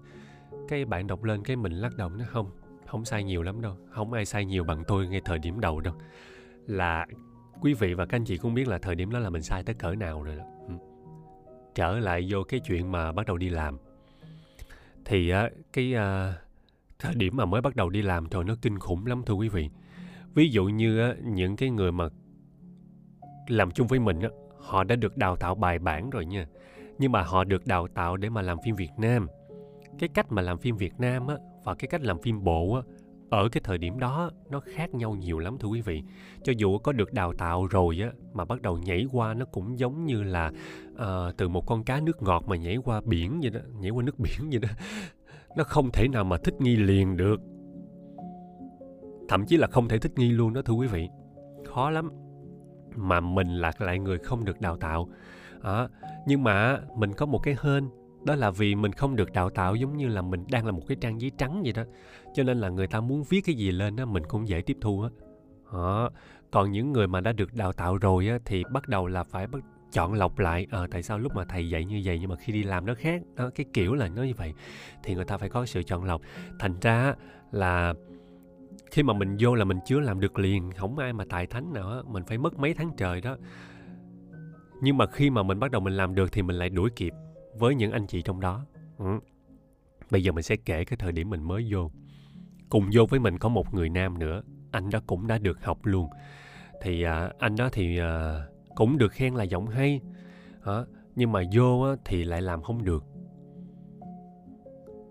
Cái 0.68 0.86
bạn 0.86 1.08
đọc 1.08 1.24
lên, 1.24 1.44
cái 1.44 1.56
mình 1.56 1.72
lắc 1.72 1.98
đầu, 1.98 2.10
nó, 2.10 2.26
không 2.28 2.52
không 2.88 3.06
sai 3.06 3.24
nhiều 3.24 3.44
lắm 3.44 3.62
đâu, 3.62 3.78
không 3.90 4.14
ai 4.14 4.26
sai 4.26 4.46
nhiều 4.46 4.64
bằng 4.64 4.84
tôi 4.88 5.08
ngay 5.08 5.22
thời 5.26 5.40
điểm 5.40 5.60
đầu 5.60 5.82
đâu. 5.82 5.94
Là 6.68 7.06
quý 7.62 7.74
vị 7.74 7.94
và 7.94 8.06
các 8.06 8.18
anh 8.18 8.26
chị 8.26 8.38
cũng 8.38 8.54
biết 8.54 8.68
là 8.68 8.78
thời 8.78 8.96
điểm 8.96 9.12
đó 9.12 9.20
là 9.20 9.30
mình 9.30 9.42
sai 9.42 9.64
tới 9.64 9.76
cỡ 9.76 9.96
nào 9.96 10.24
rồi 10.24 10.36
đó. 10.36 10.44
Trở 11.76 12.00
lại 12.00 12.28
vô 12.30 12.44
cái 12.44 12.60
chuyện 12.60 12.92
mà 12.92 13.12
bắt 13.12 13.26
đầu 13.26 13.38
đi 13.38 13.50
làm. 13.50 13.78
Thì 15.06 15.30
á 15.30 15.50
cái 15.74 15.94
uh, 15.96 16.36
thời 17.00 17.16
điểm 17.16 17.38
mà 17.38 17.46
mới 17.46 17.62
bắt 17.62 17.76
đầu 17.76 17.90
đi 17.90 18.02
làm 18.02 18.30
trời 18.30 18.44
nó 18.44 18.56
kinh 18.62 18.80
khủng 18.80 19.06
lắm 19.06 19.24
thưa 19.26 19.34
quý 19.34 19.50
vị. 19.50 19.70
Ví 20.34 20.50
dụ 20.50 20.66
như 20.66 21.00
á, 21.00 21.16
những 21.24 21.56
cái 21.56 21.70
người 21.70 21.92
mà 21.92 22.06
làm 23.48 23.72
chung 23.72 23.88
với 23.88 24.00
mình 24.00 24.22
á, 24.22 24.30
họ 24.60 24.84
đã 24.84 24.96
được 24.96 25.18
đào 25.18 25.36
tạo 25.36 25.56
bài 25.56 25.80
bản 25.80 26.10
rồi 26.10 26.26
nha. 26.26 26.48
Nhưng 26.98 27.12
mà 27.12 27.24
họ 27.24 27.44
được 27.44 27.68
đào 27.68 27.88
tạo 27.88 28.18
để 28.18 28.30
mà 28.30 28.42
làm 28.42 28.58
phim 28.66 28.76
Việt 28.76 28.92
Nam. 28.98 29.28
Cái 30.00 30.10
cách 30.14 30.32
mà 30.32 30.42
làm 30.42 30.58
phim 30.58 30.78
Việt 30.78 30.94
Nam 31.00 31.28
á 31.28 31.36
và 31.64 31.76
cái 31.76 31.88
cách 31.88 32.02
làm 32.02 32.22
phim 32.22 32.44
bộ 32.44 32.76
á 32.76 32.82
ở 33.34 33.50
cái 33.50 33.62
thời 33.64 33.78
điểm 33.78 34.00
đó 34.00 34.32
nó 34.50 34.60
khác 34.60 34.94
nhau 34.94 35.16
nhiều 35.16 35.40
lắm 35.40 35.58
thưa 35.60 35.68
quý 35.68 35.82
vị. 35.82 36.04
Cho 36.44 36.54
dù 36.58 36.78
có 36.78 36.92
được 36.92 37.14
đào 37.14 37.34
tạo 37.34 37.68
rồi 37.68 38.00
á 38.04 38.12
mà 38.34 38.46
bắt 38.46 38.62
đầu 38.62 38.78
nhảy 38.78 39.06
qua 39.12 39.34
nó 39.34 39.46
cũng 39.46 39.80
giống 39.80 40.06
như 40.06 40.24
là 40.24 40.52
uh, 40.92 41.38
từ 41.38 41.50
một 41.50 41.68
con 41.68 41.84
cá 41.84 42.00
nước 42.00 42.22
ngọt 42.22 42.44
mà 42.48 42.56
nhảy 42.56 42.78
qua 42.78 43.02
biển 43.06 43.40
vậy 43.42 43.50
đó 43.50 43.60
nhảy 43.80 43.92
qua 43.92 44.04
nước 44.04 44.20
biển 44.20 44.50
vậy 44.52 44.60
đó. 44.60 44.70
Nó 45.58 45.64
không 45.64 45.90
thể 45.94 46.08
nào 46.08 46.24
mà 46.24 46.38
thích 46.38 46.54
nghi 46.60 46.76
liền 46.76 47.18
được. 47.18 47.42
Thậm 49.30 49.46
chí 49.46 49.58
là 49.58 49.68
không 49.68 49.88
thể 49.88 49.98
thích 49.98 50.12
nghi 50.16 50.32
luôn 50.32 50.54
đó 50.54 50.62
thưa 50.62 50.74
quý 50.74 50.88
vị. 50.88 51.10
Khó 51.66 51.90
lắm. 51.90 52.10
Mà 52.96 53.20
mình 53.20 53.48
là 53.48 53.72
lại 53.80 54.00
người 54.00 54.18
không 54.18 54.46
được 54.46 54.62
đào 54.62 54.78
tạo. 54.78 55.10
À, 55.62 55.88
nhưng 56.28 56.44
mà 56.44 56.80
mình 56.98 57.14
có 57.14 57.26
một 57.26 57.40
cái 57.44 57.56
hên 57.62 57.90
đó 58.26 58.36
là 58.36 58.52
vì 58.52 58.76
mình 58.76 58.92
không 58.92 59.16
được 59.16 59.32
đào 59.32 59.50
tạo 59.50 59.76
giống 59.76 59.98
như 59.98 60.08
là 60.08 60.22
mình 60.22 60.46
đang 60.52 60.66
là 60.66 60.72
một 60.72 60.82
cái 60.88 60.98
trang 61.02 61.22
giấy 61.22 61.32
trắng 61.38 61.62
vậy 61.64 61.74
đó. 61.74 61.84
Cho 62.34 62.44
nên 62.44 62.58
là 62.58 62.70
người 62.70 62.88
ta 62.88 63.02
muốn 63.02 63.24
viết 63.24 63.42
cái 63.42 63.56
gì 63.56 63.72
lên 63.72 63.96
á 63.96 64.06
mình 64.06 64.24
cũng 64.28 64.48
dễ 64.48 64.62
tiếp 64.62 64.78
thu 64.82 65.02
á. 65.02 65.10
Đó. 65.74 66.10
còn 66.52 66.72
những 66.72 66.92
người 66.92 67.08
mà 67.08 67.22
đã 67.22 67.32
được 67.32 67.54
đào 67.54 67.74
tạo 67.74 67.98
rồi 67.98 68.28
á 68.28 68.38
thì 68.46 68.64
bắt 68.72 68.88
đầu 68.88 69.08
là 69.08 69.24
phải 69.24 69.48
bắt 69.48 69.64
chọn 69.92 70.14
lọc 70.14 70.40
lại 70.40 70.68
à, 70.72 70.88
tại 70.92 71.04
sao 71.04 71.20
lúc 71.20 71.36
mà 71.36 71.46
thầy 71.46 71.70
dạy 71.70 71.86
như 71.86 72.02
vậy 72.06 72.20
nhưng 72.20 72.30
mà 72.30 72.36
khi 72.36 72.54
đi 72.54 72.64
làm 72.64 72.86
nó 72.86 72.94
khác. 72.94 73.22
Đó, 73.36 73.50
cái 73.56 73.66
kiểu 73.74 73.94
là 73.94 74.08
nó 74.08 74.24
như 74.24 74.34
vậy. 74.38 74.54
Thì 75.04 75.16
người 75.16 75.26
ta 75.26 75.38
phải 75.38 75.50
có 75.50 75.66
sự 75.66 75.84
chọn 75.84 76.04
lọc. 76.04 76.22
Thành 76.60 76.80
ra 76.82 77.16
là 77.52 77.94
khi 78.92 79.04
mà 79.04 79.14
mình 79.14 79.36
vô 79.40 79.56
là 79.56 79.66
mình 79.66 79.80
chưa 79.86 80.00
làm 80.00 80.20
được 80.20 80.40
liền 80.40 80.72
không 80.72 80.98
ai 80.98 81.14
mà 81.14 81.26
tài 81.30 81.48
thánh 81.48 81.74
nào 81.74 81.90
á, 81.90 81.98
mình 82.06 82.24
phải 82.24 82.38
mất 82.38 82.60
mấy 82.60 82.74
tháng 82.74 82.92
trời 82.98 83.22
đó. 83.22 83.38
Nhưng 84.82 84.98
mà 84.98 85.06
khi 85.06 85.30
mà 85.30 85.44
mình 85.44 85.60
bắt 85.60 85.72
đầu 85.72 85.82
mình 85.82 85.94
làm 85.94 86.16
được 86.16 86.32
thì 86.32 86.42
mình 86.42 86.56
lại 86.56 86.70
đuổi 86.70 86.90
kịp 86.96 87.14
với 87.58 87.76
những 87.76 87.92
anh 87.92 88.08
chị 88.08 88.22
trong 88.22 88.40
đó. 88.40 88.66
Ừ. 88.98 89.20
bây 90.12 90.24
giờ 90.24 90.32
mình 90.32 90.44
sẽ 90.44 90.56
kể 90.56 90.86
cái 90.86 90.98
thời 90.98 91.12
điểm 91.12 91.30
mình 91.30 91.44
mới 91.44 91.68
vô. 91.72 91.92
Cùng 92.70 92.90
vô 92.94 93.06
với 93.06 93.20
mình 93.20 93.38
có 93.38 93.50
một 93.50 93.74
người 93.74 93.90
nam 93.90 94.20
nữa. 94.20 94.42
Anh 94.72 94.90
đó 94.90 95.00
cũng 95.08 95.28
đã 95.28 95.38
được 95.38 95.64
học 95.64 95.78
luôn. 95.84 96.10
Thì 96.82 97.04
à, 97.04 97.32
anh 97.40 97.56
đó 97.56 97.70
thì 97.72 97.98
à, 97.98 98.46
cũng 98.76 98.98
được 98.98 99.12
khen 99.12 99.34
là 99.34 99.44
giọng 99.44 99.68
hay. 99.68 100.02
À, 100.64 100.86
nhưng 101.16 101.32
mà 101.32 101.42
vô 101.54 101.82
á, 101.82 101.96
thì 102.06 102.24
lại 102.24 102.42
làm 102.42 102.62
không 102.62 102.84
được. 102.84 103.04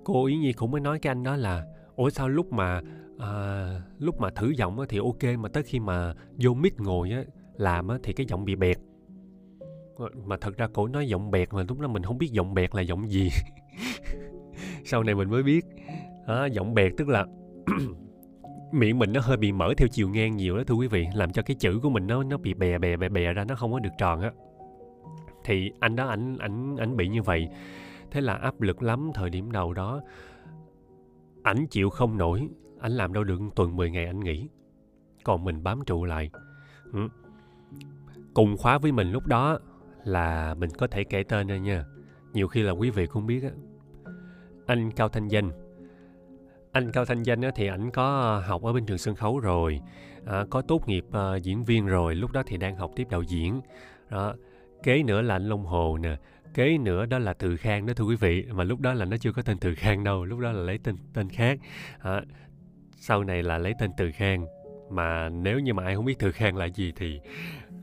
Cô 0.04 0.26
ý 0.26 0.36
nhi 0.36 0.52
cũng 0.52 0.70
mới 0.70 0.80
nói 0.80 0.98
cái 0.98 1.10
anh 1.10 1.22
đó 1.22 1.36
là 1.36 1.66
ủa 1.96 2.10
sao 2.10 2.28
lúc 2.28 2.52
mà 2.52 2.80
à, 3.18 3.66
lúc 3.98 4.20
mà 4.20 4.30
thử 4.30 4.50
giọng 4.50 4.80
á, 4.80 4.86
thì 4.88 4.98
ok 4.98 5.38
mà 5.38 5.48
tới 5.48 5.62
khi 5.62 5.80
mà 5.80 6.14
vô 6.38 6.54
mic 6.54 6.80
ngồi 6.80 7.10
á 7.10 7.22
làm 7.56 7.88
á, 7.88 7.98
thì 8.02 8.12
cái 8.12 8.26
giọng 8.26 8.44
bị 8.44 8.56
bẹt 8.56 8.76
mà 10.24 10.36
thật 10.40 10.56
ra 10.56 10.68
cổ 10.72 10.88
nói 10.88 11.08
giọng 11.08 11.30
bẹt 11.30 11.52
mà 11.52 11.64
lúc 11.68 11.80
đó 11.80 11.88
mình 11.88 12.02
không 12.02 12.18
biết 12.18 12.32
giọng 12.32 12.54
bẹt 12.54 12.74
là 12.74 12.82
giọng 12.82 13.10
gì. 13.10 13.28
Sau 14.84 15.02
này 15.02 15.14
mình 15.14 15.30
mới 15.30 15.42
biết. 15.42 15.64
À, 16.26 16.46
giọng 16.46 16.74
bẹt 16.74 16.92
tức 16.96 17.08
là 17.08 17.26
miệng 18.72 18.98
mình 18.98 19.12
nó 19.12 19.20
hơi 19.20 19.36
bị 19.36 19.52
mở 19.52 19.74
theo 19.76 19.88
chiều 19.88 20.08
ngang 20.08 20.36
nhiều 20.36 20.56
đó 20.56 20.62
thưa 20.66 20.74
quý 20.74 20.88
vị. 20.88 21.06
Làm 21.14 21.32
cho 21.32 21.42
cái 21.42 21.56
chữ 21.60 21.80
của 21.82 21.90
mình 21.90 22.06
nó 22.06 22.22
nó 22.22 22.36
bị 22.36 22.54
bè 22.54 22.78
bè 22.78 22.96
bè 22.96 23.08
bè 23.08 23.32
ra 23.32 23.44
nó 23.44 23.54
không 23.54 23.72
có 23.72 23.78
được 23.78 23.92
tròn 23.98 24.20
á. 24.20 24.32
Thì 25.44 25.70
anh 25.80 25.96
đó 25.96 26.06
ảnh 26.06 26.38
ảnh 26.38 26.76
ảnh 26.76 26.96
bị 26.96 27.08
như 27.08 27.22
vậy. 27.22 27.48
Thế 28.10 28.20
là 28.20 28.34
áp 28.34 28.60
lực 28.60 28.82
lắm 28.82 29.10
thời 29.14 29.30
điểm 29.30 29.52
đầu 29.52 29.74
đó. 29.74 30.00
Ảnh 31.42 31.66
chịu 31.70 31.90
không 31.90 32.18
nổi. 32.18 32.48
Ảnh 32.80 32.92
làm 32.92 33.12
đâu 33.12 33.24
được 33.24 33.40
tuần 33.56 33.76
10 33.76 33.90
ngày 33.90 34.06
anh 34.06 34.20
nghỉ. 34.20 34.48
Còn 35.24 35.44
mình 35.44 35.62
bám 35.62 35.80
trụ 35.86 36.04
lại. 36.04 36.30
Ừ. 36.92 37.08
cùng 38.34 38.56
khóa 38.56 38.78
với 38.78 38.92
mình 38.92 39.12
lúc 39.12 39.26
đó 39.26 39.58
là 40.04 40.54
mình 40.54 40.70
có 40.70 40.86
thể 40.86 41.04
kể 41.04 41.22
tên 41.22 41.46
ra 41.46 41.56
nha. 41.56 41.84
Nhiều 42.32 42.48
khi 42.48 42.62
là 42.62 42.72
quý 42.72 42.90
vị 42.90 43.06
cũng 43.06 43.26
biết 43.26 43.42
á. 43.42 43.50
Anh 44.66 44.90
cao 44.90 45.08
thanh 45.08 45.28
danh. 45.28 45.50
Anh 46.72 46.92
cao 46.92 47.04
thanh 47.04 47.22
danh 47.22 47.40
á, 47.40 47.50
thì 47.54 47.66
ảnh 47.66 47.90
có 47.90 48.38
học 48.46 48.62
ở 48.62 48.72
bên 48.72 48.86
trường 48.86 48.98
sân 48.98 49.14
khấu 49.14 49.38
rồi 49.38 49.80
à, 50.26 50.44
có 50.50 50.62
tốt 50.62 50.88
nghiệp 50.88 51.04
à, 51.12 51.36
diễn 51.36 51.62
viên 51.62 51.86
rồi 51.86 52.14
lúc 52.14 52.32
đó 52.32 52.42
thì 52.46 52.56
đang 52.56 52.76
học 52.76 52.90
tiếp 52.96 53.06
đạo 53.10 53.22
diễn. 53.22 53.60
Đó 54.10 54.34
kế 54.82 55.02
nữa 55.02 55.22
là 55.22 55.34
anh 55.34 55.48
long 55.48 55.64
hồ 55.64 55.98
nè 55.98 56.16
kế 56.54 56.78
nữa 56.78 57.06
đó 57.06 57.18
là 57.18 57.32
từ 57.32 57.56
khang 57.56 57.86
đó 57.86 57.92
thưa 57.96 58.04
quý 58.04 58.16
vị 58.16 58.46
mà 58.52 58.64
lúc 58.64 58.80
đó 58.80 58.94
là 58.94 59.04
nó 59.04 59.16
chưa 59.16 59.32
có 59.32 59.42
tên 59.42 59.58
từ 59.58 59.74
khang 59.74 60.04
đâu 60.04 60.24
lúc 60.24 60.38
đó 60.38 60.52
là 60.52 60.62
lấy 60.62 60.78
tên 60.78 60.96
tên 61.14 61.28
khác. 61.28 61.58
À, 61.98 62.22
sau 62.96 63.24
này 63.24 63.42
là 63.42 63.58
lấy 63.58 63.74
tên 63.78 63.90
từ 63.96 64.10
khang 64.12 64.46
mà 64.90 65.28
nếu 65.28 65.58
như 65.58 65.74
mà 65.74 65.84
ai 65.84 65.94
không 65.94 66.04
biết 66.04 66.18
từ 66.18 66.32
khang 66.32 66.56
là 66.56 66.64
gì 66.64 66.92
thì 66.96 67.20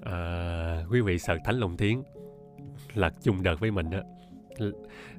à, 0.01 0.85
quý 0.91 1.01
vị 1.01 1.19
sợ 1.19 1.37
thánh 1.45 1.59
long 1.59 1.77
thiến 1.77 2.01
là 2.93 3.11
chung 3.23 3.43
đợt 3.43 3.59
với 3.59 3.71
mình 3.71 3.89
đó 3.89 3.99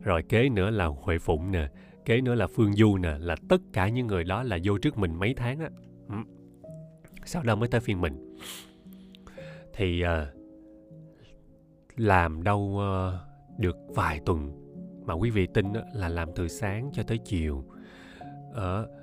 rồi 0.02 0.22
kế 0.22 0.48
nữa 0.48 0.70
là 0.70 0.86
huệ 0.86 1.18
phụng 1.18 1.52
nè 1.52 1.68
kế 2.04 2.20
nữa 2.20 2.34
là 2.34 2.46
phương 2.46 2.72
du 2.72 2.96
nè 2.96 3.16
là 3.18 3.36
tất 3.48 3.60
cả 3.72 3.88
những 3.88 4.06
người 4.06 4.24
đó 4.24 4.42
là 4.42 4.58
vô 4.64 4.78
trước 4.78 4.98
mình 4.98 5.14
mấy 5.14 5.34
tháng 5.34 5.60
á. 5.60 5.70
Ừ. 6.08 6.14
Sau 7.24 7.42
đó 7.42 7.54
mới 7.54 7.68
tới 7.68 7.80
phiên 7.80 8.00
mình. 8.00 8.36
Thì 9.72 10.00
à, 10.00 10.26
làm 11.96 12.42
đâu 12.42 12.78
à, 12.80 13.18
được 13.58 13.76
vài 13.94 14.20
tuần 14.26 14.52
mà 15.04 15.14
quý 15.14 15.30
vị 15.30 15.46
tin 15.54 15.72
á, 15.72 15.82
là 15.94 16.08
làm 16.08 16.28
từ 16.34 16.48
sáng 16.48 16.90
cho 16.92 17.02
tới 17.02 17.18
chiều. 17.18 17.64
Ở 18.52 18.82
à, 18.82 18.99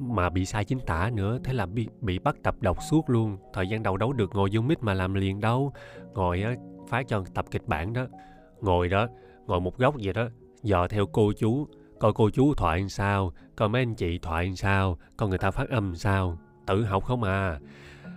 mà 0.00 0.30
bị 0.30 0.44
sai 0.44 0.64
chính 0.64 0.78
tả 0.86 1.10
nữa 1.14 1.38
thế 1.44 1.52
là 1.52 1.66
bị, 1.66 1.88
bị 2.00 2.18
bắt 2.18 2.36
tập 2.42 2.54
đọc 2.60 2.78
suốt 2.90 3.10
luôn. 3.10 3.36
Thời 3.52 3.68
gian 3.68 3.82
đầu 3.82 3.96
đấu 3.96 4.12
được 4.12 4.30
ngồi 4.34 4.48
vô 4.52 4.60
mic 4.60 4.82
mà 4.82 4.94
làm 4.94 5.14
liền 5.14 5.40
đâu. 5.40 5.72
Ngồi 6.14 6.42
á 6.42 6.54
phát 6.88 7.08
cho 7.08 7.24
tập 7.34 7.44
kịch 7.50 7.66
bản 7.66 7.92
đó. 7.92 8.06
Ngồi 8.60 8.88
đó 8.88 9.06
ngồi 9.46 9.60
một 9.60 9.78
góc 9.78 9.94
vậy 10.02 10.12
đó 10.12 10.28
dò 10.62 10.88
theo 10.88 11.06
cô 11.06 11.32
chú 11.38 11.68
coi 11.98 12.12
cô 12.12 12.30
chú 12.30 12.54
thoại 12.54 12.80
làm 12.80 12.88
sao 12.88 13.32
coi 13.56 13.68
mấy 13.68 13.82
anh 13.82 13.94
chị 13.94 14.18
thoại 14.18 14.44
làm 14.44 14.56
sao 14.56 14.98
coi 15.16 15.28
người 15.28 15.38
ta 15.38 15.50
phát 15.50 15.70
âm 15.70 15.84
làm 15.84 15.96
sao. 15.96 16.38
Tự 16.66 16.84
học 16.84 17.04
không 17.04 17.22
à. 17.22 17.60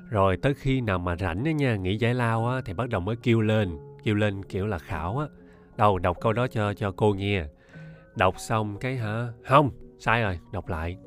Rồi 0.10 0.38
tới 0.38 0.54
khi 0.54 0.82
nào 0.82 1.00
mà 1.00 1.16
rảnh 1.16 1.46
á 1.46 1.52
nha 1.52 1.76
nghỉ 1.76 1.98
giải 1.98 2.14
lao 2.14 2.48
á 2.48 2.62
thì 2.66 2.74
bắt 2.74 2.90
đầu 2.90 3.02
mới 3.02 3.16
kêu 3.16 3.42
lên. 3.42 3.78
Kêu 4.04 4.16
lên 4.16 4.44
kiểu 4.44 4.68
là 4.68 4.78
khảo 4.78 5.18
á. 5.18 5.28
Đâu 5.78 6.00
đọc 6.00 6.18
câu 6.22 6.34
đó 6.34 6.48
cho 6.48 6.74
cho 6.74 6.92
cô 6.92 7.14
nghe. 7.14 7.46
Đọc 8.16 8.36
xong 8.38 8.78
cái 8.80 8.98
hả? 8.98 9.28
Không 9.44 9.72
sai 10.00 10.22
rồi 10.22 10.40
đọc 10.52 10.70
lại 10.70 10.98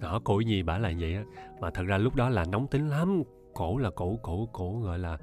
đó 0.00 0.20
cổ 0.24 0.42
nhi 0.46 0.62
bả 0.62 0.78
là 0.78 0.92
vậy 1.00 1.14
á. 1.14 1.24
Mà 1.60 1.70
thật 1.70 1.82
ra 1.82 1.98
lúc 1.98 2.14
đó 2.14 2.28
là 2.28 2.44
nóng 2.44 2.66
tính 2.66 2.88
lắm. 2.88 3.22
Cổ 3.54 3.78
là 3.78 3.90
cổ 3.90 4.18
cổ 4.22 4.48
cổ 4.52 4.80
gọi 4.80 4.98
là 4.98 5.18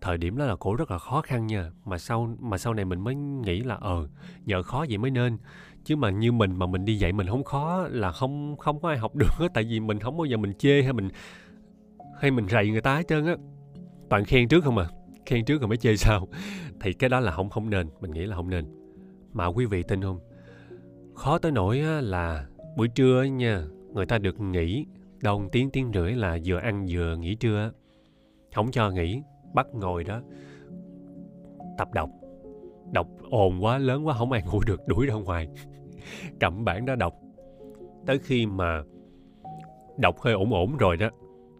thời 0.00 0.18
điểm 0.18 0.36
đó 0.38 0.44
là 0.44 0.56
cổ 0.56 0.74
rất 0.74 0.90
là 0.90 0.98
khó 0.98 1.20
khăn 1.20 1.46
nha. 1.46 1.70
Mà 1.84 1.98
sau 1.98 2.36
mà 2.40 2.58
sau 2.58 2.74
này 2.74 2.84
mình 2.84 3.00
mới 3.00 3.14
nghĩ 3.14 3.60
là 3.60 3.74
ờ 3.74 4.08
nhờ 4.44 4.62
khó 4.62 4.84
vậy 4.88 4.98
mới 4.98 5.10
nên. 5.10 5.38
Chứ 5.84 5.96
mà 5.96 6.10
như 6.10 6.32
mình 6.32 6.58
mà 6.58 6.66
mình 6.66 6.84
đi 6.84 6.98
dạy 6.98 7.12
mình 7.12 7.26
không 7.26 7.44
khó 7.44 7.88
là 7.90 8.12
không 8.12 8.56
không 8.56 8.80
có 8.80 8.88
ai 8.88 8.98
học 8.98 9.16
được 9.16 9.32
á. 9.40 9.46
Tại 9.54 9.64
vì 9.64 9.80
mình 9.80 9.98
không 9.98 10.16
bao 10.16 10.24
giờ 10.24 10.36
mình 10.36 10.54
chê 10.58 10.82
hay 10.82 10.92
mình 10.92 11.08
hay 12.20 12.30
mình 12.30 12.48
rầy 12.48 12.70
người 12.70 12.80
ta 12.80 12.96
hết 12.96 13.08
trơn 13.08 13.26
á. 13.26 13.36
Toàn 14.10 14.24
khen 14.24 14.48
trước 14.48 14.64
không 14.64 14.78
à. 14.78 14.86
Khen 15.26 15.44
trước 15.44 15.60
rồi 15.60 15.68
mới 15.68 15.76
chê 15.76 15.96
sao 15.96 16.28
thì 16.80 16.92
cái 16.92 17.10
đó 17.10 17.20
là 17.20 17.32
không 17.32 17.50
không 17.50 17.70
nên. 17.70 17.88
Mình 18.00 18.10
nghĩ 18.10 18.26
là 18.26 18.36
không 18.36 18.50
nên. 18.50 18.64
Mà 19.32 19.46
quý 19.46 19.66
vị 19.66 19.82
tin 19.82 20.02
không? 20.02 20.20
Khó 21.14 21.38
tới 21.38 21.52
nỗi 21.52 21.80
á, 21.80 22.00
là 22.00 22.46
buổi 22.76 22.88
trưa 22.88 23.22
nha 23.22 23.64
người 23.94 24.06
ta 24.06 24.18
được 24.18 24.40
nghỉ 24.40 24.86
đồng 25.22 25.48
tiếng 25.52 25.70
tiếng 25.70 25.90
rưỡi 25.94 26.12
là 26.12 26.38
vừa 26.44 26.58
ăn 26.58 26.86
vừa 26.88 27.16
nghỉ 27.16 27.34
trưa. 27.34 27.72
Không 28.54 28.70
cho 28.70 28.90
nghỉ, 28.90 29.22
bắt 29.54 29.66
ngồi 29.72 30.04
đó. 30.04 30.20
Tập 31.78 31.88
đọc. 31.92 32.10
Đọc 32.92 33.08
ồn 33.30 33.64
quá, 33.64 33.78
lớn 33.78 34.06
quá, 34.06 34.14
không 34.18 34.32
ai 34.32 34.42
ngủ 34.42 34.60
được, 34.66 34.80
đuổi 34.86 35.06
ra 35.06 35.14
ngoài. 35.14 35.48
Cầm 36.40 36.64
bản 36.64 36.86
đó 36.86 36.94
đọc. 36.94 37.14
Tới 38.06 38.18
khi 38.18 38.46
mà 38.46 38.82
đọc 39.98 40.20
hơi 40.20 40.34
ổn 40.34 40.52
ổn 40.52 40.76
rồi 40.76 40.96
đó, 40.96 41.10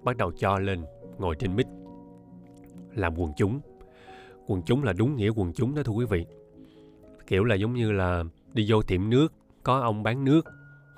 bắt 0.02 0.16
đầu 0.16 0.32
cho 0.32 0.58
lên, 0.58 0.84
ngồi 1.18 1.36
trên 1.38 1.56
mic. 1.56 1.66
Làm 2.94 3.18
quần 3.18 3.32
chúng. 3.36 3.60
Quần 4.46 4.62
chúng 4.62 4.82
là 4.82 4.92
đúng 4.92 5.16
nghĩa 5.16 5.28
quần 5.28 5.52
chúng 5.52 5.74
đó 5.74 5.82
thưa 5.82 5.92
quý 5.92 6.06
vị. 6.06 6.26
Kiểu 7.26 7.44
là 7.44 7.54
giống 7.54 7.74
như 7.74 7.92
là 7.92 8.24
đi 8.52 8.66
vô 8.68 8.82
tiệm 8.82 9.10
nước, 9.10 9.32
có 9.62 9.80
ông 9.80 10.02
bán 10.02 10.24
nước 10.24 10.44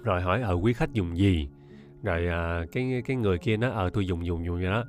rồi 0.07 0.23
hỏi 0.23 0.42
ở 0.42 0.55
quý 0.55 0.73
khách 0.73 0.92
dùng 0.92 1.19
gì? 1.19 1.49
Rồi 2.03 2.29
à, 2.29 2.64
cái 2.73 3.03
cái 3.07 3.16
người 3.16 3.38
kia 3.38 3.57
nó 3.57 3.71
ờ 3.71 3.90
tôi 3.90 4.07
dùng 4.07 4.27
dùng 4.27 4.45
dùng 4.45 4.57
vậy 4.57 4.71
đó. 4.71 4.85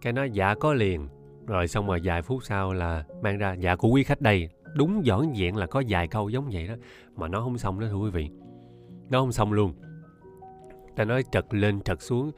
Cái 0.00 0.12
nó 0.12 0.24
dạ 0.24 0.54
có 0.54 0.72
liền. 0.72 1.08
Rồi 1.46 1.68
xong 1.68 1.86
rồi 1.86 2.00
vài 2.04 2.22
phút 2.22 2.44
sau 2.44 2.72
là 2.72 3.04
mang 3.22 3.38
ra 3.38 3.52
dạ 3.52 3.76
của 3.76 3.88
quý 3.88 4.04
khách 4.04 4.20
đây. 4.20 4.48
Đúng 4.74 5.06
dõn 5.06 5.34
dẹn 5.34 5.56
là 5.56 5.66
có 5.66 5.82
vài 5.88 6.08
câu 6.08 6.28
giống 6.28 6.48
vậy 6.52 6.68
đó 6.68 6.74
mà 7.16 7.28
nó 7.28 7.40
không 7.40 7.58
xong 7.58 7.80
đó 7.80 7.86
thưa 7.90 7.96
quý 7.96 8.10
vị. 8.10 8.30
Nó 9.10 9.20
không 9.20 9.32
xong 9.32 9.52
luôn. 9.52 9.74
Ta 10.96 11.04
nói 11.04 11.24
trật 11.32 11.46
lên 11.50 11.80
trật 11.80 12.02
xuống. 12.02 12.30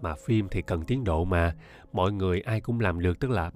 Mà 0.00 0.14
phim 0.26 0.48
thì 0.50 0.62
cần 0.62 0.84
tiến 0.84 1.04
độ 1.04 1.24
mà. 1.24 1.54
Mọi 1.92 2.12
người 2.12 2.40
ai 2.40 2.60
cũng 2.60 2.80
làm 2.80 3.00
được 3.00 3.20
tức 3.20 3.30
là 3.30 3.50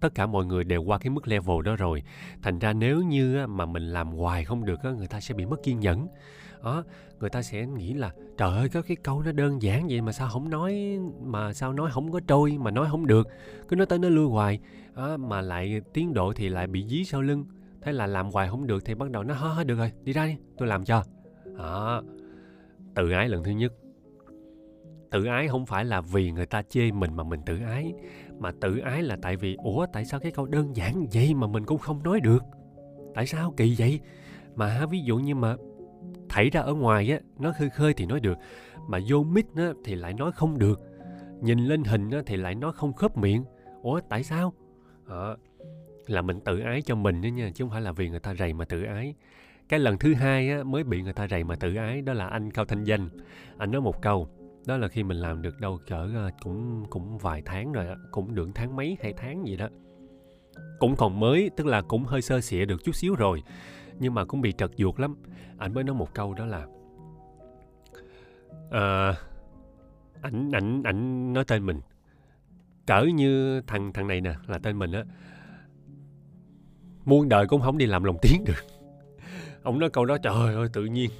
tất 0.00 0.14
cả 0.14 0.26
mọi 0.26 0.46
người 0.46 0.64
đều 0.64 0.82
qua 0.82 0.98
cái 0.98 1.10
mức 1.10 1.28
level 1.28 1.62
đó 1.64 1.76
rồi. 1.76 2.02
Thành 2.42 2.58
ra 2.58 2.72
nếu 2.72 3.02
như 3.02 3.46
mà 3.46 3.66
mình 3.66 3.82
làm 3.82 4.12
hoài 4.12 4.44
không 4.44 4.64
được 4.64 4.80
người 4.84 5.08
ta 5.08 5.20
sẽ 5.20 5.34
bị 5.34 5.46
mất 5.46 5.62
kiên 5.62 5.80
nhẫn 5.80 6.08
đó 6.64 6.84
người 7.20 7.30
ta 7.30 7.42
sẽ 7.42 7.66
nghĩ 7.66 7.94
là 7.94 8.12
trời 8.36 8.56
ơi 8.56 8.68
có 8.68 8.82
cái 8.82 8.96
câu 8.96 9.22
nó 9.22 9.32
đơn 9.32 9.62
giản 9.62 9.86
vậy 9.88 10.00
mà 10.00 10.12
sao 10.12 10.28
không 10.28 10.50
nói 10.50 10.98
mà 11.22 11.52
sao 11.52 11.72
nói 11.72 11.90
không 11.92 12.12
có 12.12 12.20
trôi 12.26 12.58
mà 12.58 12.70
nói 12.70 12.86
không 12.90 13.06
được. 13.06 13.28
Cứ 13.68 13.76
nói 13.76 13.86
tới 13.86 13.98
nó 13.98 14.08
lưu 14.08 14.30
hoài 14.30 14.58
đó, 14.96 15.16
mà 15.16 15.40
lại 15.40 15.80
tiến 15.92 16.14
độ 16.14 16.32
thì 16.36 16.48
lại 16.48 16.66
bị 16.66 16.86
dí 16.88 17.04
sau 17.04 17.22
lưng. 17.22 17.44
Thế 17.82 17.92
là 17.92 18.06
làm 18.06 18.30
hoài 18.30 18.48
không 18.48 18.66
được 18.66 18.84
thì 18.84 18.94
bắt 18.94 19.10
đầu 19.10 19.22
nó 19.22 19.34
hết 19.34 19.66
được 19.66 19.74
rồi 19.74 19.92
đi 20.02 20.12
ra 20.12 20.26
đi 20.26 20.36
tôi 20.56 20.68
làm 20.68 20.84
cho. 20.84 21.02
Đó. 21.58 22.02
Tự 22.94 23.10
ái 23.10 23.28
lần 23.28 23.44
thứ 23.44 23.50
nhất. 23.50 23.72
Tự 25.10 25.24
ái 25.24 25.48
không 25.48 25.66
phải 25.66 25.84
là 25.84 26.00
vì 26.00 26.30
người 26.30 26.46
ta 26.46 26.62
chê 26.62 26.92
mình 26.92 27.16
mà 27.16 27.24
mình 27.24 27.40
tự 27.46 27.58
ái 27.66 27.92
mà 28.38 28.52
tự 28.60 28.78
ái 28.78 29.02
là 29.02 29.16
tại 29.22 29.36
vì 29.36 29.56
ủa 29.64 29.86
tại 29.92 30.04
sao 30.04 30.20
cái 30.20 30.32
câu 30.32 30.46
đơn 30.46 30.76
giản 30.76 31.06
vậy 31.12 31.34
mà 31.34 31.46
mình 31.46 31.64
cũng 31.64 31.78
không 31.78 32.02
nói 32.02 32.20
được? 32.20 32.42
Tại 33.14 33.26
sao 33.26 33.54
kỳ 33.56 33.74
vậy? 33.78 34.00
Mà 34.54 34.86
ví 34.86 35.00
dụ 35.00 35.18
như 35.18 35.34
mà 35.34 35.56
thảy 36.34 36.50
ra 36.50 36.60
ở 36.60 36.74
ngoài 36.74 37.10
á 37.10 37.18
nó 37.38 37.52
khơi 37.58 37.70
khơi 37.70 37.94
thì 37.94 38.06
nói 38.06 38.20
được 38.20 38.38
mà 38.88 38.98
vô 39.08 39.22
mic 39.22 39.46
á 39.56 39.72
thì 39.84 39.94
lại 39.94 40.14
nói 40.14 40.32
không 40.32 40.58
được. 40.58 40.80
Nhìn 41.40 41.58
lên 41.58 41.84
hình 41.84 42.10
á 42.10 42.18
thì 42.26 42.36
lại 42.36 42.54
nói 42.54 42.72
không 42.72 42.92
khớp 42.92 43.16
miệng. 43.16 43.44
Ủa 43.82 44.00
tại 44.08 44.22
sao? 44.22 44.52
À, 45.08 45.36
là 46.06 46.22
mình 46.22 46.40
tự 46.40 46.60
ái 46.60 46.82
cho 46.82 46.94
mình 46.94 47.22
đó 47.22 47.28
nha 47.28 47.50
chứ 47.54 47.64
không 47.64 47.70
phải 47.70 47.80
là 47.80 47.92
vì 47.92 48.08
người 48.08 48.20
ta 48.20 48.34
rầy 48.34 48.52
mà 48.52 48.64
tự 48.64 48.82
ái. 48.82 49.14
Cái 49.68 49.80
lần 49.80 49.98
thứ 49.98 50.14
hai 50.14 50.50
á, 50.50 50.62
mới 50.62 50.84
bị 50.84 51.02
người 51.02 51.12
ta 51.12 51.28
rầy 51.28 51.44
mà 51.44 51.56
tự 51.56 51.74
ái 51.74 52.02
đó 52.02 52.12
là 52.12 52.26
anh 52.26 52.50
cao 52.50 52.64
thanh 52.64 52.84
danh. 52.84 53.08
Anh 53.58 53.70
nói 53.70 53.80
một 53.80 54.02
câu 54.02 54.28
đó 54.66 54.76
là 54.76 54.88
khi 54.88 55.02
mình 55.02 55.16
làm 55.16 55.42
được 55.42 55.60
đâu 55.60 55.78
cỡ 55.88 56.08
ờ, 56.14 56.30
cũng 56.42 56.84
cũng 56.90 57.18
vài 57.18 57.42
tháng 57.44 57.72
rồi 57.72 57.86
đó, 57.86 57.94
cũng 58.10 58.34
được 58.34 58.48
tháng 58.54 58.76
mấy 58.76 58.96
hai 59.02 59.12
tháng 59.16 59.46
gì 59.46 59.56
đó. 59.56 59.68
Cũng 60.78 60.96
còn 60.96 61.20
mới 61.20 61.50
tức 61.56 61.66
là 61.66 61.82
cũng 61.82 62.04
hơi 62.04 62.22
sơ 62.22 62.40
sịa 62.40 62.64
được 62.64 62.84
chút 62.84 62.94
xíu 62.94 63.14
rồi 63.14 63.42
nhưng 63.98 64.14
mà 64.14 64.24
cũng 64.24 64.40
bị 64.40 64.52
trật 64.52 64.70
ruột 64.78 65.00
lắm. 65.00 65.16
Anh 65.58 65.74
mới 65.74 65.84
nói 65.84 65.96
một 65.96 66.14
câu 66.14 66.34
đó 66.34 66.46
là 66.46 66.66
à, 68.70 69.14
ảnh 70.22 70.50
ảnh 70.52 70.82
ảnh 70.82 71.32
nói 71.32 71.44
tên 71.44 71.66
mình. 71.66 71.80
Cỡ 72.86 73.02
như 73.02 73.60
thằng 73.60 73.92
thằng 73.92 74.06
này 74.06 74.20
nè 74.20 74.34
là 74.46 74.58
tên 74.58 74.78
mình 74.78 74.92
á. 74.92 75.04
Muôn 77.04 77.28
đời 77.28 77.46
cũng 77.46 77.60
không 77.60 77.78
đi 77.78 77.86
làm 77.86 78.04
lồng 78.04 78.16
tiếng 78.22 78.44
được. 78.44 78.64
Ông 79.62 79.78
nói 79.78 79.90
câu 79.90 80.04
đó 80.04 80.18
trời 80.18 80.54
ơi 80.54 80.68
tự 80.72 80.84
nhiên. 80.84 81.10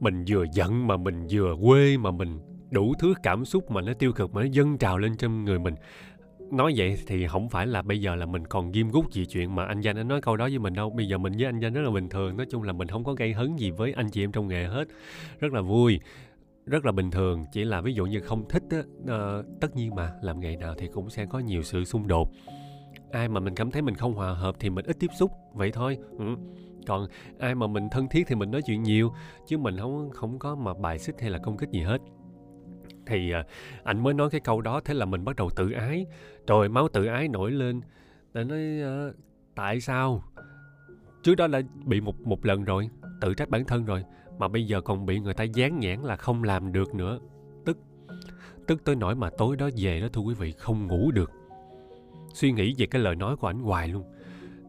Mình 0.00 0.24
vừa 0.28 0.44
giận 0.52 0.86
mà 0.86 0.96
mình 0.96 1.26
vừa 1.30 1.56
quê 1.62 1.96
mà 1.96 2.10
mình 2.10 2.38
đủ 2.70 2.94
thứ 2.98 3.14
cảm 3.22 3.44
xúc 3.44 3.70
mà 3.70 3.80
nó 3.80 3.92
tiêu 3.92 4.12
cực 4.12 4.34
mà 4.34 4.42
nó 4.42 4.48
dâng 4.52 4.78
trào 4.78 4.98
lên 4.98 5.16
trong 5.16 5.44
người 5.44 5.58
mình 5.58 5.74
nói 6.50 6.72
vậy 6.76 6.98
thì 7.06 7.26
không 7.26 7.48
phải 7.48 7.66
là 7.66 7.82
bây 7.82 8.00
giờ 8.00 8.14
là 8.14 8.26
mình 8.26 8.46
còn 8.46 8.72
ghim 8.72 8.90
gút 8.90 9.12
gì 9.12 9.26
chuyện 9.26 9.54
mà 9.54 9.64
anh 9.64 9.80
danh 9.80 9.96
anh 9.96 10.08
nói 10.08 10.20
câu 10.20 10.36
đó 10.36 10.44
với 10.44 10.58
mình 10.58 10.74
đâu. 10.74 10.90
Bây 10.90 11.08
giờ 11.08 11.18
mình 11.18 11.32
với 11.36 11.46
anh 11.46 11.60
danh 11.60 11.72
rất 11.72 11.82
là 11.82 11.90
bình 11.90 12.08
thường. 12.08 12.36
Nói 12.36 12.46
chung 12.50 12.62
là 12.62 12.72
mình 12.72 12.88
không 12.88 13.04
có 13.04 13.12
gây 13.12 13.32
hấn 13.32 13.56
gì 13.56 13.70
với 13.70 13.92
anh 13.92 14.10
chị 14.10 14.24
em 14.24 14.32
trong 14.32 14.48
nghề 14.48 14.64
hết. 14.64 14.88
Rất 15.40 15.52
là 15.52 15.60
vui 15.60 16.00
rất 16.66 16.84
là 16.84 16.92
bình 16.92 17.10
thường. 17.10 17.44
Chỉ 17.52 17.64
là 17.64 17.80
ví 17.80 17.94
dụ 17.94 18.06
như 18.06 18.20
không 18.20 18.48
thích 18.48 18.62
á 18.70 18.78
uh, 18.78 19.46
tất 19.60 19.76
nhiên 19.76 19.94
mà 19.94 20.12
làm 20.22 20.40
nghề 20.40 20.56
nào 20.56 20.74
thì 20.78 20.88
cũng 20.92 21.10
sẽ 21.10 21.26
có 21.26 21.38
nhiều 21.38 21.62
sự 21.62 21.84
xung 21.84 22.06
đột. 22.06 22.30
Ai 23.10 23.28
mà 23.28 23.40
mình 23.40 23.54
cảm 23.54 23.70
thấy 23.70 23.82
mình 23.82 23.94
không 23.94 24.14
hòa 24.14 24.32
hợp 24.32 24.54
thì 24.58 24.70
mình 24.70 24.84
ít 24.84 24.96
tiếp 25.00 25.10
xúc 25.18 25.30
vậy 25.54 25.70
thôi. 25.72 25.98
Ừ. 26.18 26.24
còn 26.86 27.06
ai 27.38 27.54
mà 27.54 27.66
mình 27.66 27.88
thân 27.90 28.08
thiết 28.08 28.26
thì 28.26 28.34
mình 28.34 28.50
nói 28.50 28.62
chuyện 28.66 28.82
nhiều 28.82 29.12
chứ 29.46 29.58
mình 29.58 29.76
không 29.78 30.10
không 30.10 30.38
có 30.38 30.54
mà 30.54 30.74
bài 30.74 30.98
xích 30.98 31.20
hay 31.20 31.30
là 31.30 31.38
công 31.38 31.56
kích 31.56 31.70
gì 31.70 31.80
hết 31.80 31.98
thì 33.06 33.30
ờ, 33.30 33.42
anh 33.84 34.02
mới 34.02 34.14
nói 34.14 34.30
cái 34.30 34.40
câu 34.40 34.60
đó 34.60 34.80
thế 34.84 34.94
là 34.94 35.04
mình 35.04 35.24
bắt 35.24 35.36
đầu 35.36 35.50
tự 35.50 35.70
ái. 35.70 36.06
Rồi 36.46 36.68
máu 36.68 36.88
tự 36.88 37.06
ái 37.06 37.28
nổi 37.28 37.50
lên. 37.50 37.80
Để 38.32 38.44
nói 38.44 38.80
ờ, 38.82 39.12
tại 39.54 39.80
sao? 39.80 40.22
Trước 41.22 41.34
đó 41.34 41.46
đã 41.46 41.60
bị 41.84 42.00
một 42.00 42.20
một 42.20 42.46
lần 42.46 42.64
rồi 42.64 42.88
tự 43.20 43.34
trách 43.34 43.48
bản 43.48 43.64
thân 43.64 43.84
rồi 43.84 44.04
mà 44.38 44.48
bây 44.48 44.66
giờ 44.66 44.80
còn 44.80 45.06
bị 45.06 45.20
người 45.20 45.34
ta 45.34 45.44
dán 45.44 45.78
nhãn 45.78 46.02
là 46.02 46.16
không 46.16 46.44
làm 46.44 46.72
được 46.72 46.94
nữa. 46.94 47.18
Tức 47.64 47.78
tức 48.66 48.84
tới 48.84 48.96
nỗi 48.96 49.14
mà 49.14 49.30
tối 49.30 49.56
đó 49.56 49.68
về 49.76 50.00
đó 50.00 50.08
thưa 50.12 50.20
quý 50.20 50.34
vị 50.34 50.52
không 50.52 50.86
ngủ 50.86 51.10
được. 51.10 51.30
Suy 52.34 52.52
nghĩ 52.52 52.74
về 52.78 52.86
cái 52.86 53.02
lời 53.02 53.16
nói 53.16 53.36
của 53.36 53.46
ảnh 53.46 53.58
hoài 53.58 53.88
luôn. 53.88 54.04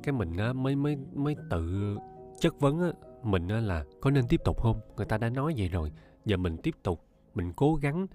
Cái 0.03 0.13
mình 0.13 0.37
á, 0.37 0.53
mới 0.53 0.75
mới 0.75 0.97
mới 1.13 1.35
tự 1.49 1.97
chất 2.39 2.59
vấn 2.59 2.81
á, 2.81 2.91
mình 3.23 3.47
á, 3.47 3.59
là 3.59 3.85
có 4.01 4.11
nên 4.11 4.27
tiếp 4.27 4.41
tục 4.45 4.61
không? 4.61 4.79
Người 4.97 5.05
ta 5.05 5.17
đã 5.17 5.29
nói 5.29 5.53
vậy 5.57 5.67
rồi 5.67 5.91
giờ 6.25 6.37
mình 6.37 6.57
tiếp 6.57 6.75
tục 6.83 7.06
mình 7.37 7.53
cố 7.55 7.75
gắng 7.75 8.07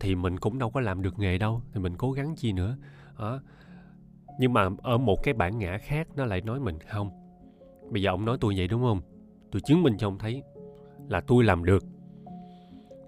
thì 0.00 0.14
mình 0.14 0.38
cũng 0.38 0.58
đâu 0.58 0.70
có 0.70 0.80
làm 0.80 1.02
được 1.02 1.18
nghề 1.18 1.38
đâu, 1.38 1.62
thì 1.72 1.80
mình 1.80 1.96
cố 1.96 2.12
gắng 2.12 2.34
chi 2.36 2.52
nữa. 2.52 2.76
Đó. 3.18 3.40
nhưng 4.38 4.52
mà 4.52 4.68
ở 4.82 4.98
một 4.98 5.22
cái 5.22 5.34
bản 5.34 5.58
ngã 5.58 5.78
khác 5.78 6.08
nó 6.16 6.24
lại 6.24 6.40
nói 6.40 6.60
mình 6.60 6.78
không. 6.88 7.10
Bây 7.90 8.02
giờ 8.02 8.10
ông 8.10 8.24
nói 8.24 8.36
tôi 8.40 8.54
vậy 8.56 8.68
đúng 8.68 8.82
không? 8.82 9.00
Tôi 9.50 9.60
chứng 9.60 9.82
minh 9.82 9.96
cho 9.98 10.08
ông 10.08 10.18
thấy 10.18 10.42
là 11.08 11.20
tôi 11.20 11.44
làm 11.44 11.64
được. 11.64 11.84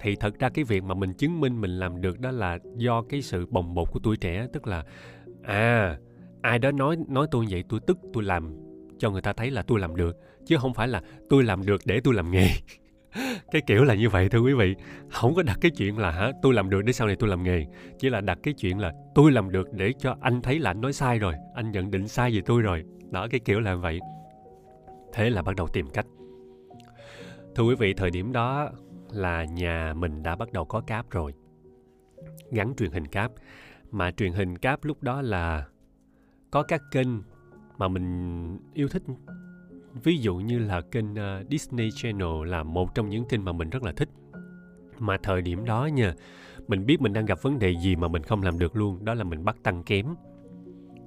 Thì 0.01 0.17
thật 0.17 0.39
ra 0.39 0.49
cái 0.49 0.65
việc 0.65 0.85
mà 0.85 0.95
mình 0.95 1.15
chứng 1.15 1.41
minh 1.41 1.61
mình 1.61 1.71
làm 1.71 2.01
được 2.01 2.21
đó 2.21 2.31
là 2.31 2.59
do 2.77 3.03
cái 3.03 3.23
sự 3.23 3.47
bồng 3.47 3.75
bột 3.75 3.89
của 3.93 4.01
tuổi 4.03 4.17
trẻ, 4.17 4.47
tức 4.53 4.67
là 4.67 4.85
à 5.43 5.99
ai 6.43 6.59
đó 6.59 6.71
nói 6.71 6.97
nói 7.09 7.27
tôi 7.31 7.47
vậy 7.51 7.65
tôi 7.69 7.81
tức 7.87 7.99
tôi 8.13 8.25
làm 8.25 8.57
cho 8.99 9.11
người 9.11 9.23
ta 9.23 9.33
thấy 9.33 9.51
là 9.51 9.63
tôi 9.63 9.81
làm 9.81 9.97
được, 9.97 10.17
chứ 10.47 10.57
không 10.61 10.75
phải 10.75 10.89
là 10.89 11.03
tôi 11.29 11.45
làm 11.45 11.67
được 11.67 11.81
để 11.85 12.01
tôi 12.05 12.15
làm 12.15 12.31
nghề 12.31 12.49
cái 13.51 13.63
kiểu 13.67 13.85
là 13.85 13.95
như 13.95 14.09
vậy 14.09 14.29
thưa 14.29 14.41
quý 14.41 14.55
vị. 14.55 14.77
Không 15.11 15.35
có 15.35 15.43
đặt 15.43 15.59
cái 15.61 15.71
chuyện 15.71 15.99
là, 15.99 16.11
hả, 16.11 16.33
tôi 16.43 16.55
làm 16.55 16.71
được 16.71 16.85
để 16.85 16.93
sau 16.93 17.07
này 17.07 17.17
tôi 17.17 17.29
làm 17.29 17.43
nghề. 17.43 17.67
Chỉ 17.99 18.11
là 18.11 18.21
đặt 18.21 18.39
cái 18.43 18.55
chuyện 18.55 18.79
là, 18.79 18.93
tôi 19.15 19.33
làm 19.33 19.51
được 19.51 19.73
để 19.73 19.93
cho 19.99 20.17
anh 20.21 20.43
thấy 20.43 20.59
là 20.59 20.71
anh 20.71 20.81
nói 20.81 20.93
sai 20.93 21.19
rồi, 21.19 21.35
anh 21.55 21.71
nhận 21.71 21.91
định 21.91 22.09
sai 22.09 22.31
về 22.35 22.41
tôi 22.47 22.63
rồi. 22.63 22.85
Đó, 23.11 23.27
cái 23.31 23.41
kiểu 23.41 23.61
là 23.61 23.75
vậy. 23.75 24.01
Thế 25.13 25.31
là 25.31 25.43
bắt 25.43 25.57
đầu 25.57 25.69
tìm 25.69 25.91
cách. 25.91 26.07
Thưa 27.55 27.65
quý 27.65 27.75
vị, 27.75 27.95
thời 27.95 28.11
điểm 28.11 28.33
đó 28.33 28.71
là 29.11 29.45
nhà 29.45 29.95
mình 29.97 30.23
đã 30.23 30.37
bắt 30.37 30.53
đầu 30.53 30.65
có 30.65 30.81
cáp 30.81 31.11
rồi. 31.11 31.35
Gắn 32.51 32.75
truyền 32.77 32.91
hình 32.91 33.07
cáp. 33.07 33.33
Mà 33.91 34.11
truyền 34.11 34.33
hình 34.33 34.59
cáp 34.59 34.85
lúc 34.85 35.03
đó 35.03 35.23
là 35.23 35.67
có 36.51 36.63
các 36.63 36.83
kênh 36.91 37.09
mà 37.79 37.89
mình 37.89 38.59
yêu 38.75 38.89
thích 38.89 39.03
ví 39.95 40.19
dụ 40.19 40.37
như 40.37 40.59
là 40.59 40.81
kênh 40.81 41.13
uh, 41.13 41.51
Disney 41.51 41.91
Channel 41.95 42.47
là 42.47 42.63
một 42.63 42.95
trong 42.95 43.09
những 43.09 43.25
kênh 43.29 43.45
mà 43.45 43.53
mình 43.53 43.71
rất 43.71 43.83
là 43.83 43.93
thích. 43.93 44.09
Mà 44.99 45.17
thời 45.23 45.43
điểm 45.43 45.65
đó 45.65 45.87
nha 45.87 46.15
mình 46.69 46.87
biết 46.87 47.01
mình 47.01 47.13
đang 47.13 47.27
gặp 47.27 47.43
vấn 47.43 47.59
đề 47.59 47.77
gì 47.77 47.97
mà 47.97 48.09
mình 48.09 48.23
không 48.23 48.43
làm 48.43 48.59
được 48.59 48.77
luôn 48.77 49.05
đó 49.05 49.15
là 49.15 49.25
mình 49.25 49.45
bắt 49.45 49.57
tăng 49.63 49.83
kém. 49.83 50.07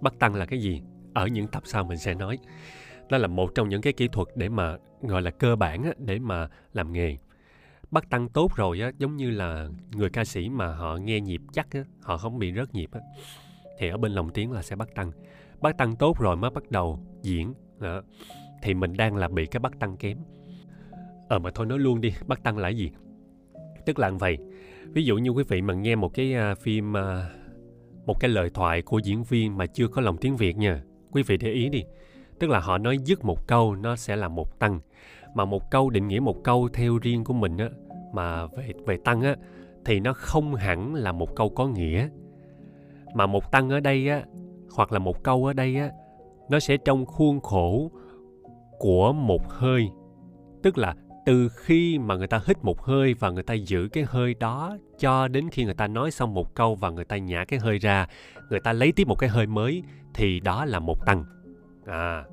Bắt 0.02 0.14
tăng 0.20 0.36
là 0.36 0.46
cái 0.46 0.60
gì? 0.60 0.82
Ở 1.14 1.28
những 1.28 1.48
tập 1.48 1.64
sau 1.66 1.84
mình 1.84 1.98
sẽ 1.98 2.14
nói. 2.14 2.38
Đó 3.10 3.18
là 3.18 3.28
một 3.28 3.56
trong 3.56 3.70
những 3.70 3.82
cái 3.82 3.94
kỹ 3.94 4.08
thuật 4.08 4.28
để 4.36 4.50
mà 4.50 4.78
gọi 5.02 5.22
là 5.22 5.32
cơ 5.32 5.56
bản 5.56 5.84
á, 5.84 5.92
để 5.98 6.20
mà 6.20 6.50
làm 6.74 6.94
nghề. 6.94 7.18
Bắt 7.92 8.10
tăng 8.10 8.30
tốt 8.30 8.56
rồi 8.56 8.80
á 8.80 8.92
giống 8.98 9.16
như 9.16 9.32
là 9.32 9.70
người 9.96 10.10
ca 10.10 10.26
sĩ 10.26 10.50
mà 10.50 10.76
họ 10.76 10.98
nghe 10.98 11.20
nhịp 11.20 11.42
chắc 11.54 11.72
á 11.72 11.84
họ 12.02 12.18
không 12.18 12.40
bị 12.40 12.54
rớt 12.54 12.74
nhịp 12.74 12.90
á 12.92 13.00
thì 13.80 13.90
ở 13.90 13.98
bên 13.98 14.12
lòng 14.12 14.30
tiếng 14.30 14.52
là 14.52 14.62
sẽ 14.62 14.76
bắt 14.76 14.96
tăng. 14.96 15.12
Bắt 15.62 15.78
tăng 15.78 15.96
tốt 15.96 16.20
rồi 16.20 16.36
mới 16.36 16.52
bắt 16.52 16.72
đầu 16.72 17.00
diễn 17.22 17.54
đó 17.80 18.02
thì 18.62 18.74
mình 18.74 18.94
đang 18.98 19.16
là 19.16 19.28
bị 19.28 19.46
cái 19.46 19.60
bắt 19.60 19.80
tăng 19.80 19.98
kém. 19.98 20.18
Ờ 21.28 21.40
mà 21.40 21.52
thôi 21.56 21.66
nói 21.66 21.80
luôn 21.80 22.02
đi, 22.02 22.14
bắt 22.28 22.44
tăng 22.44 22.58
là 22.58 22.70
gì? 22.70 22.92
Tức 23.86 24.00
là 24.00 24.10
vậy, 24.10 24.38
ví 24.94 25.06
dụ 25.06 25.18
như 25.18 25.30
quý 25.30 25.44
vị 25.48 25.62
mà 25.62 25.74
nghe 25.74 25.96
một 25.96 26.14
cái 26.14 26.34
à, 26.34 26.56
phim 26.56 26.98
à, 26.98 27.30
một 28.06 28.20
cái 28.20 28.30
lời 28.30 28.50
thoại 28.54 28.82
của 28.82 29.00
diễn 29.00 29.24
viên 29.24 29.58
mà 29.58 29.66
chưa 29.66 29.88
có 29.88 30.02
lòng 30.02 30.18
tiếng 30.18 30.36
việt 30.36 30.58
nha, 30.58 30.82
quý 31.12 31.24
vị 31.24 31.38
để 31.38 31.52
ý 31.52 31.70
đi. 31.70 31.84
Tức 32.40 32.50
là 32.50 32.60
họ 32.60 32.78
nói 32.78 32.98
dứt 32.98 33.26
một 33.26 33.48
câu, 33.48 33.76
nó 33.76 33.96
sẽ 33.96 34.16
là 34.16 34.28
một 34.28 34.60
tăng. 34.60 34.80
Mà 35.36 35.46
một 35.46 35.72
câu, 35.72 35.90
định 35.90 36.08
nghĩa 36.08 36.20
một 36.20 36.44
câu 36.44 36.70
theo 36.74 36.98
riêng 36.98 37.24
của 37.24 37.34
mình 37.34 37.58
á, 37.58 37.70
mà 38.14 38.48
về 38.48 38.74
về 38.86 38.98
tăng 38.98 39.22
á, 39.22 39.36
thì 39.86 40.00
nó 40.00 40.14
không 40.14 40.56
hẳn 40.56 40.94
là 40.94 41.12
một 41.12 41.36
câu 41.36 41.50
có 41.50 41.68
nghĩa. 41.68 42.10
Mà 43.14 43.26
một 43.26 43.52
tăng 43.52 43.70
ở 43.70 43.80
đây 43.80 44.10
á, 44.10 44.24
hoặc 44.76 44.92
là 44.92 45.00
một 45.00 45.24
câu 45.24 45.46
ở 45.46 45.54
đây 45.54 45.76
á, 45.76 45.92
nó 46.50 46.60
sẽ 46.60 46.78
trong 46.78 47.06
khuôn 47.06 47.40
khổ 47.40 47.92
của 48.86 49.14
một 49.14 49.50
hơi. 49.50 49.92
Tức 50.64 50.78
là 50.78 50.96
từ 51.26 51.50
khi 51.50 52.00
mà 52.00 52.16
người 52.16 52.28
ta 52.28 52.42
hít 52.46 52.64
một 52.64 52.82
hơi 52.82 53.14
và 53.14 53.30
người 53.30 53.44
ta 53.44 53.54
giữ 53.54 53.88
cái 53.92 54.06
hơi 54.08 54.34
đó 54.34 54.78
cho 55.00 55.28
đến 55.28 55.50
khi 55.52 55.66
người 55.66 55.74
ta 55.74 55.88
nói 55.88 56.12
xong 56.12 56.34
một 56.34 56.56
câu 56.56 56.76
và 56.76 56.90
người 56.90 57.06
ta 57.06 57.18
nhả 57.18 57.46
cái 57.48 57.60
hơi 57.60 57.78
ra 57.78 58.08
người 58.50 58.60
ta 58.60 58.74
lấy 58.74 58.92
tiếp 58.92 59.08
một 59.08 59.16
cái 59.20 59.30
hơi 59.30 59.48
mới 59.48 59.84
thì 60.14 60.40
đó 60.40 60.66
là 60.66 60.80
một 60.80 61.06
tăng. 61.06 61.24
À. 61.86 62.24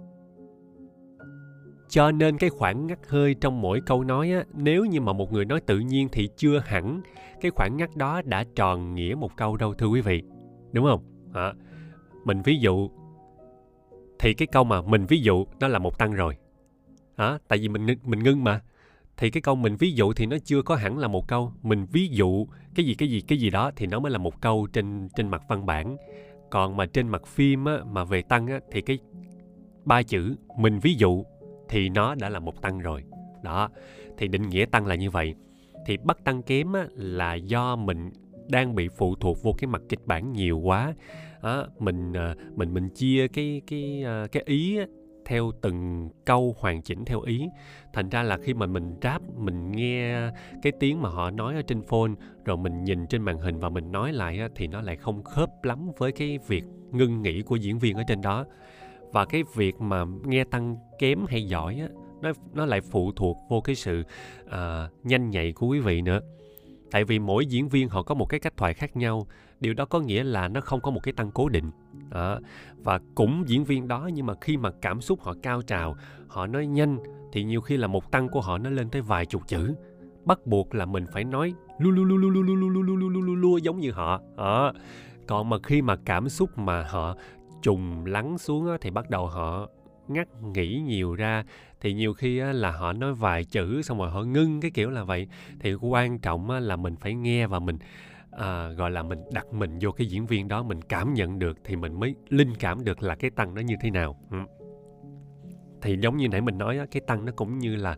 Cho 1.88 2.10
nên 2.10 2.38
cái 2.38 2.50
khoảng 2.50 2.86
ngắt 2.86 2.98
hơi 3.08 3.34
trong 3.34 3.60
mỗi 3.60 3.80
câu 3.86 4.04
nói 4.04 4.32
á 4.32 4.44
nếu 4.54 4.84
như 4.84 5.00
mà 5.00 5.12
một 5.12 5.32
người 5.32 5.44
nói 5.44 5.60
tự 5.60 5.78
nhiên 5.78 6.08
thì 6.12 6.28
chưa 6.36 6.58
hẳn 6.58 7.00
cái 7.40 7.50
khoảng 7.50 7.76
ngắt 7.76 7.96
đó 7.96 8.22
đã 8.24 8.44
tròn 8.54 8.94
nghĩa 8.94 9.14
một 9.14 9.36
câu 9.36 9.56
đâu 9.56 9.74
thưa 9.74 9.86
quý 9.86 10.00
vị. 10.00 10.22
Đúng 10.72 10.84
không? 10.84 11.00
À, 11.34 11.52
mình 12.24 12.42
ví 12.42 12.56
dụ 12.56 12.88
thì 14.18 14.34
cái 14.34 14.46
câu 14.52 14.64
mà 14.64 14.82
mình 14.82 15.06
ví 15.06 15.20
dụ 15.20 15.46
nó 15.60 15.68
là 15.68 15.78
một 15.78 15.98
tăng 15.98 16.12
rồi 16.12 16.36
à, 17.16 17.38
tại 17.48 17.58
vì 17.58 17.68
mình 17.68 17.86
mình 18.04 18.22
ngưng 18.22 18.44
mà. 18.44 18.60
Thì 19.16 19.30
cái 19.30 19.40
câu 19.40 19.54
mình 19.54 19.76
ví 19.76 19.92
dụ 19.92 20.12
thì 20.12 20.26
nó 20.26 20.36
chưa 20.44 20.62
có 20.62 20.76
hẳn 20.76 20.98
là 20.98 21.08
một 21.08 21.28
câu. 21.28 21.52
Mình 21.62 21.86
ví 21.92 22.08
dụ 22.08 22.46
cái 22.74 22.86
gì 22.86 22.94
cái 22.94 23.10
gì 23.10 23.20
cái 23.20 23.38
gì 23.38 23.50
đó 23.50 23.70
thì 23.76 23.86
nó 23.86 24.00
mới 24.00 24.12
là 24.12 24.18
một 24.18 24.40
câu 24.40 24.66
trên 24.72 25.08
trên 25.16 25.28
mặt 25.28 25.42
văn 25.48 25.66
bản. 25.66 25.96
Còn 26.50 26.76
mà 26.76 26.86
trên 26.86 27.08
mặt 27.08 27.26
phim 27.26 27.64
á, 27.64 27.76
mà 27.84 28.04
về 28.04 28.22
tăng 28.22 28.46
á, 28.46 28.60
thì 28.70 28.80
cái 28.80 28.98
ba 29.84 30.02
chữ 30.02 30.36
mình 30.58 30.78
ví 30.78 30.94
dụ 30.94 31.24
thì 31.68 31.88
nó 31.88 32.14
đã 32.14 32.28
là 32.28 32.38
một 32.38 32.62
tăng 32.62 32.78
rồi. 32.78 33.04
Đó. 33.42 33.70
Thì 34.18 34.28
định 34.28 34.48
nghĩa 34.48 34.64
tăng 34.64 34.86
là 34.86 34.94
như 34.94 35.10
vậy. 35.10 35.34
Thì 35.86 35.96
bắt 36.04 36.18
tăng 36.24 36.42
kém 36.42 36.72
á, 36.72 36.86
là 36.96 37.34
do 37.34 37.76
mình 37.76 38.10
đang 38.48 38.74
bị 38.74 38.88
phụ 38.88 39.14
thuộc 39.14 39.42
vô 39.42 39.54
cái 39.58 39.68
mặt 39.68 39.82
kịch 39.88 40.06
bản 40.06 40.32
nhiều 40.32 40.58
quá. 40.58 40.94
À, 41.42 41.62
mình 41.78 42.12
ờ, 42.12 42.34
mình 42.56 42.74
mình 42.74 42.88
chia 42.88 43.28
cái 43.28 43.62
cái 43.66 44.02
ờ, 44.02 44.26
cái 44.32 44.42
ý 44.46 44.78
theo 45.24 45.52
từng 45.60 46.08
câu 46.24 46.56
hoàn 46.58 46.82
chỉnh 46.82 47.04
theo 47.04 47.20
ý. 47.20 47.48
Thành 47.92 48.08
ra 48.08 48.22
là 48.22 48.38
khi 48.42 48.54
mà 48.54 48.66
mình 48.66 48.96
rap 49.02 49.22
mình 49.36 49.72
nghe 49.72 50.30
cái 50.62 50.72
tiếng 50.80 51.02
mà 51.02 51.08
họ 51.08 51.30
nói 51.30 51.54
ở 51.54 51.62
trên 51.62 51.82
phone 51.82 52.10
rồi 52.44 52.56
mình 52.56 52.84
nhìn 52.84 53.06
trên 53.06 53.22
màn 53.22 53.38
hình 53.38 53.58
và 53.58 53.68
mình 53.68 53.92
nói 53.92 54.12
lại 54.12 54.40
thì 54.54 54.66
nó 54.66 54.80
lại 54.80 54.96
không 54.96 55.22
khớp 55.22 55.64
lắm 55.64 55.90
với 55.98 56.12
cái 56.12 56.38
việc 56.46 56.64
ngưng 56.90 57.22
nghỉ 57.22 57.42
của 57.42 57.56
diễn 57.56 57.78
viên 57.78 57.96
ở 57.96 58.02
trên 58.08 58.20
đó. 58.20 58.44
Và 59.12 59.24
cái 59.24 59.42
việc 59.54 59.80
mà 59.80 60.04
nghe 60.24 60.44
tăng 60.44 60.76
kém 60.98 61.26
hay 61.28 61.48
giỏi 61.48 61.78
á, 61.80 61.88
nó 62.20 62.32
nó 62.54 62.66
lại 62.66 62.80
phụ 62.80 63.12
thuộc 63.12 63.36
vô 63.48 63.60
cái 63.60 63.74
sự 63.74 64.04
uh, 64.44 64.52
nhanh 65.04 65.30
nhạy 65.30 65.52
của 65.52 65.66
quý 65.66 65.80
vị 65.80 66.02
nữa. 66.02 66.20
Tại 66.90 67.04
vì 67.04 67.18
mỗi 67.18 67.46
diễn 67.46 67.68
viên 67.68 67.88
họ 67.88 68.02
có 68.02 68.14
một 68.14 68.26
cái 68.26 68.40
cách 68.40 68.56
thoại 68.56 68.74
khác 68.74 68.96
nhau. 68.96 69.26
Điều 69.60 69.74
đó 69.74 69.84
có 69.84 70.00
nghĩa 70.00 70.24
là 70.24 70.48
nó 70.48 70.60
không 70.60 70.80
có 70.80 70.90
một 70.90 71.00
cái 71.02 71.12
tăng 71.12 71.30
cố 71.30 71.48
định 71.48 71.70
đó. 72.14 72.38
và 72.76 73.00
cũng 73.14 73.44
diễn 73.46 73.64
viên 73.64 73.88
đó 73.88 74.10
nhưng 74.14 74.26
mà 74.26 74.34
khi 74.40 74.56
mà 74.56 74.70
cảm 74.82 75.00
xúc 75.00 75.20
họ 75.22 75.34
cao 75.42 75.62
trào 75.62 75.96
họ 76.28 76.46
nói 76.46 76.66
nhanh 76.66 76.98
thì 77.32 77.44
nhiều 77.44 77.60
khi 77.60 77.76
là 77.76 77.86
một 77.86 78.10
tăng 78.10 78.28
của 78.28 78.40
họ 78.40 78.58
nó 78.58 78.70
lên 78.70 78.88
tới 78.90 79.02
vài 79.02 79.26
chục 79.26 79.42
chữ 79.48 79.74
bắt 80.24 80.46
buộc 80.46 80.74
là 80.74 80.86
mình 80.86 81.06
phải 81.12 81.24
nói 81.24 81.54
lu 81.78 81.90
lu 81.90 82.04
lu 82.04 82.16
lu 82.16 82.30
lu 82.30 82.42
lu 82.42 82.68
lu 82.68 82.82
lu 82.82 82.96
lu 82.96 83.08
lu 83.08 83.20
lu 83.20 83.34
lu 83.34 83.56
giống 83.56 83.80
như 83.80 83.90
họ 83.90 84.20
đó. 84.36 84.72
còn 85.26 85.50
mà 85.50 85.56
khi 85.62 85.82
mà 85.82 85.96
cảm 85.96 86.28
xúc 86.28 86.58
mà 86.58 86.86
họ 86.88 87.16
trùng 87.62 88.06
lắng 88.06 88.38
xuống 88.38 88.68
thì 88.80 88.90
bắt 88.90 89.10
đầu 89.10 89.26
họ 89.26 89.68
ngắt 90.08 90.28
nghĩ 90.42 90.82
nhiều 90.86 91.14
ra 91.14 91.44
thì 91.80 91.94
nhiều 91.94 92.14
khi 92.14 92.40
là 92.40 92.70
họ 92.70 92.92
nói 92.92 93.14
vài 93.14 93.44
chữ 93.44 93.82
xong 93.82 93.98
rồi 93.98 94.10
họ 94.10 94.22
ngưng 94.22 94.60
cái 94.60 94.70
kiểu 94.70 94.90
là 94.90 95.04
vậy 95.04 95.26
thì 95.60 95.74
quan 95.74 96.18
trọng 96.18 96.50
là 96.50 96.76
mình 96.76 96.96
phải 96.96 97.14
nghe 97.14 97.46
và 97.46 97.58
mình 97.58 97.78
à, 98.32 98.68
gọi 98.68 98.90
là 98.90 99.02
mình 99.02 99.18
đặt 99.32 99.52
mình 99.52 99.78
vô 99.80 99.92
cái 99.92 100.06
diễn 100.06 100.26
viên 100.26 100.48
đó 100.48 100.62
mình 100.62 100.82
cảm 100.82 101.14
nhận 101.14 101.38
được 101.38 101.58
thì 101.64 101.76
mình 101.76 102.00
mới 102.00 102.14
linh 102.28 102.54
cảm 102.58 102.84
được 102.84 103.02
là 103.02 103.14
cái 103.14 103.30
tăng 103.30 103.54
nó 103.54 103.60
như 103.60 103.74
thế 103.80 103.90
nào. 103.90 104.20
Ừ. 104.30 104.38
thì 105.82 105.96
giống 106.00 106.16
như 106.16 106.28
nãy 106.28 106.40
mình 106.40 106.58
nói 106.58 106.78
cái 106.90 107.02
tăng 107.06 107.24
nó 107.24 107.32
cũng 107.36 107.58
như 107.58 107.76
là 107.76 107.96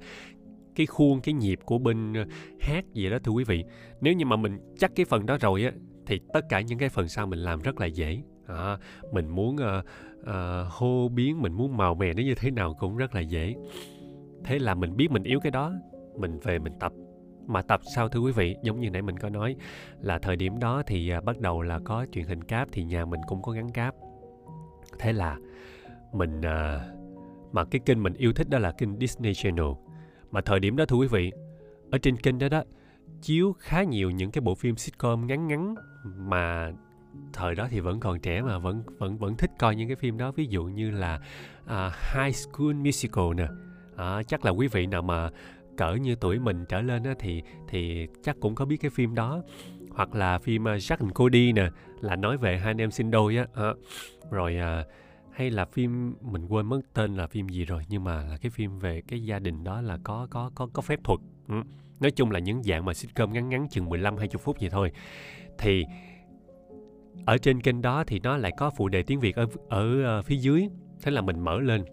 cái 0.74 0.86
khuôn 0.86 1.20
cái 1.20 1.34
nhịp 1.34 1.58
của 1.64 1.78
bên 1.78 2.12
ờ, 2.14 2.24
hát 2.60 2.84
gì 2.92 3.10
đó 3.10 3.18
thưa 3.24 3.32
quý 3.32 3.44
vị. 3.44 3.64
Nếu 4.00 4.14
như 4.14 4.26
mà 4.26 4.36
mình 4.36 4.58
chắc 4.78 4.92
cái 4.94 5.06
phần 5.06 5.26
đó 5.26 5.38
rồi 5.40 5.64
á 5.64 5.72
thì 6.06 6.20
tất 6.32 6.48
cả 6.48 6.60
những 6.60 6.78
cái 6.78 6.88
phần 6.88 7.08
sau 7.08 7.26
mình 7.26 7.38
làm 7.38 7.60
rất 7.60 7.80
là 7.80 7.86
dễ. 7.86 8.22
À, 8.46 8.78
mình 9.12 9.28
muốn 9.28 9.56
uh, 9.56 9.84
uh, 10.20 10.26
hô 10.70 11.08
biến 11.08 11.42
mình 11.42 11.52
muốn 11.52 11.76
màu 11.76 11.94
mè 11.94 12.12
nó 12.14 12.22
như 12.22 12.34
thế 12.34 12.50
nào 12.50 12.74
cũng 12.74 12.96
rất 12.96 13.14
là 13.14 13.20
dễ. 13.20 13.54
Thế 14.44 14.58
là 14.58 14.74
mình 14.74 14.96
biết 14.96 15.10
mình 15.10 15.22
yếu 15.22 15.40
cái 15.40 15.50
đó 15.50 15.72
mình 16.18 16.38
về 16.38 16.58
mình 16.58 16.72
tập 16.80 16.92
mà 17.46 17.62
tập 17.62 17.80
sau 17.94 18.08
thưa 18.08 18.20
quý 18.20 18.32
vị 18.32 18.56
giống 18.62 18.80
như 18.80 18.90
nãy 18.90 19.02
mình 19.02 19.18
có 19.18 19.28
nói 19.28 19.56
là 20.00 20.18
thời 20.18 20.36
điểm 20.36 20.58
đó 20.58 20.82
thì 20.86 21.10
à, 21.10 21.20
bắt 21.20 21.40
đầu 21.40 21.62
là 21.62 21.80
có 21.84 22.06
truyền 22.12 22.24
hình 22.24 22.44
cáp 22.44 22.68
thì 22.72 22.84
nhà 22.84 23.04
mình 23.04 23.20
cũng 23.26 23.42
có 23.42 23.52
gắn 23.52 23.72
cáp. 23.72 23.94
Thế 24.98 25.12
là 25.12 25.36
mình 26.12 26.42
à, 26.42 26.88
mà 27.52 27.64
cái 27.64 27.80
kênh 27.84 28.02
mình 28.02 28.14
yêu 28.14 28.32
thích 28.32 28.50
đó 28.50 28.58
là 28.58 28.72
kênh 28.72 28.98
Disney 28.98 29.34
Channel. 29.34 29.66
Mà 30.30 30.40
thời 30.40 30.60
điểm 30.60 30.76
đó 30.76 30.84
thưa 30.86 30.96
quý 30.96 31.06
vị 31.06 31.32
ở 31.90 31.98
trên 31.98 32.16
kênh 32.16 32.38
đó 32.38 32.48
đó 32.48 32.62
chiếu 33.22 33.52
khá 33.58 33.82
nhiều 33.82 34.10
những 34.10 34.30
cái 34.30 34.40
bộ 34.40 34.54
phim 34.54 34.76
sitcom 34.76 35.26
ngắn 35.26 35.48
ngắn 35.48 35.74
mà 36.04 36.72
thời 37.32 37.54
đó 37.54 37.68
thì 37.70 37.80
vẫn 37.80 38.00
còn 38.00 38.20
trẻ 38.20 38.42
mà 38.42 38.58
vẫn 38.58 38.82
vẫn 38.98 39.18
vẫn 39.18 39.36
thích 39.36 39.50
coi 39.58 39.76
những 39.76 39.88
cái 39.88 39.96
phim 39.96 40.18
đó. 40.18 40.32
Ví 40.32 40.46
dụ 40.46 40.64
như 40.64 40.90
là 40.90 41.20
à, 41.66 41.92
High 42.14 42.36
School 42.36 42.72
Musical 42.74 43.34
nè. 43.36 43.46
À, 43.96 44.22
chắc 44.22 44.44
là 44.44 44.50
quý 44.50 44.68
vị 44.68 44.86
nào 44.86 45.02
mà 45.02 45.30
cỡ 45.76 45.94
như 45.94 46.14
tuổi 46.14 46.38
mình 46.38 46.64
trở 46.68 46.80
lên 46.80 47.02
á, 47.04 47.14
thì 47.18 47.42
thì 47.68 48.06
chắc 48.22 48.36
cũng 48.40 48.54
có 48.54 48.64
biết 48.64 48.76
cái 48.76 48.90
phim 48.90 49.14
đó. 49.14 49.42
Hoặc 49.90 50.14
là 50.14 50.38
phim 50.38 50.64
ờ, 50.64 50.76
Jack 50.76 50.96
and 51.00 51.12
Cody 51.12 51.52
nè 51.52 51.68
là 52.00 52.16
nói 52.16 52.36
về 52.36 52.58
hai 52.58 52.70
anh 52.70 52.80
em 52.80 52.90
sinh 52.90 53.10
đôi 53.10 53.36
á 53.36 53.46
à, 53.54 53.72
rồi 54.30 54.56
à, 54.56 54.84
hay 55.32 55.50
là 55.50 55.64
phim 55.64 56.14
mình 56.20 56.46
quên 56.46 56.66
mất 56.66 56.80
tên 56.94 57.14
là 57.14 57.26
phim 57.26 57.48
gì 57.48 57.64
rồi 57.64 57.82
nhưng 57.88 58.04
mà 58.04 58.24
là 58.24 58.36
cái 58.36 58.50
phim 58.50 58.78
về 58.78 59.02
cái 59.08 59.24
gia 59.24 59.38
đình 59.38 59.64
đó 59.64 59.80
là 59.80 59.98
có 60.04 60.26
có 60.30 60.50
có 60.54 60.68
có 60.72 60.82
phép 60.82 61.00
thuật 61.04 61.20
ừ. 61.48 61.54
nói 62.00 62.10
chung 62.10 62.30
là 62.30 62.38
những 62.38 62.62
dạng 62.62 62.84
mà 62.84 62.94
sitcom 62.94 63.32
ngắn 63.32 63.48
ngắn 63.48 63.68
chừng 63.70 63.88
15 63.88 64.16
20 64.16 64.38
phút 64.42 64.56
vậy 64.60 64.70
thôi. 64.70 64.92
Thì 65.58 65.84
ở 67.26 67.38
trên 67.38 67.60
kênh 67.60 67.82
đó 67.82 68.04
thì 68.06 68.20
nó 68.22 68.36
lại 68.36 68.52
có 68.56 68.70
phụ 68.76 68.88
đề 68.88 69.02
tiếng 69.02 69.20
Việt 69.20 69.36
ở 69.36 69.46
ở 69.68 70.22
phía 70.22 70.36
dưới. 70.36 70.68
Thế 71.02 71.10
là 71.10 71.20
mình 71.20 71.40
mở 71.40 71.60
lên 71.60 71.84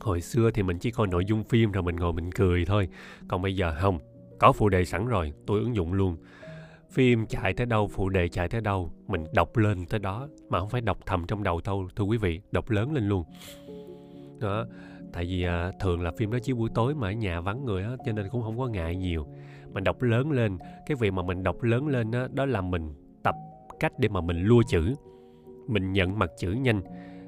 hồi 0.00 0.20
xưa 0.20 0.50
thì 0.50 0.62
mình 0.62 0.78
chỉ 0.78 0.90
coi 0.90 1.06
nội 1.06 1.24
dung 1.24 1.44
phim 1.44 1.72
rồi 1.72 1.82
mình 1.82 1.96
ngồi 1.96 2.12
mình 2.12 2.32
cười 2.32 2.64
thôi. 2.64 2.88
Còn 3.28 3.42
bây 3.42 3.56
giờ 3.56 3.74
không 3.80 3.98
có 4.38 4.52
phụ 4.52 4.68
đề 4.68 4.84
sẵn 4.84 5.06
rồi 5.06 5.32
tôi 5.46 5.60
ứng 5.60 5.76
dụng 5.76 5.92
luôn. 5.92 6.16
Phim 6.90 7.26
chạy 7.26 7.52
tới 7.52 7.66
đâu 7.66 7.88
phụ 7.88 8.08
đề 8.08 8.28
chạy 8.28 8.48
tới 8.48 8.60
đâu 8.60 8.92
mình 9.06 9.24
đọc 9.34 9.56
lên 9.56 9.86
tới 9.86 10.00
đó 10.00 10.28
mà 10.48 10.60
không 10.60 10.68
phải 10.68 10.80
đọc 10.80 10.98
thầm 11.06 11.24
trong 11.26 11.42
đầu 11.42 11.60
thôi 11.60 11.84
thưa 11.96 12.04
quý 12.04 12.18
vị 12.18 12.40
đọc 12.52 12.70
lớn 12.70 12.92
lên 12.92 13.08
luôn. 13.08 13.24
Đó 14.40 14.66
tại 15.12 15.24
vì 15.24 15.42
à, 15.42 15.72
thường 15.80 16.00
là 16.00 16.10
phim 16.18 16.32
đó 16.32 16.38
chiếu 16.38 16.56
buổi 16.56 16.70
tối 16.74 16.94
mà 16.94 17.08
ở 17.08 17.12
nhà 17.12 17.40
vắng 17.40 17.64
người 17.64 17.82
á 17.82 17.90
cho 18.06 18.12
nên 18.12 18.28
cũng 18.28 18.42
không 18.42 18.58
có 18.58 18.66
ngại 18.66 18.96
nhiều. 18.96 19.26
Mình 19.72 19.84
đọc 19.84 20.02
lớn 20.02 20.30
lên 20.30 20.58
cái 20.86 20.96
việc 20.96 21.10
mà 21.10 21.22
mình 21.22 21.42
đọc 21.42 21.62
lớn 21.62 21.88
lên 21.88 22.10
đó, 22.10 22.26
đó 22.32 22.46
là 22.46 22.60
mình 22.60 22.94
tập 23.22 23.34
cách 23.80 23.92
để 23.98 24.08
mà 24.08 24.20
mình 24.20 24.42
lua 24.42 24.62
chữ 24.68 24.94
mình 25.68 25.92
nhận 25.92 26.18
mặt 26.18 26.30
chữ 26.38 26.50
nhanh. 26.50 26.80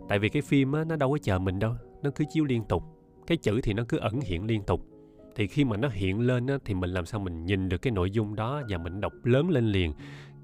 Tại 0.09 0.19
vì 0.19 0.29
cái 0.29 0.43
phim 0.43 0.73
á 0.73 0.85
nó 0.85 0.97
đâu 0.97 1.11
có 1.11 1.19
chờ 1.23 1.39
mình 1.39 1.59
đâu 1.59 1.75
nó 2.03 2.11
cứ 2.15 2.25
chiếu 2.31 2.45
liên 2.45 2.65
tục. 2.65 2.83
Cái 3.27 3.37
chữ 3.37 3.61
thì 3.63 3.73
nó 3.73 3.85
cứ 3.89 3.97
ẩn 3.97 4.21
hiện 4.21 4.47
liên 4.47 4.63
tục. 4.63 4.81
Thì 5.35 5.47
khi 5.47 5.65
mà 5.65 5.77
nó 5.77 5.89
hiện 5.89 6.21
lên 6.21 6.47
á, 6.47 6.59
thì 6.65 6.75
mình 6.75 6.91
làm 6.91 7.07
sao 7.07 7.21
mình 7.21 7.45
nhìn 7.45 7.69
được 7.69 7.79
cái 7.79 7.91
nội 7.91 8.11
dung 8.11 8.35
đó 8.35 8.63
và 8.69 8.79
mình 8.79 9.01
đọc 9.01 9.13
lớn 9.25 9.51
lên 9.51 9.67
liền. 9.67 9.93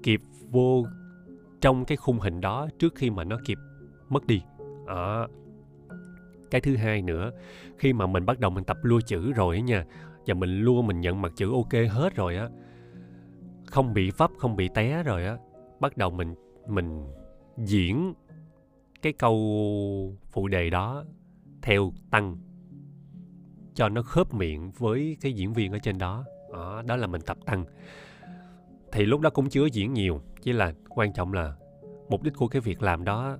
Kịp 0.03 0.19
vô 0.51 0.85
trong 1.61 1.85
cái 1.85 1.97
khung 1.97 2.19
hình 2.19 2.41
đó 2.41 2.67
trước 2.79 2.95
khi 2.95 3.09
mà 3.09 3.23
nó 3.23 3.37
kịp 3.45 3.57
mất 4.09 4.27
đi. 4.27 4.41
À. 4.87 5.27
cái 6.51 6.61
thứ 6.61 6.75
hai 6.75 7.01
nữa 7.01 7.31
khi 7.77 7.93
mà 7.93 8.07
mình 8.07 8.25
bắt 8.25 8.39
đầu 8.39 8.51
mình 8.51 8.63
tập 8.63 8.77
lua 8.81 9.01
chữ 9.01 9.31
rồi 9.31 9.55
á 9.55 9.61
nha 9.61 9.85
và 10.25 10.33
mình 10.33 10.59
lua 10.59 10.81
mình 10.81 11.01
nhận 11.01 11.21
mặt 11.21 11.31
chữ 11.35 11.51
ok 11.51 11.73
hết 11.89 12.15
rồi 12.15 12.37
á 12.37 12.49
không 13.65 13.93
bị 13.93 14.11
vấp 14.17 14.31
không 14.37 14.55
bị 14.55 14.69
té 14.75 15.03
rồi 15.03 15.25
á 15.25 15.37
bắt 15.79 15.97
đầu 15.97 16.09
mình 16.09 16.35
mình 16.67 17.03
diễn 17.57 18.13
cái 19.01 19.13
câu 19.13 19.37
phụ 20.31 20.47
đề 20.47 20.69
đó 20.69 21.05
theo 21.65 21.91
tăng. 22.11 22.37
Cho 23.73 23.89
nó 23.89 24.01
khớp 24.01 24.33
miệng 24.33 24.71
với 24.71 25.17
cái 25.21 25.33
diễn 25.33 25.53
viên 25.53 25.71
ở 25.71 25.79
trên 25.79 25.97
đó. 25.97 26.25
Đó, 26.53 26.83
đó 26.87 26.95
là 26.95 27.07
mình 27.07 27.21
tập 27.21 27.37
tăng. 27.45 27.65
Thì 28.91 29.05
lúc 29.05 29.21
đó 29.21 29.29
cũng 29.29 29.49
chưa 29.49 29.65
diễn 29.65 29.93
nhiều 29.93 30.21
chỉ 30.41 30.53
là 30.53 30.73
quan 30.89 31.13
trọng 31.13 31.33
là 31.33 31.55
mục 32.09 32.23
đích 32.23 32.33
của 32.33 32.47
cái 32.47 32.61
việc 32.61 32.81
làm 32.81 33.03
đó 33.03 33.37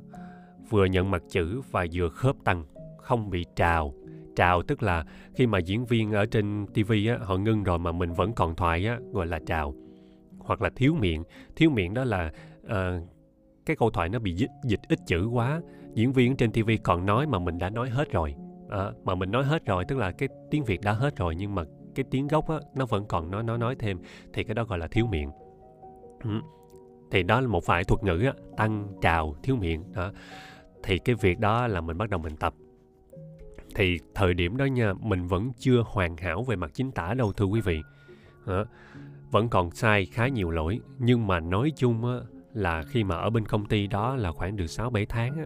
vừa 0.69 0.85
nhận 0.85 1.11
mặt 1.11 1.23
chữ 1.29 1.61
và 1.71 1.85
vừa 1.93 2.09
khớp 2.09 2.35
tăng 2.43 2.65
không 2.97 3.29
bị 3.29 3.45
trào. 3.55 3.93
Trào 4.35 4.63
tức 4.63 4.83
là 4.83 5.05
khi 5.35 5.47
mà 5.47 5.59
diễn 5.59 5.85
viên 5.85 6.11
ở 6.11 6.25
trên 6.25 6.65
tv 6.73 6.91
á, 7.09 7.17
họ 7.21 7.37
ngưng 7.37 7.63
rồi 7.63 7.79
mà 7.79 7.91
mình 7.91 8.13
vẫn 8.13 8.33
còn 8.33 8.55
thoại 8.55 8.87
á, 8.87 8.99
gọi 9.11 9.25
là 9.25 9.39
trào. 9.45 9.73
Hoặc 10.39 10.61
là 10.61 10.69
thiếu 10.75 10.95
miệng. 10.99 11.23
Thiếu 11.55 11.69
miệng 11.69 11.93
đó 11.93 12.03
là 12.03 12.31
uh, 12.65 12.71
cái 13.65 13.75
câu 13.75 13.89
thoại 13.89 14.09
nó 14.09 14.19
bị 14.19 14.31
dịch, 14.35 14.51
dịch 14.63 14.81
ít 14.87 14.99
chữ 15.07 15.25
quá 15.25 15.61
diễn 15.95 16.13
viên 16.13 16.35
trên 16.35 16.51
tv 16.51 16.69
còn 16.83 17.05
nói 17.05 17.27
mà 17.27 17.39
mình 17.39 17.57
đã 17.57 17.69
nói 17.69 17.89
hết 17.89 18.11
rồi 18.11 18.35
à, 18.69 18.91
mà 19.03 19.15
mình 19.15 19.31
nói 19.31 19.43
hết 19.43 19.65
rồi 19.65 19.85
tức 19.87 19.97
là 19.97 20.11
cái 20.11 20.29
tiếng 20.51 20.63
việt 20.63 20.81
đã 20.81 20.91
hết 20.91 21.15
rồi 21.17 21.35
nhưng 21.35 21.55
mà 21.55 21.63
cái 21.95 22.05
tiếng 22.11 22.27
gốc 22.27 22.49
á 22.49 22.57
nó 22.75 22.85
vẫn 22.85 23.05
còn 23.05 23.31
nói 23.31 23.43
nói 23.43 23.57
nói 23.57 23.75
thêm 23.79 23.99
thì 24.33 24.43
cái 24.43 24.55
đó 24.55 24.63
gọi 24.63 24.79
là 24.79 24.87
thiếu 24.87 25.07
miệng 25.07 25.31
ừ. 26.23 26.29
thì 27.11 27.23
đó 27.23 27.41
là 27.41 27.47
một 27.47 27.65
vài 27.65 27.83
thuật 27.83 28.03
ngữ 28.03 28.23
á 28.25 28.33
tăng 28.57 28.87
trào 29.01 29.35
thiếu 29.43 29.55
miệng 29.55 29.93
đó 29.93 30.11
thì 30.83 30.99
cái 30.99 31.15
việc 31.15 31.39
đó 31.39 31.67
là 31.67 31.81
mình 31.81 31.97
bắt 31.97 32.09
đầu 32.09 32.19
mình 32.19 32.35
tập 32.35 32.53
thì 33.75 33.99
thời 34.15 34.33
điểm 34.33 34.57
đó 34.57 34.65
nha 34.65 34.93
mình 34.93 35.27
vẫn 35.27 35.51
chưa 35.57 35.83
hoàn 35.85 36.17
hảo 36.17 36.43
về 36.43 36.55
mặt 36.55 36.71
chính 36.73 36.91
tả 36.91 37.13
đâu 37.13 37.33
thưa 37.33 37.45
quý 37.45 37.61
vị 37.61 37.81
đó. 38.45 38.65
vẫn 39.31 39.49
còn 39.49 39.71
sai 39.71 40.05
khá 40.05 40.27
nhiều 40.27 40.51
lỗi 40.51 40.79
nhưng 40.99 41.27
mà 41.27 41.39
nói 41.39 41.71
chung 41.75 42.05
á 42.05 42.17
là 42.53 42.83
khi 42.83 43.03
mà 43.03 43.15
ở 43.15 43.29
bên 43.29 43.45
công 43.45 43.65
ty 43.65 43.87
đó 43.87 44.15
là 44.15 44.31
khoảng 44.31 44.55
được 44.55 44.67
6 44.67 44.89
7 44.89 45.05
tháng 45.05 45.37
á 45.37 45.45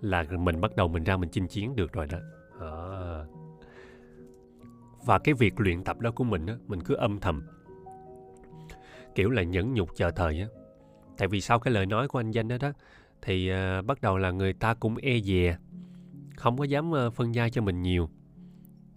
là 0.00 0.24
mình 0.30 0.60
bắt 0.60 0.76
đầu 0.76 0.88
mình 0.88 1.04
ra 1.04 1.16
mình 1.16 1.28
chinh 1.32 1.48
chiến 1.48 1.76
được 1.76 1.92
rồi 1.92 2.06
đó. 2.06 2.18
À. 2.60 3.24
Và 5.04 5.18
cái 5.18 5.34
việc 5.34 5.60
luyện 5.60 5.84
tập 5.84 6.00
đó 6.00 6.10
của 6.10 6.24
mình 6.24 6.46
á, 6.46 6.56
mình 6.66 6.80
cứ 6.82 6.94
âm 6.94 7.20
thầm. 7.20 7.46
Kiểu 9.14 9.30
là 9.30 9.42
nhẫn 9.42 9.74
nhục 9.74 9.88
chờ 9.96 10.10
thời 10.10 10.40
á. 10.40 10.46
Tại 11.16 11.28
vì 11.28 11.40
sau 11.40 11.58
cái 11.58 11.74
lời 11.74 11.86
nói 11.86 12.08
của 12.08 12.20
anh 12.20 12.30
Danh 12.30 12.48
đó 12.48 12.56
đó 12.60 12.72
thì 13.22 13.52
uh, 13.52 13.86
bắt 13.86 14.00
đầu 14.00 14.18
là 14.18 14.30
người 14.30 14.52
ta 14.52 14.74
cũng 14.74 14.96
e 14.96 15.20
dè, 15.20 15.56
không 16.36 16.58
có 16.58 16.64
dám 16.64 16.90
uh, 16.90 17.14
phân 17.14 17.34
gia 17.34 17.48
cho 17.48 17.62
mình 17.62 17.82
nhiều. 17.82 18.08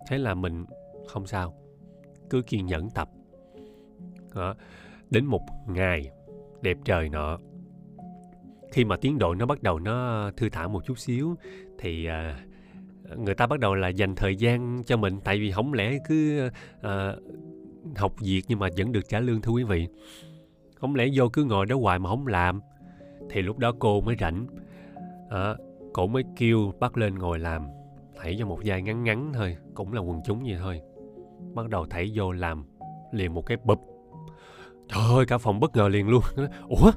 Thế 0.09 0.17
là 0.17 0.33
mình 0.33 0.65
không 1.07 1.27
sao, 1.27 1.53
cứ 2.29 2.41
kiên 2.41 2.65
nhẫn 2.65 2.89
tập. 2.89 3.09
Đó. 4.35 4.55
Đến 5.09 5.25
một 5.25 5.41
ngày 5.67 6.11
đẹp 6.61 6.77
trời 6.85 7.09
nọ 7.09 7.39
khi 8.71 8.85
mà 8.85 8.97
tiến 8.97 9.19
độ 9.19 9.35
nó 9.35 9.45
bắt 9.45 9.63
đầu 9.63 9.79
nó 9.79 10.29
thư 10.37 10.49
thả 10.49 10.67
một 10.67 10.85
chút 10.85 10.99
xíu 10.99 11.35
thì 11.79 12.05
à, 12.05 12.39
người 13.17 13.35
ta 13.35 13.47
bắt 13.47 13.59
đầu 13.59 13.75
là 13.75 13.87
dành 13.87 14.15
thời 14.15 14.35
gian 14.35 14.83
cho 14.83 14.97
mình. 14.97 15.19
Tại 15.23 15.39
vì 15.39 15.51
không 15.51 15.73
lẽ 15.73 15.97
cứ 16.07 16.49
à, 16.81 17.15
học 17.95 18.13
việc 18.19 18.41
nhưng 18.47 18.59
mà 18.59 18.67
vẫn 18.77 18.91
được 18.91 19.09
trả 19.09 19.19
lương 19.19 19.41
thưa 19.41 19.51
quý 19.51 19.63
vị. 19.63 19.87
Không 20.75 20.95
lẽ 20.95 21.07
vô 21.13 21.29
cứ 21.29 21.43
ngồi 21.43 21.65
đó 21.65 21.77
hoài 21.77 21.99
mà 21.99 22.09
không 22.09 22.27
làm? 22.27 22.61
Thì 23.29 23.41
lúc 23.41 23.57
đó 23.57 23.71
cô 23.79 24.01
mới 24.01 24.15
rảnh. 24.19 24.47
À, 25.29 25.55
cổ 25.93 26.07
mới 26.07 26.23
kêu 26.37 26.73
bắt 26.79 26.97
lên 26.97 27.15
ngồi 27.15 27.39
làm 27.39 27.67
thảy 28.21 28.35
cho 28.39 28.45
một 28.45 28.59
vai 28.65 28.81
ngắn 28.81 29.03
ngắn 29.03 29.31
thôi 29.33 29.57
cũng 29.73 29.93
là 29.93 30.01
quần 30.01 30.21
chúng 30.25 30.43
vậy 30.43 30.57
thôi. 30.59 30.81
Bắt 31.53 31.69
đầu 31.69 31.85
thảy 31.85 32.11
vô 32.15 32.31
làm 32.31 32.65
liền 33.11 33.33
một 33.33 33.45
cái 33.45 33.57
bụp. 33.63 33.79
Trời 34.87 35.03
ơi 35.15 35.25
cả 35.25 35.37
phòng 35.37 35.59
bất 35.59 35.75
ngờ 35.75 35.87
liền 35.87 36.09
luôn. 36.09 36.23
Ủa? 36.67 36.91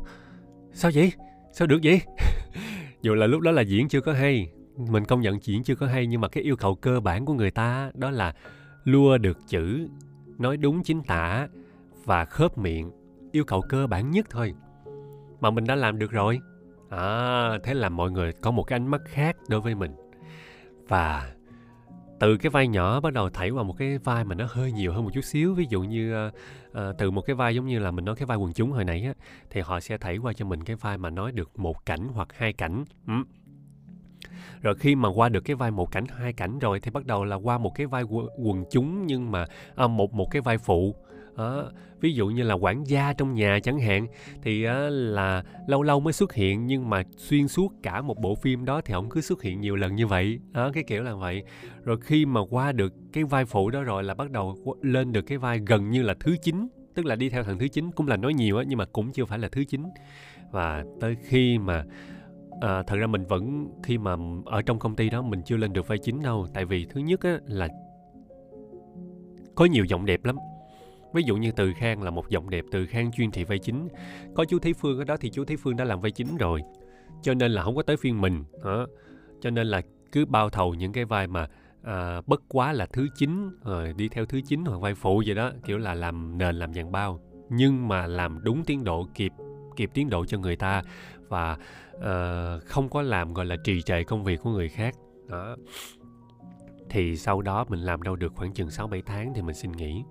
Sao 0.72 0.90
vậy? 0.94 1.12
Sao 1.52 1.66
được 1.66 1.78
vậy? 1.82 2.00
Dù 3.02 3.14
là 3.14 3.26
lúc 3.26 3.40
đó 3.40 3.50
là 3.50 3.62
diễn 3.62 3.88
chưa 3.88 4.00
có 4.00 4.12
hay, 4.12 4.52
mình 4.76 5.04
công 5.04 5.20
nhận 5.20 5.38
diễn 5.42 5.62
chưa 5.62 5.74
có 5.74 5.86
hay, 5.86 6.06
nhưng 6.06 6.20
mà 6.20 6.28
cái 6.28 6.44
yêu 6.44 6.56
cầu 6.56 6.74
cơ 6.74 7.00
bản 7.00 7.24
của 7.24 7.34
người 7.34 7.50
ta 7.50 7.90
đó 7.94 8.10
là 8.10 8.34
lua 8.84 9.18
được 9.18 9.38
chữ, 9.48 9.88
nói 10.38 10.56
đúng 10.56 10.82
chính 10.82 11.02
tả 11.02 11.48
và 12.04 12.24
khớp 12.24 12.58
miệng, 12.58 12.90
yêu 13.32 13.44
cầu 13.44 13.62
cơ 13.68 13.86
bản 13.86 14.10
nhất 14.10 14.26
thôi. 14.30 14.54
Mà 15.40 15.50
mình 15.50 15.64
đã 15.64 15.74
làm 15.74 15.98
được 15.98 16.10
rồi. 16.10 16.40
À 16.90 17.58
thế 17.64 17.74
là 17.74 17.88
mọi 17.88 18.10
người 18.10 18.32
có 18.32 18.50
một 18.50 18.62
cái 18.62 18.76
ánh 18.76 18.86
mắt 18.86 19.00
khác 19.04 19.36
đối 19.48 19.60
với 19.60 19.74
mình. 19.74 19.92
Và 20.88 21.32
từ 22.22 22.36
cái 22.36 22.50
vai 22.50 22.68
nhỏ 22.68 23.00
bắt 23.00 23.12
đầu 23.12 23.30
thảy 23.30 23.50
vào 23.50 23.64
một 23.64 23.74
cái 23.78 23.98
vai 23.98 24.24
mà 24.24 24.34
nó 24.34 24.46
hơi 24.50 24.72
nhiều 24.72 24.92
hơn 24.92 25.04
một 25.04 25.10
chút 25.14 25.24
xíu. 25.24 25.54
Ví 25.54 25.66
dụ 25.68 25.82
như 25.82 26.26
uh, 26.28 26.34
uh, 26.68 26.78
từ 26.98 27.10
một 27.10 27.22
cái 27.22 27.36
vai 27.36 27.54
giống 27.54 27.66
như 27.66 27.78
là 27.78 27.90
mình 27.90 28.04
nói 28.04 28.14
cái 28.16 28.26
vai 28.26 28.38
quần 28.38 28.52
chúng 28.52 28.72
hồi 28.72 28.84
nãy 28.84 29.04
á 29.04 29.14
thì 29.50 29.60
họ 29.60 29.80
sẽ 29.80 29.98
thảy 29.98 30.16
qua 30.16 30.32
cho 30.32 30.44
mình 30.44 30.64
cái 30.64 30.76
vai 30.76 30.98
mà 30.98 31.10
nói 31.10 31.32
được 31.32 31.58
một 31.58 31.86
cảnh 31.86 32.08
hoặc 32.14 32.28
hai 32.36 32.52
cảnh. 32.52 32.84
Ừ. 33.06 33.14
rồi 34.60 34.74
khi 34.74 34.94
mà 34.94 35.08
qua 35.08 35.28
được 35.28 35.40
cái 35.40 35.56
vai 35.56 35.70
một 35.70 35.92
cảnh 35.92 36.04
hai 36.08 36.32
cảnh 36.32 36.58
rồi 36.58 36.80
thì 36.80 36.90
bắt 36.90 37.06
đầu 37.06 37.24
là 37.24 37.36
qua 37.36 37.58
một 37.58 37.72
cái 37.74 37.86
vai 37.86 38.02
quần 38.36 38.64
chúng 38.70 39.06
nhưng 39.06 39.30
mà 39.30 39.46
à, 39.76 39.86
một 39.86 40.14
một 40.14 40.30
cái 40.30 40.42
vai 40.42 40.58
phụ 40.58 40.94
à, 41.36 41.62
ví 42.00 42.14
dụ 42.14 42.28
như 42.28 42.42
là 42.42 42.54
quản 42.54 42.84
gia 42.86 43.12
trong 43.12 43.34
nhà 43.34 43.58
chẳng 43.62 43.78
hạn 43.80 44.06
thì 44.42 44.64
à, 44.64 44.88
là 44.90 45.44
lâu 45.66 45.82
lâu 45.82 46.00
mới 46.00 46.12
xuất 46.12 46.32
hiện 46.34 46.66
nhưng 46.66 46.90
mà 46.90 47.02
xuyên 47.16 47.48
suốt 47.48 47.72
cả 47.82 48.00
một 48.00 48.18
bộ 48.18 48.34
phim 48.34 48.64
đó 48.64 48.80
thì 48.84 48.94
ổng 48.94 49.10
cứ 49.10 49.20
xuất 49.20 49.42
hiện 49.42 49.60
nhiều 49.60 49.76
lần 49.76 49.94
như 49.94 50.06
vậy. 50.06 50.38
À, 50.52 50.68
cái 50.72 50.84
kiểu 50.86 51.02
là 51.02 51.14
vậy. 51.14 51.42
Rồi 51.84 51.96
khi 52.00 52.26
mà 52.26 52.40
qua 52.50 52.72
được 52.72 52.92
cái 53.12 53.24
vai 53.24 53.44
phụ 53.44 53.70
đó 53.70 53.82
rồi 53.82 54.04
là 54.04 54.14
bắt 54.14 54.30
đầu 54.30 54.76
lên 54.82 55.12
được 55.12 55.22
cái 55.22 55.38
vai 55.38 55.60
gần 55.66 55.90
như 55.90 56.02
là 56.02 56.14
thứ 56.20 56.36
chín 56.42 56.68
tức 56.94 57.06
là 57.06 57.16
đi 57.16 57.28
theo 57.28 57.44
thằng 57.44 57.58
thứ 57.58 57.68
chín 57.68 57.90
cũng 57.90 58.08
là 58.08 58.16
nói 58.16 58.34
nhiều 58.34 58.56
á 58.58 58.64
nhưng 58.68 58.78
mà 58.78 58.84
cũng 58.84 59.12
chưa 59.12 59.24
phải 59.24 59.38
là 59.38 59.48
thứ 59.52 59.64
chín. 59.64 59.82
Và 60.50 60.84
tới 61.00 61.16
khi 61.24 61.58
mà 61.58 61.84
à, 62.60 62.82
thật 62.82 62.96
ra 62.96 63.06
mình 63.06 63.24
vẫn 63.24 63.68
khi 63.82 63.98
mà 63.98 64.16
ở 64.46 64.62
trong 64.62 64.78
công 64.78 64.96
ty 64.96 65.10
đó 65.10 65.22
mình 65.22 65.42
chưa 65.44 65.56
lên 65.56 65.72
được 65.72 65.88
vai 65.88 65.98
chính 65.98 66.22
đâu 66.22 66.46
tại 66.54 66.64
vì 66.64 66.86
thứ 66.90 67.00
nhất 67.00 67.20
á 67.20 67.38
là 67.46 67.68
có 69.54 69.64
nhiều 69.64 69.84
giọng 69.84 70.06
đẹp 70.06 70.24
lắm 70.24 70.36
ví 71.14 71.22
dụ 71.22 71.36
như 71.36 71.52
từ 71.56 71.72
khang 71.76 72.02
là 72.02 72.10
một 72.10 72.28
giọng 72.28 72.50
đẹp 72.50 72.64
từ 72.70 72.86
khang 72.86 73.12
chuyên 73.12 73.30
thị 73.30 73.44
vai 73.44 73.58
chính. 73.58 73.88
Có 74.34 74.44
chú 74.44 74.58
thế 74.58 74.72
phương 74.72 74.98
ở 74.98 75.04
đó 75.04 75.16
thì 75.20 75.30
chú 75.30 75.44
thế 75.44 75.56
phương 75.56 75.76
đã 75.76 75.84
làm 75.84 76.00
vai 76.00 76.10
chính 76.10 76.36
rồi. 76.36 76.62
Cho 77.22 77.34
nên 77.34 77.52
là 77.52 77.62
không 77.62 77.76
có 77.76 77.82
tới 77.82 77.96
phiên 77.96 78.20
mình 78.20 78.44
đó. 78.64 78.86
cho 79.40 79.50
nên 79.50 79.66
là 79.66 79.82
cứ 80.12 80.26
bao 80.26 80.50
thầu 80.50 80.74
những 80.74 80.92
cái 80.92 81.04
vai 81.04 81.26
mà 81.26 81.48
à, 81.82 82.20
bất 82.26 82.42
quá 82.48 82.72
là 82.72 82.86
thứ 82.86 83.08
chín 83.14 83.50
rồi 83.64 83.86
ờ, 83.86 83.92
đi 83.92 84.08
theo 84.08 84.26
thứ 84.26 84.40
chín 84.46 84.64
hoặc 84.64 84.80
vai 84.80 84.94
phụ 84.94 85.22
vậy 85.26 85.34
đó 85.34 85.50
kiểu 85.64 85.78
là 85.78 85.94
làm 85.94 86.38
nền 86.38 86.56
làm 86.56 86.74
dàn 86.74 86.92
bao. 86.92 87.20
Nhưng 87.50 87.88
mà 87.88 88.06
làm 88.06 88.42
đúng 88.42 88.64
tiến 88.64 88.84
độ 88.84 89.06
kịp 89.14 89.32
kịp 89.76 89.90
tiến 89.94 90.10
độ 90.10 90.24
cho 90.24 90.38
người 90.38 90.56
ta 90.56 90.82
và 91.28 91.56
uh, 91.96 92.64
không 92.64 92.88
có 92.88 93.02
làm 93.02 93.34
gọi 93.34 93.46
là 93.46 93.56
trì 93.64 93.82
trệ 93.82 94.04
công 94.04 94.24
việc 94.24 94.40
của 94.42 94.50
người 94.50 94.68
khác 94.68 94.94
đó. 95.28 95.56
Thì 96.90 97.16
sau 97.16 97.42
đó 97.42 97.64
mình 97.68 97.80
làm 97.80 98.02
đâu 98.02 98.16
được 98.16 98.32
khoảng 98.34 98.52
chừng 98.52 98.70
6 98.70 98.88
7 98.88 99.02
tháng 99.06 99.34
thì 99.34 99.42
mình 99.42 99.54
xin 99.54 99.72
nghỉ 99.72 100.04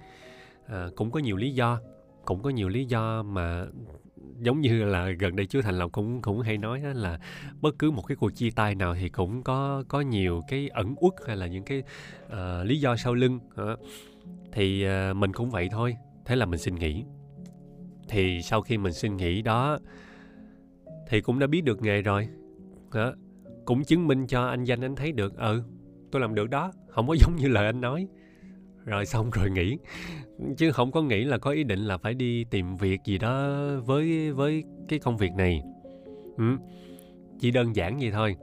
à, 0.72 0.88
cũng 0.95 1.11
có 1.11 1.19
nhiều 1.19 1.38
lý 1.38 1.51
do 1.51 1.80
cũng 2.26 2.41
có 2.43 2.49
nhiều 2.49 2.69
lý 2.69 2.86
do 2.86 3.24
mà 3.24 3.65
giống 4.39 4.61
như 4.61 4.84
là 4.84 5.09
gần 5.09 5.36
đây 5.36 5.45
chú 5.45 5.61
thành 5.61 5.80
lộc 5.80 5.91
cũng 5.91 6.22
cũng 6.22 6.41
hay 6.41 6.57
nói 6.57 6.82
là 6.93 7.19
bất 7.61 7.80
cứ 7.80 7.91
một 7.91 8.01
cái 8.07 8.15
cuộc 8.15 8.30
chia 8.30 8.49
tay 8.55 8.76
nào 8.76 8.95
thì 8.95 9.09
cũng 9.09 9.43
có 9.43 9.84
có 9.88 10.01
nhiều 10.01 10.41
cái 10.47 10.69
ẩn 10.69 10.95
uất 10.97 11.13
hay 11.28 11.36
là 11.36 11.47
những 11.47 11.63
cái 11.63 11.84
uh, 12.26 12.65
lý 12.65 12.80
do 12.80 12.95
sau 12.95 13.13
lưng 13.13 13.39
uh, 13.61 13.80
thì 14.51 14.86
uh, 14.88 15.15
mình 15.15 15.34
cũng 15.34 15.49
vậy 15.49 15.69
thôi 15.72 15.95
thế 16.26 16.36
là 16.36 16.45
mình 16.45 16.59
xin 16.59 16.76
nghỉ 16.76 17.03
thì 18.09 18.41
sau 18.41 18.61
khi 18.61 18.78
mình 18.78 18.93
xin 18.93 19.17
nghỉ 19.17 19.41
đó 19.41 19.80
thì 21.07 21.22
cũng 21.22 21.39
đã 21.39 21.47
biết 21.47 21.63
được 21.63 21.82
nghề 21.82 22.01
rồi 22.01 22.28
đó. 22.93 23.13
cũng 23.65 23.84
chứng 23.84 24.07
minh 24.07 24.28
cho 24.28 24.47
anh 24.47 24.63
danh 24.63 24.82
anh 24.82 24.95
thấy 24.95 25.11
được 25.11 25.38
ừ 25.38 25.63
tôi 26.11 26.22
làm 26.22 26.36
được 26.36 26.49
đó 26.49 26.72
không 26.88 27.07
có 27.07 27.15
giống 27.19 27.36
như 27.36 27.47
lời 27.47 27.65
anh 27.65 27.82
nói 27.82 28.07
rồi 28.86 29.06
xong 29.06 29.30
rồi 29.30 29.50
nghỉ. 29.50 29.78
Chứ 30.58 30.72
không 30.72 30.92
có 30.92 31.02
nghĩ 31.02 31.24
là 31.24 31.38
có 31.38 31.52
ý 31.52 31.64
định 31.64 31.80
là 31.80 31.98
phải 31.98 32.14
đi 32.14 32.44
tìm 32.44 32.78
việc 32.78 33.02
gì 33.06 33.18
đó 33.18 33.60
với 33.86 34.32
với 34.32 34.64
cái 34.88 35.00
công 35.00 35.18
việc 35.18 35.32
này. 35.34 35.64
Ừ. 36.38 36.58
chỉ 37.40 37.52
đơn 37.52 37.76
giản 37.76 37.98
vậy 38.00 38.12
thôi. 38.12 38.36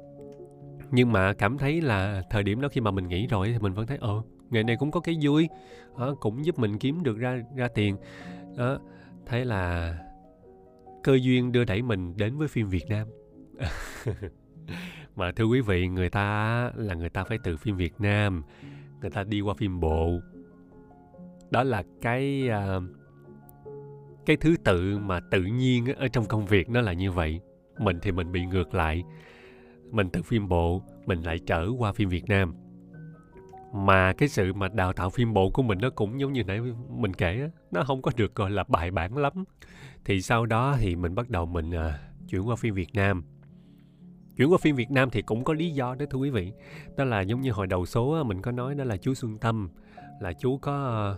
Nhưng 0.91 1.13
mà 1.13 1.33
cảm 1.33 1.59
thấy 1.59 1.81
là 1.81 2.23
thời 2.31 2.43
điểm 2.43 2.61
đó 2.61 2.69
khi 2.69 2.81
mà 2.81 2.91
mình 2.91 3.09
nghỉ 3.09 3.27
rồi 3.27 3.49
thì 3.53 3.59
mình 3.59 3.73
vẫn 3.73 3.87
thấy 3.87 3.99
ờ 4.01 4.23
nghề 4.51 4.63
này 4.63 4.77
cũng 4.77 4.91
có 4.91 5.01
cái 5.01 5.19
vui 5.23 5.49
à, 5.97 6.07
cũng 6.21 6.45
giúp 6.45 6.59
mình 6.59 6.79
kiếm 6.79 7.03
được 7.03 7.19
ra 7.19 7.43
ra 7.57 7.69
tiền. 7.69 7.97
Đó 8.57 8.79
thế 9.27 9.45
là 9.45 9.95
cơ 11.03 11.19
duyên 11.23 11.53
đưa 11.53 11.65
đẩy 11.65 11.83
mình 11.83 12.17
đến 12.17 12.39
với 12.39 12.49
phim 12.49 12.69
Việt 12.69 12.85
Nam. 12.89 13.09
Mà 15.17 15.33
thưa 15.33 15.45
quý 15.45 15.61
vị 15.61 15.89
người 15.89 16.11
ta 16.11 16.71
là 16.77 16.95
người 16.95 17.11
ta 17.11 17.25
phải 17.25 17.39
từ 17.45 17.57
phim 17.57 17.77
Việt 17.77 18.01
Nam 18.01 18.43
người 19.01 19.11
ta 19.11 19.25
đi 19.25 19.41
qua 19.41 19.55
phim 19.55 19.81
bộ. 19.81 20.21
Đó 21.51 21.63
là 21.63 21.83
cái 22.01 22.49
uh, 22.49 22.83
cái 24.27 24.37
thứ 24.37 24.57
tự 24.65 24.99
mà 24.99 25.21
tự 25.21 25.43
nhiên 25.43 25.87
ở 25.97 26.09
trong 26.09 26.25
công 26.25 26.47
việc 26.47 26.71
nó 26.71 26.81
là 26.81 26.93
như 26.93 27.13
vậy. 27.13 27.41
Mình 27.79 27.99
thì 28.03 28.13
mình 28.13 28.33
bị 28.33 28.47
ngược 28.47 28.75
lại. 28.75 29.05
Mình 29.91 30.11
từ 30.11 30.23
phim 30.23 30.49
bộ 30.49 30.83
mình 31.07 31.23
lại 31.23 31.39
trở 31.39 31.69
qua 31.79 31.93
phim 31.93 32.09
việt 32.09 32.25
nam. 32.29 32.55
Mà 33.73 34.13
cái 34.13 34.29
sự 34.29 34.53
mà 34.53 34.69
đào 34.69 34.93
tạo 34.93 35.11
phim 35.11 35.35
bộ 35.35 35.51
của 35.51 35.63
mình 35.63 35.79
nó 35.83 35.91
cũng 35.91 36.21
giống 36.21 36.33
như 36.33 36.45
nãy 36.45 36.61
mình 36.89 37.15
kể 37.15 37.51
nó 37.71 37.83
không 37.83 38.03
có 38.03 38.11
được 38.17 38.35
gọi 38.35 38.51
là 38.51 38.65
bài 38.69 38.91
bản 38.91 39.17
lắm. 39.17 39.45
Thì 40.05 40.23
sau 40.23 40.47
đó 40.47 40.77
thì 40.79 40.97
mình 40.97 41.15
bắt 41.15 41.31
đầu 41.31 41.47
mình 41.47 41.71
uh, 41.71 42.29
chuyển 42.29 42.49
qua 42.49 42.57
phim 42.57 42.75
việt 42.75 42.95
nam 42.95 43.23
chuyển 44.39 44.53
qua 44.53 44.59
phim 44.59 44.77
việt 44.77 44.91
nam 44.91 45.11
thì 45.11 45.23
cũng 45.23 45.45
có 45.45 45.55
lý 45.55 45.71
do 45.71 45.95
đó 45.95 46.07
thưa 46.11 46.19
quý 46.19 46.31
vị. 46.31 46.53
Đó 46.97 47.05
là 47.05 47.21
giống 47.21 47.41
như 47.41 47.53
hồi 47.53 47.67
đầu 47.67 47.87
số 47.87 48.25
mình 48.25 48.43
có 48.43 48.53
nói 48.53 48.75
đó 48.75 48.85
là 48.85 48.97
chú 48.97 49.15
xuân 49.15 49.39
tâm 49.39 49.69
là 50.21 50.33
chú 50.33 50.59
có 50.59 51.17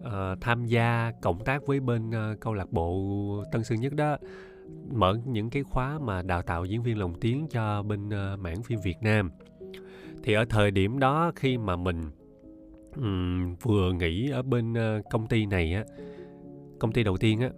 uh, 0.00 0.40
tham 0.40 0.66
gia 0.66 1.12
cộng 1.22 1.44
tác 1.44 1.66
với 1.66 1.80
bên 1.80 2.10
uh, 2.10 2.40
câu 2.40 2.54
lạc 2.54 2.72
bộ 2.72 3.44
Tân 3.52 3.64
Sơn 3.64 3.80
Nhất 3.80 3.94
đó 3.94 4.16
mở 4.92 5.18
những 5.24 5.50
cái 5.50 5.62
khóa 5.62 5.98
mà 5.98 6.22
đào 6.22 6.42
tạo 6.42 6.64
diễn 6.64 6.82
viên 6.82 6.98
lồng 6.98 7.14
tiếng 7.20 7.46
cho 7.50 7.82
bên 7.82 8.08
uh, 8.08 8.40
mảng 8.40 8.62
phim 8.62 8.78
Việt 8.84 8.96
Nam. 9.02 9.30
Thì 10.22 10.32
ở 10.34 10.44
thời 10.44 10.70
điểm 10.70 10.98
đó 10.98 11.32
khi 11.36 11.58
mà 11.58 11.76
mình 11.76 12.10
um, 12.96 13.54
vừa 13.54 13.92
nghỉ 13.92 14.30
ở 14.30 14.42
bên 14.42 14.72
uh, 14.72 15.04
công 15.10 15.26
ty 15.26 15.46
này 15.46 15.74
á 15.74 15.84
công 16.78 16.92
ty 16.92 17.04
đầu 17.04 17.16
tiên 17.16 17.40
á 17.40 17.50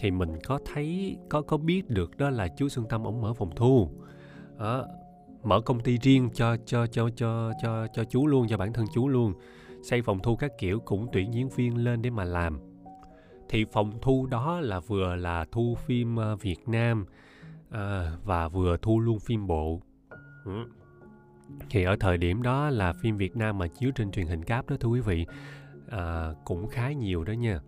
thì 0.00 0.10
mình 0.10 0.30
có 0.44 0.58
thấy 0.72 1.16
có 1.28 1.42
có 1.42 1.56
biết 1.56 1.90
được 1.90 2.16
đó 2.16 2.30
là 2.30 2.48
chú 2.48 2.68
Xuân 2.68 2.86
Tâm 2.88 3.04
ổng 3.04 3.20
mở 3.20 3.32
phòng 3.34 3.50
thu 3.56 3.90
à, 4.58 4.82
mở 5.42 5.60
công 5.60 5.80
ty 5.80 5.98
riêng 5.98 6.30
cho 6.34 6.56
cho 6.66 6.86
cho 6.86 7.10
cho 7.16 7.52
cho 7.62 7.86
cho 7.86 8.04
chú 8.04 8.26
luôn 8.26 8.46
cho 8.48 8.56
bản 8.56 8.72
thân 8.72 8.86
chú 8.94 9.08
luôn. 9.08 9.32
Xây 9.82 10.02
phòng 10.02 10.18
thu 10.22 10.36
các 10.36 10.52
kiểu 10.58 10.80
cũng 10.80 11.08
tuyển 11.12 11.34
diễn 11.34 11.48
viên 11.48 11.84
lên 11.84 12.02
để 12.02 12.10
mà 12.10 12.24
làm. 12.24 12.60
Thì 13.48 13.64
phòng 13.72 13.92
thu 14.02 14.26
đó 14.26 14.60
là 14.60 14.80
vừa 14.80 15.16
là 15.16 15.44
thu 15.52 15.76
phim 15.86 16.16
ờ, 16.16 16.36
Việt 16.36 16.68
Nam 16.68 17.06
à, 17.70 18.12
và 18.24 18.48
vừa 18.48 18.76
thu 18.76 19.00
luôn 19.00 19.18
phim 19.18 19.46
bộ. 19.46 19.80
Ừ. 20.44 20.64
thì 21.70 21.84
ở 21.84 21.96
thời 22.00 22.18
điểm 22.18 22.42
đó 22.42 22.70
là 22.70 22.92
phim 22.92 23.16
Việt 23.16 23.36
Nam 23.36 23.58
mà 23.58 23.66
chiếu 23.66 23.90
trên 23.94 24.10
truyền 24.10 24.26
hình 24.26 24.44
cáp 24.44 24.68
đó 24.70 24.76
thưa 24.80 24.88
quý 24.88 25.00
vị 25.00 25.26
à, 25.88 26.32
cũng 26.44 26.68
khá 26.68 26.92
nhiều 26.92 27.24
đó 27.24 27.32
nha. 27.32 27.60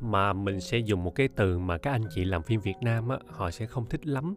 Mà 0.00 0.32
mình 0.32 0.60
sẽ 0.60 0.78
dùng 0.78 1.04
một 1.04 1.14
cái 1.14 1.28
từ 1.28 1.58
mà 1.58 1.78
các 1.78 1.90
anh 1.90 2.04
chị 2.10 2.24
làm 2.24 2.42
phim 2.42 2.60
Việt 2.60 2.76
Nam 2.80 3.08
á 3.08 3.18
họ 3.28 3.50
sẽ 3.50 3.66
không 3.66 3.86
thích 3.86 4.06
lắm. 4.06 4.34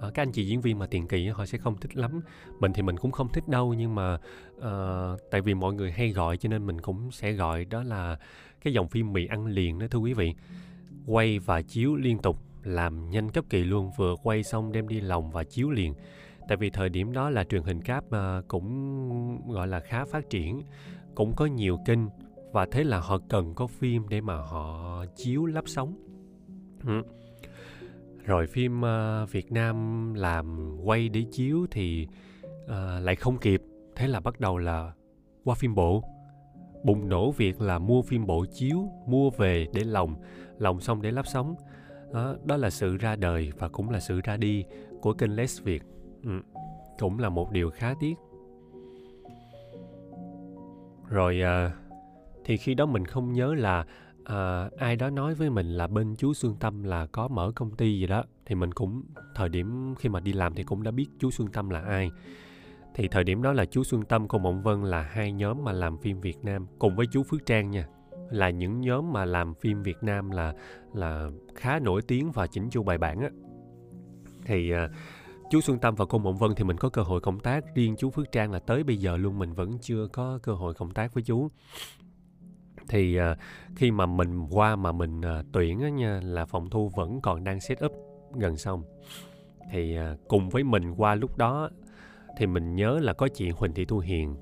Ờ, 0.00 0.10
các 0.10 0.22
anh 0.22 0.32
chị 0.32 0.46
diễn 0.46 0.60
viên 0.60 0.78
mà 0.78 0.86
tiền 0.86 1.08
kỳ 1.08 1.28
họ 1.28 1.46
sẽ 1.46 1.58
không 1.58 1.76
thích 1.76 1.96
lắm. 1.96 2.20
Mình 2.60 2.72
thì 2.72 2.82
mình 2.82 2.96
cũng 2.96 3.10
không 3.10 3.28
thích 3.28 3.48
đâu 3.48 3.74
nhưng 3.74 3.94
mà 3.94 4.14
uh, 4.56 5.20
tại 5.30 5.40
vì 5.40 5.54
mọi 5.54 5.74
người 5.74 5.92
hay 5.92 6.10
gọi 6.10 6.36
cho 6.36 6.48
nên 6.48 6.66
mình 6.66 6.80
cũng 6.80 7.10
sẽ 7.10 7.32
gọi. 7.32 7.64
Đó 7.64 7.82
là 7.82 8.18
cái 8.60 8.72
dòng 8.72 8.88
phim 8.88 9.12
mì 9.12 9.26
ăn 9.26 9.46
liền 9.46 9.78
đó 9.78 9.86
thưa 9.90 9.98
quý 9.98 10.14
vị. 10.14 10.34
Quay 11.06 11.38
và 11.38 11.62
chiếu 11.62 11.96
liên 11.96 12.18
tục 12.18 12.36
làm 12.62 13.10
nhanh 13.10 13.28
cấp 13.28 13.44
kỳ 13.50 13.64
luôn. 13.64 13.90
Vừa 13.96 14.14
quay 14.22 14.42
xong 14.42 14.72
đem 14.72 14.88
đi 14.88 15.00
lồng 15.00 15.30
và 15.30 15.44
chiếu 15.44 15.70
liền. 15.70 15.94
Tại 16.48 16.56
vì 16.56 16.70
thời 16.70 16.88
điểm 16.88 17.12
đó 17.12 17.30
là 17.30 17.44
truyền 17.44 17.62
hình 17.62 17.82
cáp 17.82 18.04
uh, 18.06 18.48
cũng 18.48 19.52
gọi 19.52 19.68
là 19.68 19.80
khá 19.80 20.04
phát 20.04 20.30
triển 20.30 20.62
cũng 21.14 21.36
có 21.36 21.46
nhiều 21.46 21.78
kênh 21.86 21.98
và 22.52 22.66
thế 22.70 22.84
là 22.84 23.00
họ 23.00 23.18
cần 23.28 23.54
có 23.54 23.66
phim 23.66 24.08
để 24.08 24.20
mà 24.20 24.36
họ 24.36 25.04
chiếu 25.16 25.46
lắp 25.46 25.64
sóng 25.66 25.94
rồi 28.24 28.46
phim 28.46 28.80
uh, 28.80 29.30
Việt 29.30 29.52
Nam 29.52 30.14
làm 30.14 30.76
quay 30.84 31.08
để 31.08 31.24
chiếu 31.32 31.66
thì 31.70 32.06
uh, 32.64 32.70
lại 33.02 33.16
không 33.16 33.38
kịp. 33.38 33.62
Thế 33.96 34.08
là 34.08 34.20
bắt 34.20 34.40
đầu 34.40 34.58
là 34.58 34.92
qua 35.44 35.54
phim 35.54 35.74
bộ. 35.74 36.04
Bùng 36.84 37.08
nổ 37.08 37.30
việc 37.30 37.60
là 37.60 37.78
mua 37.78 38.02
phim 38.02 38.26
bộ 38.26 38.46
chiếu 38.52 38.88
mua 39.06 39.30
về 39.30 39.66
để 39.74 39.84
lồng 39.84 40.14
lồng 40.58 40.80
xong 40.80 41.02
để 41.02 41.10
lắp 41.10 41.26
sóng. 41.26 41.54
Đó, 42.12 42.36
đó 42.44 42.56
là 42.56 42.70
sự 42.70 42.96
ra 42.96 43.16
đời 43.16 43.52
và 43.58 43.68
cũng 43.68 43.90
là 43.90 44.00
sự 44.00 44.20
ra 44.24 44.36
đi 44.36 44.64
của 45.00 45.12
kênh 45.12 45.36
Les 45.36 45.62
Việt. 45.62 45.82
Ừ. 46.24 46.40
cũng 46.98 47.18
là 47.18 47.28
một 47.28 47.50
điều 47.50 47.70
khá 47.70 47.94
tiếc. 48.00 48.14
Rồi 51.08 51.40
uh, 51.42 51.72
thì 52.44 52.56
khi 52.56 52.74
đó 52.74 52.86
mình 52.86 53.04
không 53.04 53.32
nhớ 53.32 53.54
là 53.54 53.84
à, 54.30 54.70
ai 54.78 54.96
đó 54.96 55.10
nói 55.10 55.34
với 55.34 55.50
mình 55.50 55.66
là 55.66 55.86
bên 55.86 56.16
chú 56.16 56.34
Xuân 56.34 56.56
Tâm 56.60 56.82
là 56.82 57.06
có 57.06 57.28
mở 57.28 57.52
công 57.54 57.76
ty 57.76 57.98
gì 58.00 58.06
đó 58.06 58.24
thì 58.46 58.54
mình 58.54 58.72
cũng 58.72 59.02
thời 59.34 59.48
điểm 59.48 59.94
khi 59.98 60.08
mà 60.08 60.20
đi 60.20 60.32
làm 60.32 60.54
thì 60.54 60.62
cũng 60.62 60.82
đã 60.82 60.90
biết 60.90 61.06
chú 61.18 61.30
Xuân 61.30 61.48
Tâm 61.48 61.70
là 61.70 61.80
ai. 61.80 62.10
Thì 62.94 63.08
thời 63.08 63.24
điểm 63.24 63.42
đó 63.42 63.52
là 63.52 63.64
chú 63.64 63.84
Xuân 63.84 64.04
Tâm 64.04 64.28
cùng 64.28 64.42
Mộng 64.42 64.62
Vân 64.62 64.82
là 64.82 65.02
hai 65.02 65.32
nhóm 65.32 65.64
mà 65.64 65.72
làm 65.72 65.98
phim 65.98 66.20
Việt 66.20 66.36
Nam 66.42 66.66
cùng 66.78 66.96
với 66.96 67.06
chú 67.12 67.22
Phước 67.22 67.46
Trang 67.46 67.70
nha. 67.70 67.86
Là 68.30 68.50
những 68.50 68.80
nhóm 68.80 69.12
mà 69.12 69.24
làm 69.24 69.54
phim 69.54 69.82
Việt 69.82 69.96
Nam 70.02 70.30
là 70.30 70.54
là 70.94 71.30
khá 71.54 71.78
nổi 71.78 72.02
tiếng 72.02 72.32
và 72.32 72.46
chỉnh 72.46 72.70
chu 72.70 72.82
bài 72.82 72.98
bản 72.98 73.20
á. 73.20 73.28
Thì 74.44 74.70
à, 74.70 74.88
chú 75.50 75.60
Xuân 75.60 75.78
Tâm 75.78 75.94
và 75.94 76.04
cô 76.04 76.18
Mộng 76.18 76.38
Vân 76.38 76.54
thì 76.56 76.64
mình 76.64 76.76
có 76.76 76.88
cơ 76.88 77.02
hội 77.02 77.20
cộng 77.20 77.40
tác. 77.40 77.64
Riêng 77.74 77.94
chú 77.98 78.10
Phước 78.10 78.32
Trang 78.32 78.52
là 78.52 78.58
tới 78.58 78.84
bây 78.84 78.96
giờ 78.96 79.16
luôn 79.16 79.38
mình 79.38 79.52
vẫn 79.52 79.78
chưa 79.78 80.06
có 80.12 80.38
cơ 80.42 80.52
hội 80.52 80.74
cộng 80.74 80.90
tác 80.90 81.14
với 81.14 81.22
chú 81.22 81.48
thì 82.90 83.18
uh, 83.18 83.38
khi 83.76 83.90
mà 83.90 84.06
mình 84.06 84.46
qua 84.50 84.76
mà 84.76 84.92
mình 84.92 85.20
uh, 85.20 85.46
tuyển 85.52 85.80
á 85.80 85.88
nha 85.88 86.20
là 86.24 86.44
phòng 86.44 86.70
thu 86.70 86.88
vẫn 86.88 87.20
còn 87.20 87.44
đang 87.44 87.60
set 87.60 87.84
up 87.84 87.92
gần 88.34 88.56
xong 88.56 88.82
thì 89.72 89.98
uh, 89.98 90.28
cùng 90.28 90.48
với 90.48 90.64
mình 90.64 90.94
qua 90.94 91.14
lúc 91.14 91.38
đó 91.38 91.70
thì 92.36 92.46
mình 92.46 92.74
nhớ 92.74 92.98
là 93.02 93.12
có 93.12 93.28
chị 93.28 93.50
Huỳnh 93.50 93.74
Thị 93.74 93.84
Thu 93.84 93.98
Hiền. 93.98 94.36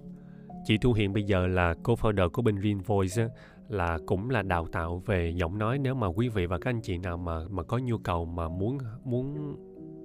Chị 0.65 0.79
Thu 0.79 0.93
Hiền 0.93 1.13
bây 1.13 1.23
giờ 1.23 1.47
là 1.47 1.75
co-founder 1.85 2.29
của 2.29 2.43
bên 2.43 2.57
Green 2.57 2.79
Voice 2.79 3.23
á, 3.23 3.29
là 3.69 3.99
cũng 4.07 4.31
là 4.31 4.43
đào 4.43 4.67
tạo 4.73 5.03
về 5.07 5.33
giọng 5.37 5.59
nói. 5.59 5.79
Nếu 5.79 5.95
mà 5.95 6.07
quý 6.07 6.29
vị 6.29 6.47
và 6.47 6.59
các 6.59 6.71
anh 6.71 6.81
chị 6.81 6.99
nào 6.99 7.17
mà 7.17 7.41
mà 7.51 7.63
có 7.63 7.79
nhu 7.79 7.99
cầu 7.99 8.25
mà 8.25 8.49
muốn 8.49 8.79
muốn 9.05 9.57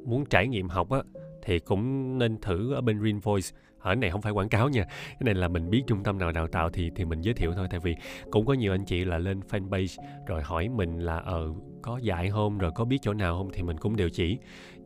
muốn 0.05 0.25
trải 0.25 0.47
nghiệm 0.47 0.69
học 0.69 0.89
á 0.89 0.99
thì 1.43 1.59
cũng 1.59 2.17
nên 2.17 2.41
thử 2.41 2.73
ở 2.73 2.81
bên 2.81 2.99
Green 2.99 3.19
Voice 3.19 3.47
ở 3.83 3.95
này 3.95 4.09
không 4.09 4.21
phải 4.21 4.31
quảng 4.31 4.49
cáo 4.49 4.69
nha. 4.69 4.83
Cái 4.83 5.19
này 5.21 5.33
là 5.33 5.47
mình 5.47 5.69
biết 5.69 5.83
trung 5.87 6.03
tâm 6.03 6.17
nào 6.17 6.31
đào 6.31 6.47
tạo 6.47 6.69
thì 6.69 6.91
thì 6.95 7.05
mình 7.05 7.21
giới 7.21 7.33
thiệu 7.33 7.53
thôi. 7.55 7.67
Tại 7.69 7.79
vì 7.79 7.95
cũng 8.31 8.45
có 8.45 8.53
nhiều 8.53 8.73
anh 8.73 8.85
chị 8.85 9.05
là 9.05 9.17
lên 9.17 9.39
fanpage 9.49 10.03
rồi 10.27 10.41
hỏi 10.41 10.69
mình 10.69 10.99
là 10.99 11.17
ờ 11.17 11.53
có 11.81 11.97
dạy 11.97 12.29
không? 12.29 12.57
Rồi 12.57 12.71
có 12.75 12.85
biết 12.85 12.97
chỗ 13.01 13.13
nào 13.13 13.37
không? 13.37 13.49
Thì 13.53 13.63
mình 13.63 13.77
cũng 13.77 13.95
đều 13.95 14.09
chỉ. 14.09 14.37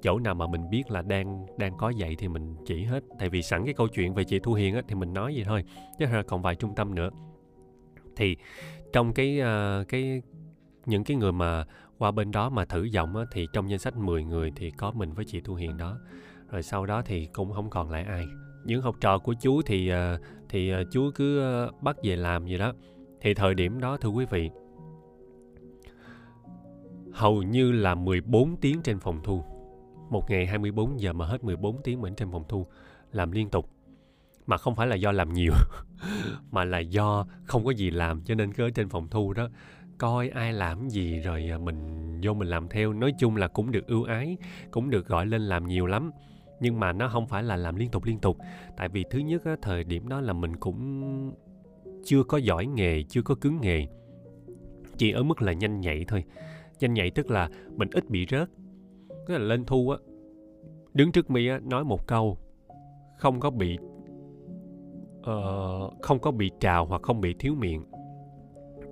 Chỗ 0.02 0.20
nào 0.20 0.36
mà 0.36 0.48
mình 0.48 0.70
biết 0.70 0.92
là 0.92 1.02
đang 1.02 1.46
đang 1.58 1.78
có 1.78 1.90
dạy 1.90 2.16
thì 2.20 2.28
mình 2.28 2.56
chỉ 2.66 2.84
hết. 2.84 3.04
Tại 3.20 3.30
vì 3.30 3.42
sẵn 3.42 3.66
cái 3.66 3.74
câu 3.74 3.88
chuyện 3.88 4.14
về 4.14 4.24
chị 4.24 4.40
Thu 4.40 4.54
Hiền 4.54 4.76
á 4.76 4.82
thì 4.88 4.96
mình 4.96 5.14
nói 5.14 5.34
vậy 5.36 5.44
thôi 5.44 5.64
chứ 6.00 6.06
còn 6.28 6.42
vài 6.42 6.56
trung 6.56 6.76
tâm 6.76 6.96
nữa. 6.96 7.10
Thì 8.16 8.38
trong 8.94 9.14
cái 9.14 9.42
uh, 9.42 9.88
cái 9.88 10.22
những 10.86 11.04
cái 11.04 11.18
người 11.18 11.32
mà 11.32 11.66
qua 11.98 12.12
bên 12.12 12.32
đó 12.32 12.50
mà 12.50 12.66
thử 12.66 12.84
giọng 12.84 13.16
á, 13.16 13.24
thì 13.32 13.48
trong 13.54 13.70
danh 13.70 13.80
sách 13.80 13.98
10 13.98 14.24
người 14.24 14.52
thì 14.56 14.72
có 14.72 14.92
mình 14.92 15.14
với 15.14 15.26
chị 15.26 15.42
Thu 15.42 15.56
Hiền 15.56 15.78
đó. 15.78 15.98
Rồi 16.52 16.64
sau 16.64 16.86
đó 16.86 17.02
thì 17.06 17.26
cũng 17.34 17.54
không 17.54 17.70
còn 17.70 17.90
lại 17.90 18.04
ai 18.04 18.26
những 18.68 18.82
học 18.82 18.96
trò 19.02 19.20
của 19.20 19.34
chú 19.34 19.62
thì 19.62 19.88
ờ, 19.88 20.20
thì 20.50 20.70
ờ, 20.70 20.84
chú 20.92 21.12
cứ 21.16 21.40
ờ, 21.40 21.72
bắt 21.82 21.96
về 22.04 22.16
làm 22.16 22.48
gì 22.48 22.58
đó. 22.58 22.74
Thì 23.22 23.34
thời 23.34 23.54
điểm 23.54 23.80
đó, 23.80 23.98
thưa 23.98 24.10
quý 24.10 24.26
vị, 24.30 24.50
hầu 27.14 27.42
như 27.42 27.72
là 27.72 27.96
14 27.96 28.56
tiếng 28.62 28.82
trên 28.82 29.00
phòng 29.00 29.20
thu. 29.24 29.44
Một 30.10 30.30
ngày 30.30 30.46
24 30.46 31.00
giờ 31.00 31.14
mà 31.14 31.26
hết 31.26 31.44
14 31.44 31.82
tiếng 31.84 32.02
mình 32.02 32.16
trên 32.16 32.32
phòng 32.32 32.44
thu, 32.50 32.68
làm 33.12 33.32
liên 33.32 33.50
tục. 33.50 33.70
Mà 34.46 34.58
không 34.58 34.76
phải 34.76 34.88
là 34.88 34.96
do 34.96 35.12
làm 35.12 35.34
nhiều, 35.34 35.54
mà 36.52 36.64
là 36.64 36.80
do 36.80 37.28
không 37.44 37.66
có 37.66 37.72
gì 37.72 37.92
làm 37.92 38.22
cho 38.22 38.36
nên 38.36 38.54
cứ 38.54 38.64
ở 38.64 38.70
trên 38.70 38.90
phòng 38.90 39.08
thu 39.10 39.34
đó, 39.34 39.50
coi 39.98 40.30
ai 40.30 40.54
làm 40.54 40.90
gì 40.90 41.20
rồi 41.20 41.50
mình 41.64 41.80
vô 42.24 42.34
mình 42.34 42.48
làm 42.48 42.68
theo. 42.70 42.94
Nói 42.94 43.14
chung 43.20 43.36
là 43.36 43.48
cũng 43.48 43.72
được 43.72 43.88
ưu 43.88 44.04
ái, 44.04 44.38
cũng 44.72 44.90
được 44.90 45.08
gọi 45.08 45.26
lên 45.26 45.42
làm 45.42 45.68
nhiều 45.68 45.86
lắm 45.86 46.12
nhưng 46.60 46.80
mà 46.80 46.94
nó 46.94 47.10
không 47.10 47.28
phải 47.28 47.44
là 47.44 47.56
làm 47.56 47.76
liên 47.76 47.90
tục 47.90 48.04
liên 48.04 48.20
tục. 48.20 48.38
Tại 48.78 48.90
vì 48.90 49.06
thứ 49.10 49.20
nhất 49.20 49.46
á, 49.46 49.56
thời 49.62 49.84
điểm 49.84 50.08
đó 50.08 50.22
là 50.22 50.34
mình 50.34 50.56
cũng 50.56 51.32
chưa 52.04 52.24
có 52.24 52.38
giỏi 52.38 52.66
nghề 52.66 53.04
chưa 53.04 53.22
có 53.22 53.36
cứng 53.36 53.62
nghề. 53.62 53.88
Chỉ 54.98 55.12
ở 55.12 55.24
mức 55.24 55.42
là 55.42 55.54
nhanh 55.54 55.80
nhạy 55.82 56.06
thôi. 56.08 56.24
Nhanh 56.80 56.94
nhạy 56.94 57.12
tức 57.12 57.32
là 57.32 57.50
mình 57.76 57.90
ít 57.92 58.10
bị 58.10 58.26
rớt. 58.30 58.50
Tức 59.10 59.34
là 59.34 59.40
lên 59.40 59.66
thu 59.66 59.90
á 59.90 59.98
đứng 60.94 61.12
trước 61.12 61.30
mi 61.30 61.48
á 61.48 61.60
nói 61.64 61.84
một 61.84 62.08
câu 62.08 62.38
không 63.18 63.40
có 63.40 63.50
bị 63.50 63.78
uh, 65.20 66.02
không 66.02 66.20
có 66.20 66.32
bị 66.32 66.52
trào 66.60 66.86
hoặc 66.86 67.02
không 67.02 67.22
bị 67.22 67.36
thiếu 67.40 67.56
miệng. 67.56 67.84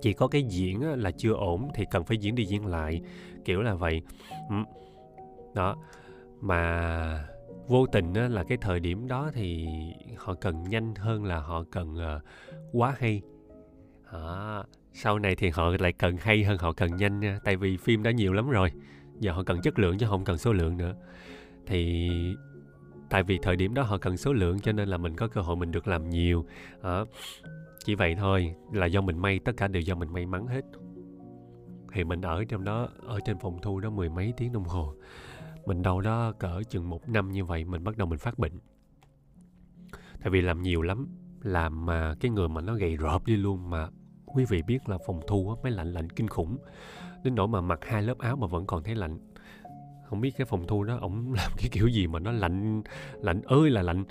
Chỉ 0.00 0.12
có 0.12 0.28
cái 0.28 0.42
diễn 0.42 0.80
á, 0.80 0.96
là 0.96 1.10
chưa 1.10 1.32
ổn 1.32 1.68
thì 1.74 1.84
cần 1.90 2.04
phải 2.04 2.16
diễn 2.16 2.34
đi 2.34 2.44
diễn 2.44 2.66
lại 2.66 3.00
kiểu 3.44 3.62
là 3.62 3.74
vậy. 3.74 4.02
Đó. 5.54 5.76
Mà 6.40 7.28
vô 7.68 7.86
tình 7.86 8.14
á, 8.14 8.28
là 8.28 8.44
cái 8.44 8.58
thời 8.60 8.80
điểm 8.80 9.08
đó 9.08 9.30
thì 9.34 9.68
họ 10.16 10.34
cần 10.34 10.62
nhanh 10.62 10.94
hơn 10.94 11.24
là 11.24 11.40
họ 11.40 11.64
cần 11.70 11.94
uh, 11.94 12.22
quá 12.72 12.94
hay. 12.98 13.22
À, 14.12 14.62
sau 14.92 15.18
này 15.18 15.36
thì 15.36 15.48
họ 15.48 15.70
lại 15.80 15.92
cần 15.92 16.16
hay 16.16 16.44
hơn 16.44 16.58
họ 16.58 16.72
cần 16.72 16.96
nhanh 16.96 17.20
nha. 17.20 17.38
Tại 17.44 17.56
vì 17.56 17.76
phim 17.76 18.02
đã 18.02 18.10
nhiều 18.10 18.32
lắm 18.32 18.50
rồi 18.50 18.70
giờ 19.18 19.32
họ 19.32 19.42
cần 19.42 19.60
chất 19.60 19.78
lượng 19.78 19.98
chứ 19.98 20.06
không 20.08 20.24
cần 20.24 20.38
số 20.38 20.52
lượng 20.52 20.76
nữa. 20.76 20.94
Thì 21.66 22.10
tại 23.10 23.22
vì 23.22 23.38
thời 23.42 23.56
điểm 23.56 23.74
đó 23.74 23.82
họ 23.82 23.98
cần 23.98 24.16
số 24.16 24.32
lượng 24.32 24.60
cho 24.60 24.72
nên 24.72 24.88
là 24.88 24.96
mình 24.96 25.16
có 25.16 25.28
cơ 25.28 25.40
hội 25.40 25.56
mình 25.56 25.70
được 25.70 25.88
làm 25.88 26.08
nhiều. 26.08 26.46
À, 26.82 27.00
chỉ 27.84 27.94
vậy 27.94 28.14
thôi 28.18 28.54
là 28.72 28.86
do 28.86 29.00
mình 29.00 29.18
may 29.18 29.38
tất 29.38 29.52
cả 29.56 29.68
đều 29.68 29.82
do 29.82 29.94
mình 29.94 30.12
may 30.12 30.26
mắn 30.26 30.46
hết. 30.46 30.64
Thì 31.92 32.04
mình 32.04 32.20
ở 32.20 32.44
trong 32.44 32.64
đó 32.64 32.88
ở 33.06 33.20
trên 33.24 33.38
phòng 33.38 33.58
thu 33.62 33.80
đó 33.80 33.90
mười 33.90 34.08
mấy 34.08 34.32
tiếng 34.36 34.52
đồng 34.52 34.64
hồ 34.64 34.94
mình 35.66 35.82
đâu 35.82 36.00
đó 36.00 36.32
cỡ 36.32 36.62
chừng 36.68 36.88
một 36.88 37.08
năm 37.08 37.32
như 37.32 37.44
vậy 37.44 37.64
mình 37.64 37.84
bắt 37.84 37.96
đầu 37.96 38.06
mình 38.06 38.18
phát 38.18 38.38
bệnh. 38.38 38.52
Tại 40.20 40.30
vì 40.30 40.40
làm 40.40 40.62
nhiều 40.62 40.82
lắm 40.82 41.08
làm 41.42 41.86
mà 41.86 42.14
cái 42.20 42.30
người 42.30 42.48
mà 42.48 42.60
nó 42.60 42.74
gầy 42.74 42.96
rộp 42.96 43.26
đi 43.26 43.36
luôn 43.36 43.70
mà 43.70 43.88
quý 44.26 44.44
vị 44.48 44.62
biết 44.62 44.88
là 44.88 44.98
phòng 45.06 45.20
thu 45.26 45.50
á, 45.50 45.56
mới 45.62 45.72
lạnh 45.72 45.92
lạnh 45.92 46.10
kinh 46.10 46.28
khủng. 46.28 46.58
Đến 47.24 47.34
nỗi 47.34 47.48
mà 47.48 47.60
mặc 47.60 47.80
hai 47.82 48.02
lớp 48.02 48.18
áo 48.18 48.36
mà 48.36 48.46
vẫn 48.46 48.66
còn 48.66 48.82
thấy 48.82 48.94
lạnh. 48.94 49.18
Không 50.04 50.20
biết 50.20 50.30
cái 50.36 50.44
phòng 50.44 50.66
thu 50.66 50.84
đó 50.84 50.98
ổng 51.00 51.32
làm 51.36 51.50
cái 51.56 51.68
kiểu 51.72 51.88
gì 51.88 52.06
mà 52.06 52.18
nó 52.18 52.32
lạnh 52.32 52.82
lạnh 53.20 53.42
ơi 53.42 53.70
là 53.70 53.82
lạnh. 53.82 54.04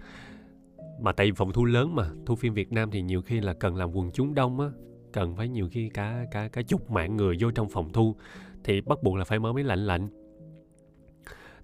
Mà 1.00 1.12
tại 1.12 1.26
vì 1.26 1.32
phòng 1.36 1.52
thu 1.54 1.66
lớn 1.66 1.96
mà 1.96 2.10
thu 2.26 2.36
phim 2.36 2.54
Việt 2.54 2.72
Nam 2.72 2.92
thì 2.92 3.02
nhiều 3.02 3.22
khi 3.22 3.40
là 3.40 3.54
cần 3.54 3.76
làm 3.76 3.92
quần 3.92 4.12
chúng 4.12 4.34
đông 4.34 4.60
á 4.60 4.68
cần 5.14 5.36
phải 5.36 5.50
nhiều 5.50 5.70
khi 5.72 5.90
cả 5.90 6.26
cả 6.32 6.48
cả 6.48 6.62
chục 6.62 6.92
mạng 6.92 7.18
người 7.18 7.38
vô 7.40 7.52
trong 7.52 7.70
phòng 7.70 7.94
thu. 7.94 8.16
Thì 8.64 8.82
bắt 8.82 9.04
buộc 9.04 9.16
là 9.16 9.26
phải 9.26 9.40
mở 9.40 9.54
máy 9.54 9.64
lạnh 9.64 9.86
lạnh 9.86 10.25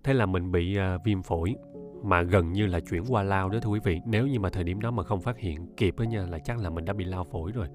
thế 0.03 0.13
là 0.13 0.25
mình 0.25 0.51
bị 0.51 0.77
uh, 0.77 1.03
viêm 1.05 1.21
phổi 1.21 1.55
mà 2.03 2.21
gần 2.21 2.51
như 2.51 2.65
là 2.65 2.79
chuyển 2.79 3.03
qua 3.09 3.23
lao 3.23 3.49
đó 3.49 3.59
thưa 3.59 3.69
quý 3.69 3.79
vị. 3.83 4.01
Nếu 4.05 4.27
như 4.27 4.39
mà 4.39 4.49
thời 4.49 4.63
điểm 4.63 4.81
đó 4.81 4.91
mà 4.91 5.03
không 5.03 5.21
phát 5.21 5.37
hiện 5.37 5.67
kịp 5.77 5.95
đó 5.99 6.03
nha 6.03 6.25
là 6.29 6.39
chắc 6.39 6.59
là 6.59 6.69
mình 6.69 6.85
đã 6.85 6.93
bị 6.93 7.05
lao 7.05 7.23
phổi 7.23 7.51
rồi 7.51 7.67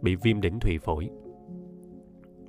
bị 0.00 0.14
viêm 0.14 0.40
đỉnh 0.40 0.60
thùy 0.60 0.78
phổi. 0.78 1.10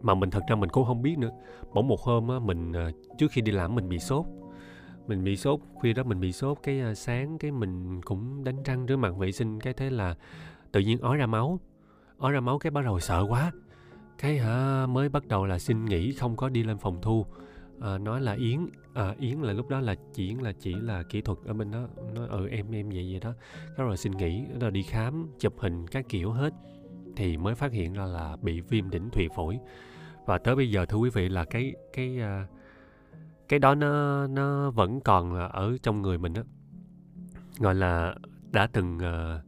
Mà 0.01 0.13
mình 0.13 0.29
thật 0.29 0.43
ra 0.49 0.55
mình 0.55 0.69
cũng 0.69 0.85
không 0.85 1.01
biết 1.01 1.17
nữa. 1.17 1.31
Bỗng 1.73 1.87
một 1.87 2.01
hôm 2.01 2.27
á 2.27 2.39
mình 2.39 2.73
à, 2.73 2.91
trước 3.17 3.31
khi 3.31 3.41
đi 3.41 3.51
làm 3.51 3.75
mình 3.75 3.89
bị 3.89 3.99
sốt. 3.99 4.25
Mình 5.07 5.23
bị 5.23 5.37
sốt 5.37 5.59
khuya 5.75 5.93
đó 5.93 6.03
mình 6.03 6.19
bị 6.19 6.31
sốt 6.31 6.57
cái 6.63 6.81
à, 6.81 6.93
sáng 6.93 7.37
cái 7.37 7.51
mình 7.51 8.01
cũng 8.01 8.43
đánh 8.43 8.63
răng 8.63 8.85
rửa 8.87 8.97
mặt 8.97 9.17
vệ 9.17 9.31
sinh 9.31 9.59
cái 9.59 9.73
thế 9.73 9.89
là 9.89 10.15
tự 10.71 10.79
nhiên 10.79 11.01
ói 11.01 11.17
ra 11.17 11.25
máu. 11.25 11.59
Ói 12.17 12.31
ra 12.31 12.39
máu 12.39 12.59
cái 12.59 12.71
bắt 12.71 12.85
đầu 12.85 12.99
sợ 12.99 13.25
quá. 13.29 13.51
Cái 14.17 14.37
hả 14.37 14.85
mới 14.89 15.09
bắt 15.09 15.27
đầu 15.27 15.45
là 15.45 15.59
xin 15.59 15.85
nghỉ 15.85 16.13
không 16.13 16.35
có 16.35 16.49
đi 16.49 16.63
lên 16.63 16.77
phòng 16.77 17.01
thu. 17.01 17.25
À, 17.81 17.97
nói 17.97 18.21
là 18.21 18.33
yến 18.33 18.59
Ờ, 18.97 19.09
à, 19.09 19.15
yến 19.19 19.37
là 19.37 19.53
lúc 19.53 19.69
đó 19.69 19.79
là 19.79 19.95
chỉ 20.13 20.35
là 20.35 20.51
chỉ 20.59 20.73
là 20.73 21.03
kỹ 21.03 21.21
thuật 21.21 21.37
ở 21.45 21.53
bên 21.53 21.71
đó 21.71 21.87
nó 22.15 22.25
ừ 22.27 22.47
em 22.47 22.71
em 22.71 22.89
vậy 22.89 23.07
vậy 23.11 23.19
đó. 23.19 23.33
Cái 23.77 23.85
rồi 23.85 23.97
xin 23.97 24.11
nghỉ 24.11 24.43
rồi 24.61 24.71
đi 24.71 24.83
khám 24.83 25.27
chụp 25.39 25.53
hình 25.59 25.87
các 25.87 26.05
kiểu 26.09 26.31
hết 26.31 26.53
thì 27.15 27.37
mới 27.37 27.55
phát 27.55 27.71
hiện 27.71 27.93
ra 27.93 28.05
là 28.05 28.37
bị 28.41 28.61
viêm 28.61 28.89
đỉnh 28.89 29.09
thùy 29.09 29.27
phổi. 29.35 29.59
Và 30.25 30.37
tới 30.37 30.55
bây 30.55 30.71
giờ 30.71 30.85
thưa 30.85 30.97
quý 30.97 31.09
vị 31.09 31.29
là 31.29 31.45
cái 31.45 31.73
cái 31.93 32.19
ờ, 32.19 32.45
cái 33.49 33.59
đó 33.59 33.75
nó 33.75 34.27
nó 34.27 34.71
vẫn 34.71 35.01
còn 35.01 35.33
là 35.33 35.45
ở 35.45 35.77
trong 35.83 36.01
người 36.01 36.17
mình 36.17 36.33
đó 36.33 36.41
gọi 37.59 37.75
là 37.75 38.15
đã 38.51 38.67
từng 38.73 38.97
uh, 38.97 39.43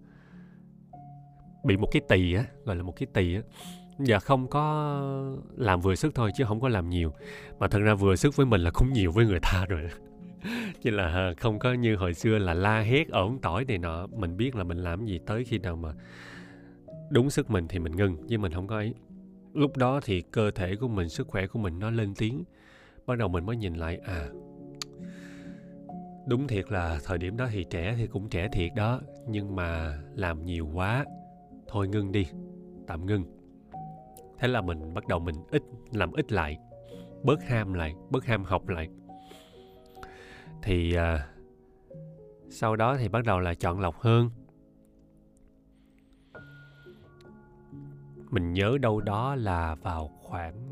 bị 1.65 1.77
một 1.77 1.87
cái 1.91 2.01
tỳ 2.09 2.33
á 2.33 2.43
gọi 2.65 2.75
là 2.75 2.83
một 2.83 2.93
cái 2.95 3.07
tỳ 3.13 3.35
á 3.35 3.41
giờ 3.99 4.19
không 4.19 4.47
có 4.47 5.01
làm 5.57 5.81
vừa 5.81 5.95
sức 5.95 6.15
thôi 6.15 6.31
chứ 6.35 6.45
không 6.47 6.59
có 6.59 6.69
làm 6.69 6.89
nhiều. 6.89 7.13
Mà 7.59 7.67
thật 7.67 7.79
ra 7.79 7.93
vừa 7.93 8.15
sức 8.15 8.35
với 8.35 8.45
mình 8.45 8.61
là 8.61 8.71
cũng 8.73 8.93
nhiều 8.93 9.11
với 9.11 9.25
người 9.25 9.39
ta 9.39 9.65
rồi. 9.69 9.89
Chứ 10.81 10.89
là 10.89 11.05
à, 11.05 11.33
không 11.39 11.59
có 11.59 11.73
như 11.73 11.95
hồi 11.95 12.13
xưa 12.13 12.37
là 12.37 12.53
la 12.53 12.79
hét, 12.79 13.09
ổn 13.09 13.39
tỏi 13.41 13.65
này 13.65 13.77
nọ. 13.77 14.07
Mình 14.07 14.37
biết 14.37 14.55
là 14.55 14.63
mình 14.63 14.77
làm 14.77 15.05
gì 15.05 15.19
tới 15.25 15.43
khi 15.43 15.57
nào 15.57 15.75
mà 15.75 15.93
đúng 17.09 17.29
sức 17.29 17.49
mình 17.49 17.67
thì 17.67 17.79
mình 17.79 17.95
ngưng 17.95 18.27
chứ 18.27 18.37
mình 18.37 18.53
không 18.53 18.67
có 18.67 18.75
ấy. 18.75 18.93
Lúc 19.53 19.77
đó 19.77 19.99
thì 20.03 20.21
cơ 20.21 20.51
thể 20.51 20.75
của 20.75 20.87
mình, 20.87 21.09
sức 21.09 21.27
khỏe 21.27 21.47
của 21.47 21.59
mình 21.59 21.79
nó 21.79 21.91
lên 21.91 22.13
tiếng. 22.17 22.43
Bắt 23.05 23.17
đầu 23.17 23.27
mình 23.27 23.45
mới 23.45 23.57
nhìn 23.57 23.75
lại 23.75 23.99
à 24.05 24.29
đúng 26.29 26.47
thiệt 26.47 26.71
là 26.71 26.99
thời 27.03 27.17
điểm 27.17 27.37
đó 27.37 27.47
thì 27.51 27.65
trẻ 27.69 27.95
thì 27.97 28.07
cũng 28.07 28.29
trẻ 28.29 28.49
thiệt 28.51 28.71
đó, 28.75 29.01
nhưng 29.27 29.55
mà 29.55 29.99
làm 30.15 30.45
nhiều 30.45 30.69
quá, 30.73 31.05
thôi 31.67 31.87
ngưng 31.87 32.11
đi, 32.11 32.27
tạm 32.87 33.05
ngưng 33.05 33.38
thế 34.39 34.47
là 34.47 34.61
mình 34.61 34.93
bắt 34.93 35.07
đầu 35.07 35.19
mình 35.19 35.35
ít 35.51 35.63
làm 35.91 36.11
ít 36.11 36.31
lại 36.31 36.57
bớt 37.23 37.43
ham 37.43 37.73
lại 37.73 37.95
bớt 38.09 38.25
ham 38.25 38.43
học 38.43 38.67
lại. 38.67 38.87
Thì 40.63 40.93
à, 40.95 41.27
sau 42.49 42.75
đó 42.75 42.97
thì 42.97 43.09
bắt 43.09 43.25
đầu 43.25 43.39
là 43.39 43.53
chọn 43.53 43.79
lọc 43.79 43.99
hơn. 43.99 44.29
Mình 48.29 48.53
nhớ 48.53 48.77
đâu 48.81 49.01
đó 49.01 49.35
là 49.35 49.75
vào 49.75 50.07
khoảng 50.21 50.69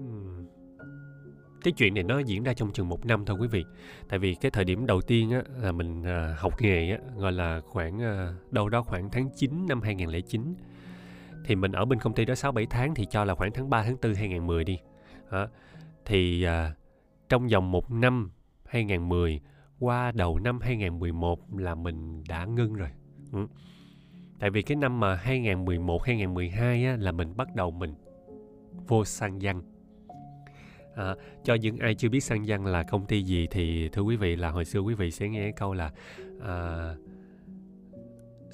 cái 1.63 1.73
chuyện 1.77 1.93
này 1.93 2.03
nó 2.03 2.19
diễn 2.19 2.43
ra 2.43 2.53
trong 2.53 2.71
chừng 2.71 2.89
một 2.89 3.05
năm 3.05 3.25
thôi 3.25 3.37
quý 3.39 3.47
vị. 3.47 3.65
Tại 4.09 4.19
vì 4.19 4.35
cái 4.35 4.51
thời 4.51 4.63
điểm 4.63 4.85
đầu 4.85 5.01
tiên 5.01 5.31
á, 5.31 5.41
là 5.61 5.71
mình 5.71 6.03
à, 6.03 6.35
học 6.39 6.53
nghề 6.61 6.91
á, 6.91 6.97
gọi 7.17 7.31
là 7.31 7.61
khoảng 7.65 8.01
à, 8.01 8.33
đâu 8.51 8.69
đó 8.69 8.81
khoảng 8.81 9.09
tháng 9.09 9.29
9 9.35 9.67
năm 9.67 9.81
2009 9.81 10.55
thì 11.47 11.55
mình 11.55 11.71
ở 11.71 11.85
bên 11.85 11.99
công 11.99 12.13
ty 12.13 12.25
đó 12.25 12.35
6 12.35 12.51
7 12.51 12.65
tháng 12.65 12.95
thì 12.95 13.05
cho 13.05 13.23
là 13.23 13.35
khoảng 13.35 13.51
tháng 13.51 13.69
3 13.69 13.83
tháng 13.83 13.97
4 14.01 14.13
2010 14.13 14.63
đi. 14.63 14.79
À, 15.29 15.47
thì 16.05 16.43
à, 16.43 16.73
trong 17.29 17.47
vòng 17.47 17.71
một 17.71 17.91
năm 17.91 18.31
2010 18.65 19.41
qua 19.79 20.11
đầu 20.11 20.39
năm 20.39 20.59
2011 20.61 21.39
là 21.57 21.75
mình 21.75 22.23
đã 22.29 22.45
ngưng 22.45 22.73
rồi. 22.73 22.89
Ừ. 23.31 23.47
Tại 24.39 24.49
vì 24.49 24.61
cái 24.61 24.75
năm 24.75 24.99
mà 24.99 25.15
2011 25.15 26.03
2012 26.03 26.85
á, 26.85 26.95
là 26.99 27.11
mình 27.11 27.37
bắt 27.37 27.55
đầu 27.55 27.71
mình 27.71 27.95
vô 28.87 29.05
sang 29.05 29.39
văn. 29.41 29.61
À, 30.95 31.15
cho 31.43 31.53
những 31.53 31.77
ai 31.77 31.95
chưa 31.95 32.09
biết 32.09 32.19
sang 32.19 32.43
văn 32.47 32.65
là 32.65 32.83
công 32.83 33.05
ty 33.05 33.23
gì 33.23 33.47
thì 33.51 33.89
thưa 33.89 34.01
quý 34.01 34.15
vị 34.15 34.35
là 34.35 34.49
hồi 34.49 34.65
xưa 34.65 34.79
quý 34.79 34.93
vị 34.93 35.11
sẽ 35.11 35.29
nghe 35.29 35.51
câu 35.51 35.73
là 35.73 35.91
à, 36.41 36.93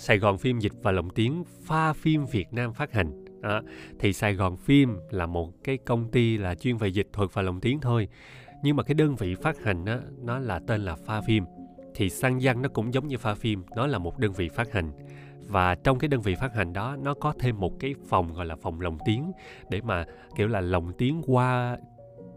Sài 0.06 0.18
Gòn 0.18 0.38
phim 0.38 0.60
dịch 0.60 0.72
và 0.82 0.91
lồng 0.91 1.10
tiếng 1.10 1.43
pha 1.64 1.93
phim 1.93 2.26
Việt 2.26 2.54
Nam 2.54 2.74
phát 2.74 2.91
hành. 2.93 3.26
À, 3.41 3.62
thì 3.99 4.14
Sài 4.14 4.34
Gòn 4.34 4.58
phim 4.58 4.97
là 5.10 5.26
một 5.26 5.64
cái 5.64 5.78
công 5.78 6.12
ty 6.12 6.38
là 6.38 6.56
chuyên 6.56 6.78
về 6.78 6.88
dịch 6.88 7.08
thuật 7.14 7.30
và 7.34 7.41
lồng 7.41 7.62
tiếng 7.62 7.80
thôi. 7.82 8.08
Nhưng 8.64 8.76
mà 8.76 8.84
cái 8.84 8.93
đơn 8.93 9.16
vị 9.16 9.36
phát 9.36 9.64
hành 9.64 9.86
đó, 9.86 9.97
nó 10.22 10.39
là 10.39 10.60
tên 10.68 10.82
là 10.82 10.95
pha 10.95 11.22
phim. 11.22 11.43
Thì 11.95 12.10
Sang 12.10 12.39
Giang 12.39 12.62
nó 12.62 12.70
cũng 12.70 12.93
giống 12.93 13.08
như 13.08 13.18
pha 13.18 13.36
phim, 13.36 13.64
nó 13.76 13.88
là 13.88 13.97
một 13.97 14.20
đơn 14.20 14.32
vị 14.34 14.49
phát 14.49 14.72
hành. 14.72 14.91
Và 15.47 15.76
trong 15.76 15.99
cái 15.99 16.08
đơn 16.08 16.22
vị 16.22 16.36
phát 16.36 16.56
hành 16.56 16.74
đó 16.74 16.95
nó 17.01 17.14
có 17.14 17.34
thêm 17.39 17.60
một 17.60 17.80
cái 17.80 17.95
phòng 18.08 18.34
gọi 18.34 18.45
là 18.45 18.56
phòng 18.56 18.82
lồng 18.82 18.97
tiếng 19.06 19.32
để 19.70 19.82
mà 19.82 20.06
kiểu 20.36 20.47
là 20.47 20.62
lồng 20.62 20.91
tiếng 20.97 21.22
qua 21.26 21.78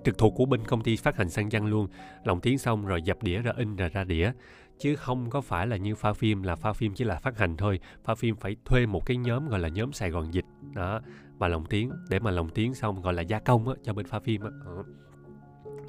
trực 0.04 0.18
thuộc 0.18 0.34
của 0.36 0.46
bên 0.46 0.64
công 0.64 0.82
ty 0.82 0.96
phát 0.96 1.16
hành 1.16 1.30
sang 1.30 1.50
Giang 1.50 1.66
luôn 1.66 1.88
lồng 2.24 2.40
tiếng 2.40 2.58
xong 2.58 2.86
rồi 2.86 3.02
dập 3.02 3.22
đĩa 3.22 3.42
ra 3.42 3.52
in 3.56 3.76
rồi 3.76 3.88
ra 3.88 4.04
đĩa 4.04 4.32
chứ 4.78 4.96
không 4.96 5.30
có 5.30 5.40
phải 5.40 5.66
là 5.66 5.76
như 5.76 5.94
pha 5.94 6.12
phim 6.12 6.42
là 6.42 6.56
pha 6.56 6.72
phim 6.72 6.94
chỉ 6.94 7.04
là 7.04 7.16
phát 7.16 7.38
hành 7.38 7.56
thôi. 7.56 7.80
Pha 8.04 8.14
phim 8.14 8.36
phải 8.36 8.56
thuê 8.64 8.86
một 8.86 9.06
cái 9.06 9.16
nhóm 9.16 9.48
gọi 9.48 9.60
là 9.60 9.68
nhóm 9.68 9.92
sài 9.92 10.10
gòn 10.10 10.34
dịch 10.34 10.44
đó 10.74 11.00
mà 11.38 11.48
lồng 11.48 11.66
tiếng 11.66 11.90
để 12.10 12.18
mà 12.18 12.30
lồng 12.30 12.48
tiếng 12.48 12.74
xong 12.74 13.02
gọi 13.02 13.14
là 13.14 13.22
gia 13.22 13.38
công 13.38 13.68
á, 13.68 13.74
cho 13.82 13.92
bên 13.92 14.06
pha 14.06 14.18
phim 14.18 14.42
á. 14.42 14.50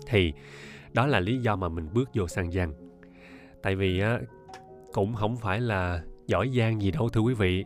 thì 0.07 0.33
đó 0.93 1.07
là 1.07 1.19
lý 1.19 1.37
do 1.37 1.55
mà 1.55 1.69
mình 1.69 1.89
bước 1.93 2.09
vô 2.13 2.27
sàn 2.27 2.51
giang. 2.51 2.73
Tại 3.63 3.75
vì 3.75 3.99
á 3.99 4.19
cũng 4.93 5.13
không 5.13 5.37
phải 5.37 5.61
là 5.61 6.03
giỏi 6.27 6.51
giang 6.57 6.81
gì 6.81 6.91
đâu 6.91 7.09
thưa 7.09 7.21
quý 7.21 7.33
vị. 7.33 7.65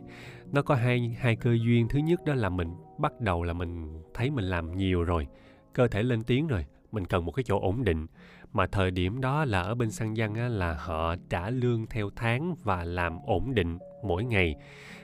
Nó 0.52 0.62
có 0.62 0.74
hai 0.74 1.16
hai 1.18 1.36
cơ 1.36 1.56
duyên. 1.64 1.88
Thứ 1.88 1.98
nhất 1.98 2.20
đó 2.26 2.34
là 2.34 2.48
mình 2.48 2.74
bắt 2.98 3.20
đầu 3.20 3.42
là 3.42 3.52
mình 3.52 4.02
thấy 4.14 4.30
mình 4.30 4.44
làm 4.44 4.76
nhiều 4.76 5.02
rồi 5.02 5.26
cơ 5.72 5.88
thể 5.88 6.02
lên 6.02 6.22
tiếng 6.22 6.46
rồi 6.46 6.66
mình 6.92 7.04
cần 7.04 7.24
một 7.24 7.32
cái 7.32 7.44
chỗ 7.44 7.60
ổn 7.60 7.84
định 7.84 8.06
mà 8.52 8.66
thời 8.66 8.90
điểm 8.90 9.20
đó 9.20 9.44
là 9.44 9.60
ở 9.60 9.74
bên 9.74 9.90
sang 9.90 10.16
dân 10.16 10.34
á, 10.34 10.48
là 10.48 10.74
họ 10.74 11.14
trả 11.30 11.50
lương 11.50 11.86
theo 11.86 12.10
tháng 12.16 12.54
và 12.62 12.84
làm 12.84 13.18
ổn 13.26 13.54
định 13.54 13.78
mỗi 14.04 14.24
ngày. 14.24 14.56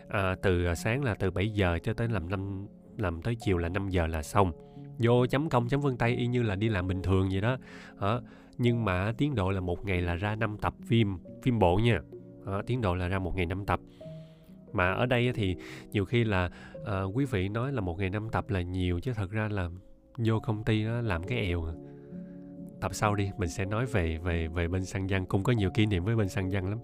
À, 0.09 0.34
từ 0.42 0.64
à, 0.64 0.74
sáng 0.74 1.05
là 1.05 1.14
từ 1.14 1.30
7 1.30 1.51
giờ 1.51 1.78
cho 1.82 1.92
tới 1.92 2.09
làm 2.09 2.28
năm 2.28 2.66
làm 2.96 3.22
tới 3.22 3.36
chiều 3.40 3.59
là 3.59 3.68
5 3.68 3.88
giờ 3.88 4.07
là 4.07 4.22
xong. 4.22 4.53
Vô 4.99 5.26
chấm 5.26 5.49
công 5.49 5.68
chấm 5.68 5.80
vân 5.80 5.96
tay 5.96 6.16
y 6.16 6.26
như 6.26 6.42
là 6.42 6.55
đi 6.55 6.68
làm 6.68 6.86
bình 6.86 7.03
thường 7.03 7.28
vậy 7.32 7.40
đó. 7.40 7.57
À, 7.99 8.20
nhưng 8.59 8.84
mà 8.84 9.12
tiến 9.18 9.34
độ 9.34 9.51
là 9.51 9.61
một 9.61 9.84
ngày 9.84 10.01
là 10.01 10.14
ra 10.14 10.34
năm 10.34 10.57
tập 10.59 10.74
phim 10.86 11.18
phim 11.42 11.59
bộ 11.59 11.76
nha. 11.76 12.01
À, 12.46 12.53
tiến 12.66 12.80
độ 12.80 12.94
là 12.94 13.09
ra 13.09 13.18
một 13.18 13.36
ngày 13.36 13.46
năm 13.46 13.66
tập. 13.66 13.80
Mà 14.72 14.92
ở 14.92 15.07
đây 15.07 15.32
thì 15.34 15.57
nhiều 15.92 16.05
khi 16.05 16.24
là 16.24 16.51
à, 16.86 17.03
quý 17.03 17.24
vị 17.24 17.49
nói 17.49 17.72
là 17.72 17.80
một 17.80 17.99
ngày 17.99 18.11
năm 18.11 18.28
tập 18.32 18.51
là 18.51 18.61
nhiều 18.62 19.01
chứ 19.01 19.12
thật 19.14 19.30
ra 19.30 19.49
là 19.49 19.68
vô 20.16 20.40
công 20.40 20.64
ty 20.64 20.84
đó 20.84 21.01
làm 21.01 21.22
cái 21.22 21.38
èo 21.38 21.64
à 21.64 21.88
tập 22.81 22.95
sau 22.95 23.14
đi 23.14 23.31
mình 23.39 23.49
sẽ 23.49 23.64
nói 23.64 23.87
về 23.87 24.18
về 24.18 24.49
về 24.49 24.68
bên 24.68 24.85
xăng 24.85 25.07
văn 25.09 25.26
cũng 25.26 25.43
có 25.43 25.53
nhiều 25.53 25.70
kỷ 25.70 25.87
niệm 25.87 26.05
với 26.05 26.16
bên 26.16 26.29
xăng 26.29 26.51
văn 26.51 26.70
lắm. 26.70 26.79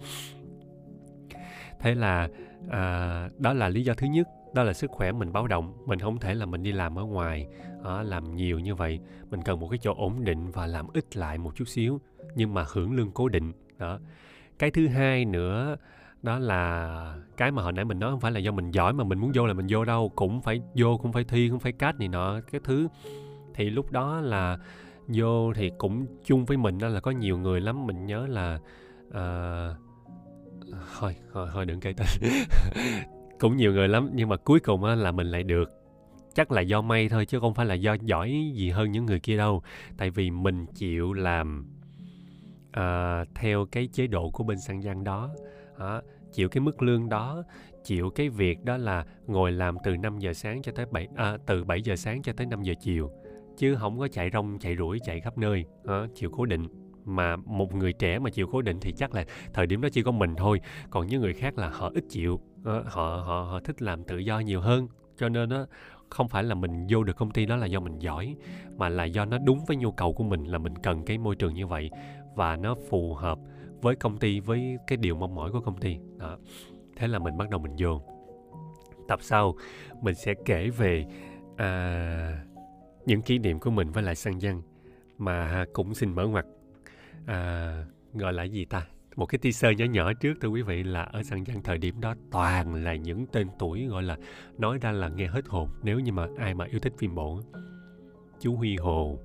Thế 1.80 1.94
là 1.94 2.28
à, 2.70 3.28
đó 3.38 3.52
là 3.52 3.68
lý 3.68 3.84
do 3.84 3.94
thứ 3.94 4.06
nhất. 4.06 4.28
Đó 4.54 4.62
là 4.62 4.72
sức 4.72 4.90
khỏe 4.90 5.12
mình 5.12 5.32
báo 5.32 5.46
động. 5.46 5.74
Mình 5.86 5.98
không 5.98 6.18
thể 6.18 6.34
là 6.34 6.46
mình 6.46 6.62
đi 6.62 6.72
làm 6.72 6.98
ở 6.98 7.04
ngoài 7.04 7.46
à, 7.84 8.02
làm 8.02 8.34
nhiều 8.34 8.58
như 8.58 8.74
vậy. 8.74 9.00
Mình 9.30 9.42
cần 9.42 9.60
một 9.60 9.68
cái 9.68 9.78
chỗ 9.82 9.94
ổn 9.94 10.24
định 10.24 10.50
và 10.50 10.66
làm 10.66 10.86
ít 10.94 11.16
lại 11.16 11.38
một 11.38 11.56
chút 11.56 11.68
xíu 11.68 12.00
nhưng 12.34 12.54
mà 12.54 12.64
hưởng 12.72 12.94
lương 12.94 13.10
cố 13.12 13.28
định. 13.28 13.52
Đó. 13.78 13.98
Cái 14.58 14.70
thứ 14.70 14.88
hai 14.88 15.24
nữa 15.24 15.76
đó 16.22 16.38
là 16.38 17.16
cái 17.36 17.50
mà 17.50 17.62
hồi 17.62 17.72
nãy 17.72 17.84
mình 17.84 17.98
nói 17.98 18.10
không 18.10 18.20
phải 18.20 18.32
là 18.32 18.40
do 18.40 18.52
mình 18.52 18.70
giỏi 18.70 18.92
mà 18.92 19.04
mình 19.04 19.18
muốn 19.18 19.30
vô 19.34 19.46
là 19.46 19.54
mình 19.54 19.66
vô 19.68 19.84
đâu. 19.84 20.12
Cũng 20.14 20.42
phải 20.42 20.60
vô 20.74 20.98
cũng 21.02 21.12
phải 21.12 21.24
thi 21.24 21.48
cũng 21.48 21.60
phải 21.60 21.72
cát 21.72 21.98
này 21.98 22.08
nọ 22.08 22.40
cái 22.52 22.60
thứ. 22.64 22.88
Thì 23.54 23.70
lúc 23.70 23.92
đó 23.92 24.20
là 24.20 24.58
vô 25.08 25.52
thì 25.52 25.70
cũng 25.78 26.06
chung 26.24 26.44
với 26.44 26.56
mình 26.56 26.78
đó 26.78 26.88
là 26.88 27.00
có 27.00 27.10
nhiều 27.10 27.38
người 27.38 27.60
lắm. 27.60 27.86
Mình 27.86 28.06
nhớ 28.06 28.26
là 28.26 28.58
uh, 29.08 29.76
thôi 30.98 31.16
thôi 31.32 31.48
thôi 31.52 31.66
đừng 31.66 31.80
kể 31.80 31.92
tên. 31.96 32.06
Cũng 33.38 33.56
nhiều 33.56 33.72
người 33.72 33.88
lắm 33.88 34.10
nhưng 34.14 34.28
mà 34.28 34.36
cuối 34.36 34.60
cùng 34.60 34.84
á, 34.84 34.94
là 34.94 35.12
mình 35.12 35.26
lại 35.26 35.42
được. 35.42 35.70
Chắc 36.34 36.52
là 36.52 36.60
do 36.60 36.82
may 36.82 37.08
thôi 37.08 37.26
chứ 37.26 37.40
không 37.40 37.54
phải 37.54 37.66
là 37.66 37.74
do 37.74 37.96
giỏi 38.00 38.52
gì 38.54 38.70
hơn 38.70 38.92
những 38.92 39.06
người 39.06 39.20
kia 39.20 39.36
đâu. 39.36 39.62
Tại 39.96 40.10
vì 40.10 40.30
mình 40.30 40.66
chịu 40.74 41.12
làm 41.12 41.66
uh, 42.68 43.28
theo 43.34 43.66
cái 43.72 43.88
chế 43.92 44.06
độ 44.06 44.30
của 44.30 44.44
bên 44.44 44.58
sang 44.58 44.82
giang 44.82 45.04
đó. 45.04 45.30
Đó, 45.78 46.02
chịu 46.32 46.48
cái 46.48 46.60
mức 46.60 46.82
lương 46.82 47.08
đó 47.08 47.44
chịu 47.84 48.10
cái 48.10 48.28
việc 48.28 48.64
đó 48.64 48.76
là 48.76 49.04
ngồi 49.26 49.52
làm 49.52 49.76
từ 49.84 49.96
5 49.96 50.18
giờ 50.18 50.32
sáng 50.32 50.62
cho 50.62 50.72
tới 50.72 50.86
7 50.90 51.08
à, 51.16 51.24
ờ, 51.24 51.38
từ 51.46 51.64
7 51.64 51.82
giờ 51.82 51.96
sáng 51.96 52.22
cho 52.22 52.32
tới 52.32 52.46
5 52.46 52.62
giờ 52.62 52.74
chiều 52.80 53.10
chứ 53.56 53.74
không 53.74 53.98
có 53.98 54.08
chạy 54.08 54.30
rong 54.32 54.58
chạy 54.58 54.76
rủi 54.76 54.98
chạy 55.04 55.20
khắp 55.20 55.38
nơi. 55.38 55.64
Ờ, 55.84 56.00
đó, 56.00 56.06
chịu 56.14 56.30
cố 56.30 56.46
định. 56.46 56.66
Mà 57.04 57.36
một 57.36 57.74
người 57.74 57.92
trẻ 57.92 58.18
mà 58.18 58.30
chịu 58.30 58.46
cố 58.52 58.62
định 58.62 58.78
thì 58.80 58.92
chắc 58.92 59.14
là 59.14 59.24
thời 59.52 59.66
điểm 59.66 59.80
đó 59.80 59.88
chỉ 59.92 60.02
có 60.02 60.10
mình 60.10 60.34
thôi. 60.36 60.60
Còn 60.90 61.06
những 61.06 61.20
người 61.20 61.34
khác 61.34 61.58
là 61.58 61.68
họ 61.68 61.90
ít 61.94 62.04
chịu. 62.08 62.40
Đó, 62.64 62.82
họ 62.86 63.22
họ 63.26 63.46
họ 63.50 63.60
thích 63.60 63.82
làm 63.82 64.04
tự 64.04 64.18
do 64.18 64.38
nhiều 64.38 64.60
hơn. 64.60 64.88
Cho 65.16 65.28
nên 65.28 65.48
nó 65.48 65.66
không 66.10 66.28
phải 66.28 66.44
là 66.44 66.54
mình 66.54 66.86
vô 66.88 67.04
được 67.04 67.16
công 67.16 67.30
ty 67.30 67.46
đó 67.46 67.56
là 67.56 67.66
do 67.66 67.80
mình 67.80 67.98
giỏi 67.98 68.36
mà 68.76 68.88
là 68.88 69.04
do 69.04 69.24
nó 69.24 69.38
đúng 69.38 69.64
với 69.64 69.76
nhu 69.76 69.92
cầu 69.92 70.12
của 70.12 70.24
mình 70.24 70.44
là 70.44 70.58
mình 70.58 70.78
cần 70.78 71.04
cái 71.04 71.18
môi 71.18 71.36
trường 71.36 71.54
như 71.54 71.66
vậy. 71.66 71.90
Và 72.34 72.56
nó 72.56 72.74
phù 72.88 73.14
hợp 73.14 73.38
với 73.82 73.96
công 73.96 74.18
ty 74.18 74.40
với 74.40 74.76
cái 74.86 74.96
điều 74.96 75.16
mong 75.16 75.34
mỏi 75.34 75.52
của 75.52 75.60
công 75.60 75.76
ty. 75.76 75.98
Đó. 76.18 76.38
thế 76.96 77.08
là 77.08 77.18
mình 77.18 77.36
bắt 77.36 77.50
đầu 77.50 77.60
mình 77.60 77.74
vô. 77.78 78.02
Tập 79.08 79.18
sau 79.22 79.54
mình 80.02 80.14
sẽ 80.14 80.34
kể 80.44 80.70
về 80.70 81.06
à, 81.56 82.44
những 83.06 83.22
kỷ 83.22 83.38
niệm 83.38 83.60
của 83.60 83.70
mình 83.70 83.90
với 83.90 84.02
lại 84.02 84.14
sang 84.14 84.40
dân 84.40 84.62
mà 85.18 85.64
cũng 85.72 85.94
xin 85.94 86.14
mở 86.14 86.26
ngoặt 86.26 86.46
à, 87.26 87.84
gọi 88.14 88.32
là 88.32 88.42
gì 88.42 88.64
ta? 88.64 88.86
Một 89.16 89.26
cái 89.26 89.38
teaser 89.38 89.78
nhỏ 89.78 89.84
nhỏ 89.84 90.12
trước 90.12 90.34
thưa 90.40 90.48
quý 90.48 90.62
vị 90.62 90.82
là 90.82 91.02
ở 91.02 91.22
sang 91.22 91.46
dân 91.46 91.62
thời 91.62 91.78
điểm 91.78 92.00
đó 92.00 92.14
toàn 92.30 92.74
là 92.74 92.94
những 92.94 93.26
tên 93.32 93.48
tuổi 93.58 93.86
gọi 93.86 94.02
là 94.02 94.16
nói 94.58 94.78
ra 94.80 94.92
là 94.92 95.08
nghe 95.08 95.26
hết 95.26 95.46
hồn 95.48 95.68
nếu 95.82 96.00
như 96.00 96.12
mà 96.12 96.26
ai 96.38 96.54
mà 96.54 96.64
yêu 96.64 96.80
thích 96.80 96.92
phim 96.98 97.14
bộ. 97.14 97.40
Chú 98.40 98.56
Huy 98.56 98.76
Hồ 98.76 99.18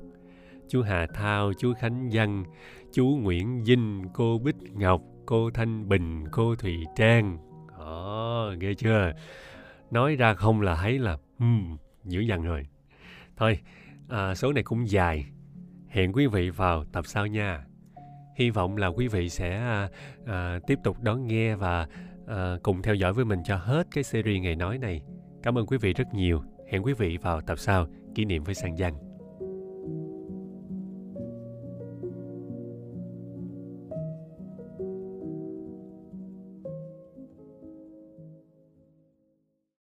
chú 0.69 0.82
Hà 0.82 1.07
Thao 1.13 1.53
chú 1.53 1.73
Khánh 1.73 2.13
Dân 2.13 2.43
chú 2.91 3.05
Nguyễn 3.21 3.63
Vinh 3.63 4.03
cô 4.13 4.39
Bích 4.39 4.55
Ngọc 4.73 5.01
cô 5.25 5.49
Thanh 5.53 5.89
Bình 5.89 6.25
cô 6.32 6.55
Thùy 6.55 6.77
Trang. 6.95 7.38
Ồ, 7.77 8.53
ghê 8.59 8.73
chưa? 8.73 9.11
Nói 9.91 10.15
ra 10.15 10.34
không 10.34 10.61
là 10.61 10.75
thấy 10.75 10.99
là 10.99 11.17
um, 11.39 11.77
dữ 12.03 12.19
dằn 12.19 12.43
rồi 12.43 12.67
thôi 13.39 13.59
à, 14.09 14.35
số 14.35 14.53
này 14.53 14.63
cũng 14.63 14.89
dài. 14.89 15.25
Hẹn 15.87 16.13
quý 16.13 16.27
vị 16.27 16.49
vào 16.49 16.83
tập 16.85 17.05
sau 17.07 17.27
nha. 17.27 17.65
Hy 18.35 18.49
vọng 18.49 18.77
là 18.77 18.87
quý 18.87 19.07
vị 19.07 19.29
sẽ 19.29 19.57
à, 19.57 19.89
à, 20.25 20.59
tiếp 20.67 20.79
tục 20.83 20.97
đón 21.01 21.27
nghe 21.27 21.55
và 21.55 21.87
à, 22.27 22.55
cùng 22.63 22.81
theo 22.81 22.95
dõi 22.95 23.13
với 23.13 23.25
mình 23.25 23.39
cho 23.45 23.55
hết 23.55 23.87
cái 23.91 24.03
series 24.03 24.41
ngày 24.41 24.55
nói 24.55 24.77
này. 24.77 25.01
Cảm 25.43 25.57
ơn 25.57 25.65
quý 25.65 25.77
vị 25.77 25.93
rất 25.93 26.13
nhiều. 26.13 26.41
Hẹn 26.71 26.83
quý 26.83 26.93
vị 26.93 27.17
vào 27.17 27.41
tập 27.41 27.59
sau. 27.59 27.87
Kỷ 28.15 28.25
niệm 28.25 28.43
với 28.43 28.55
sang 28.55 28.77
Giang. 28.77 29.09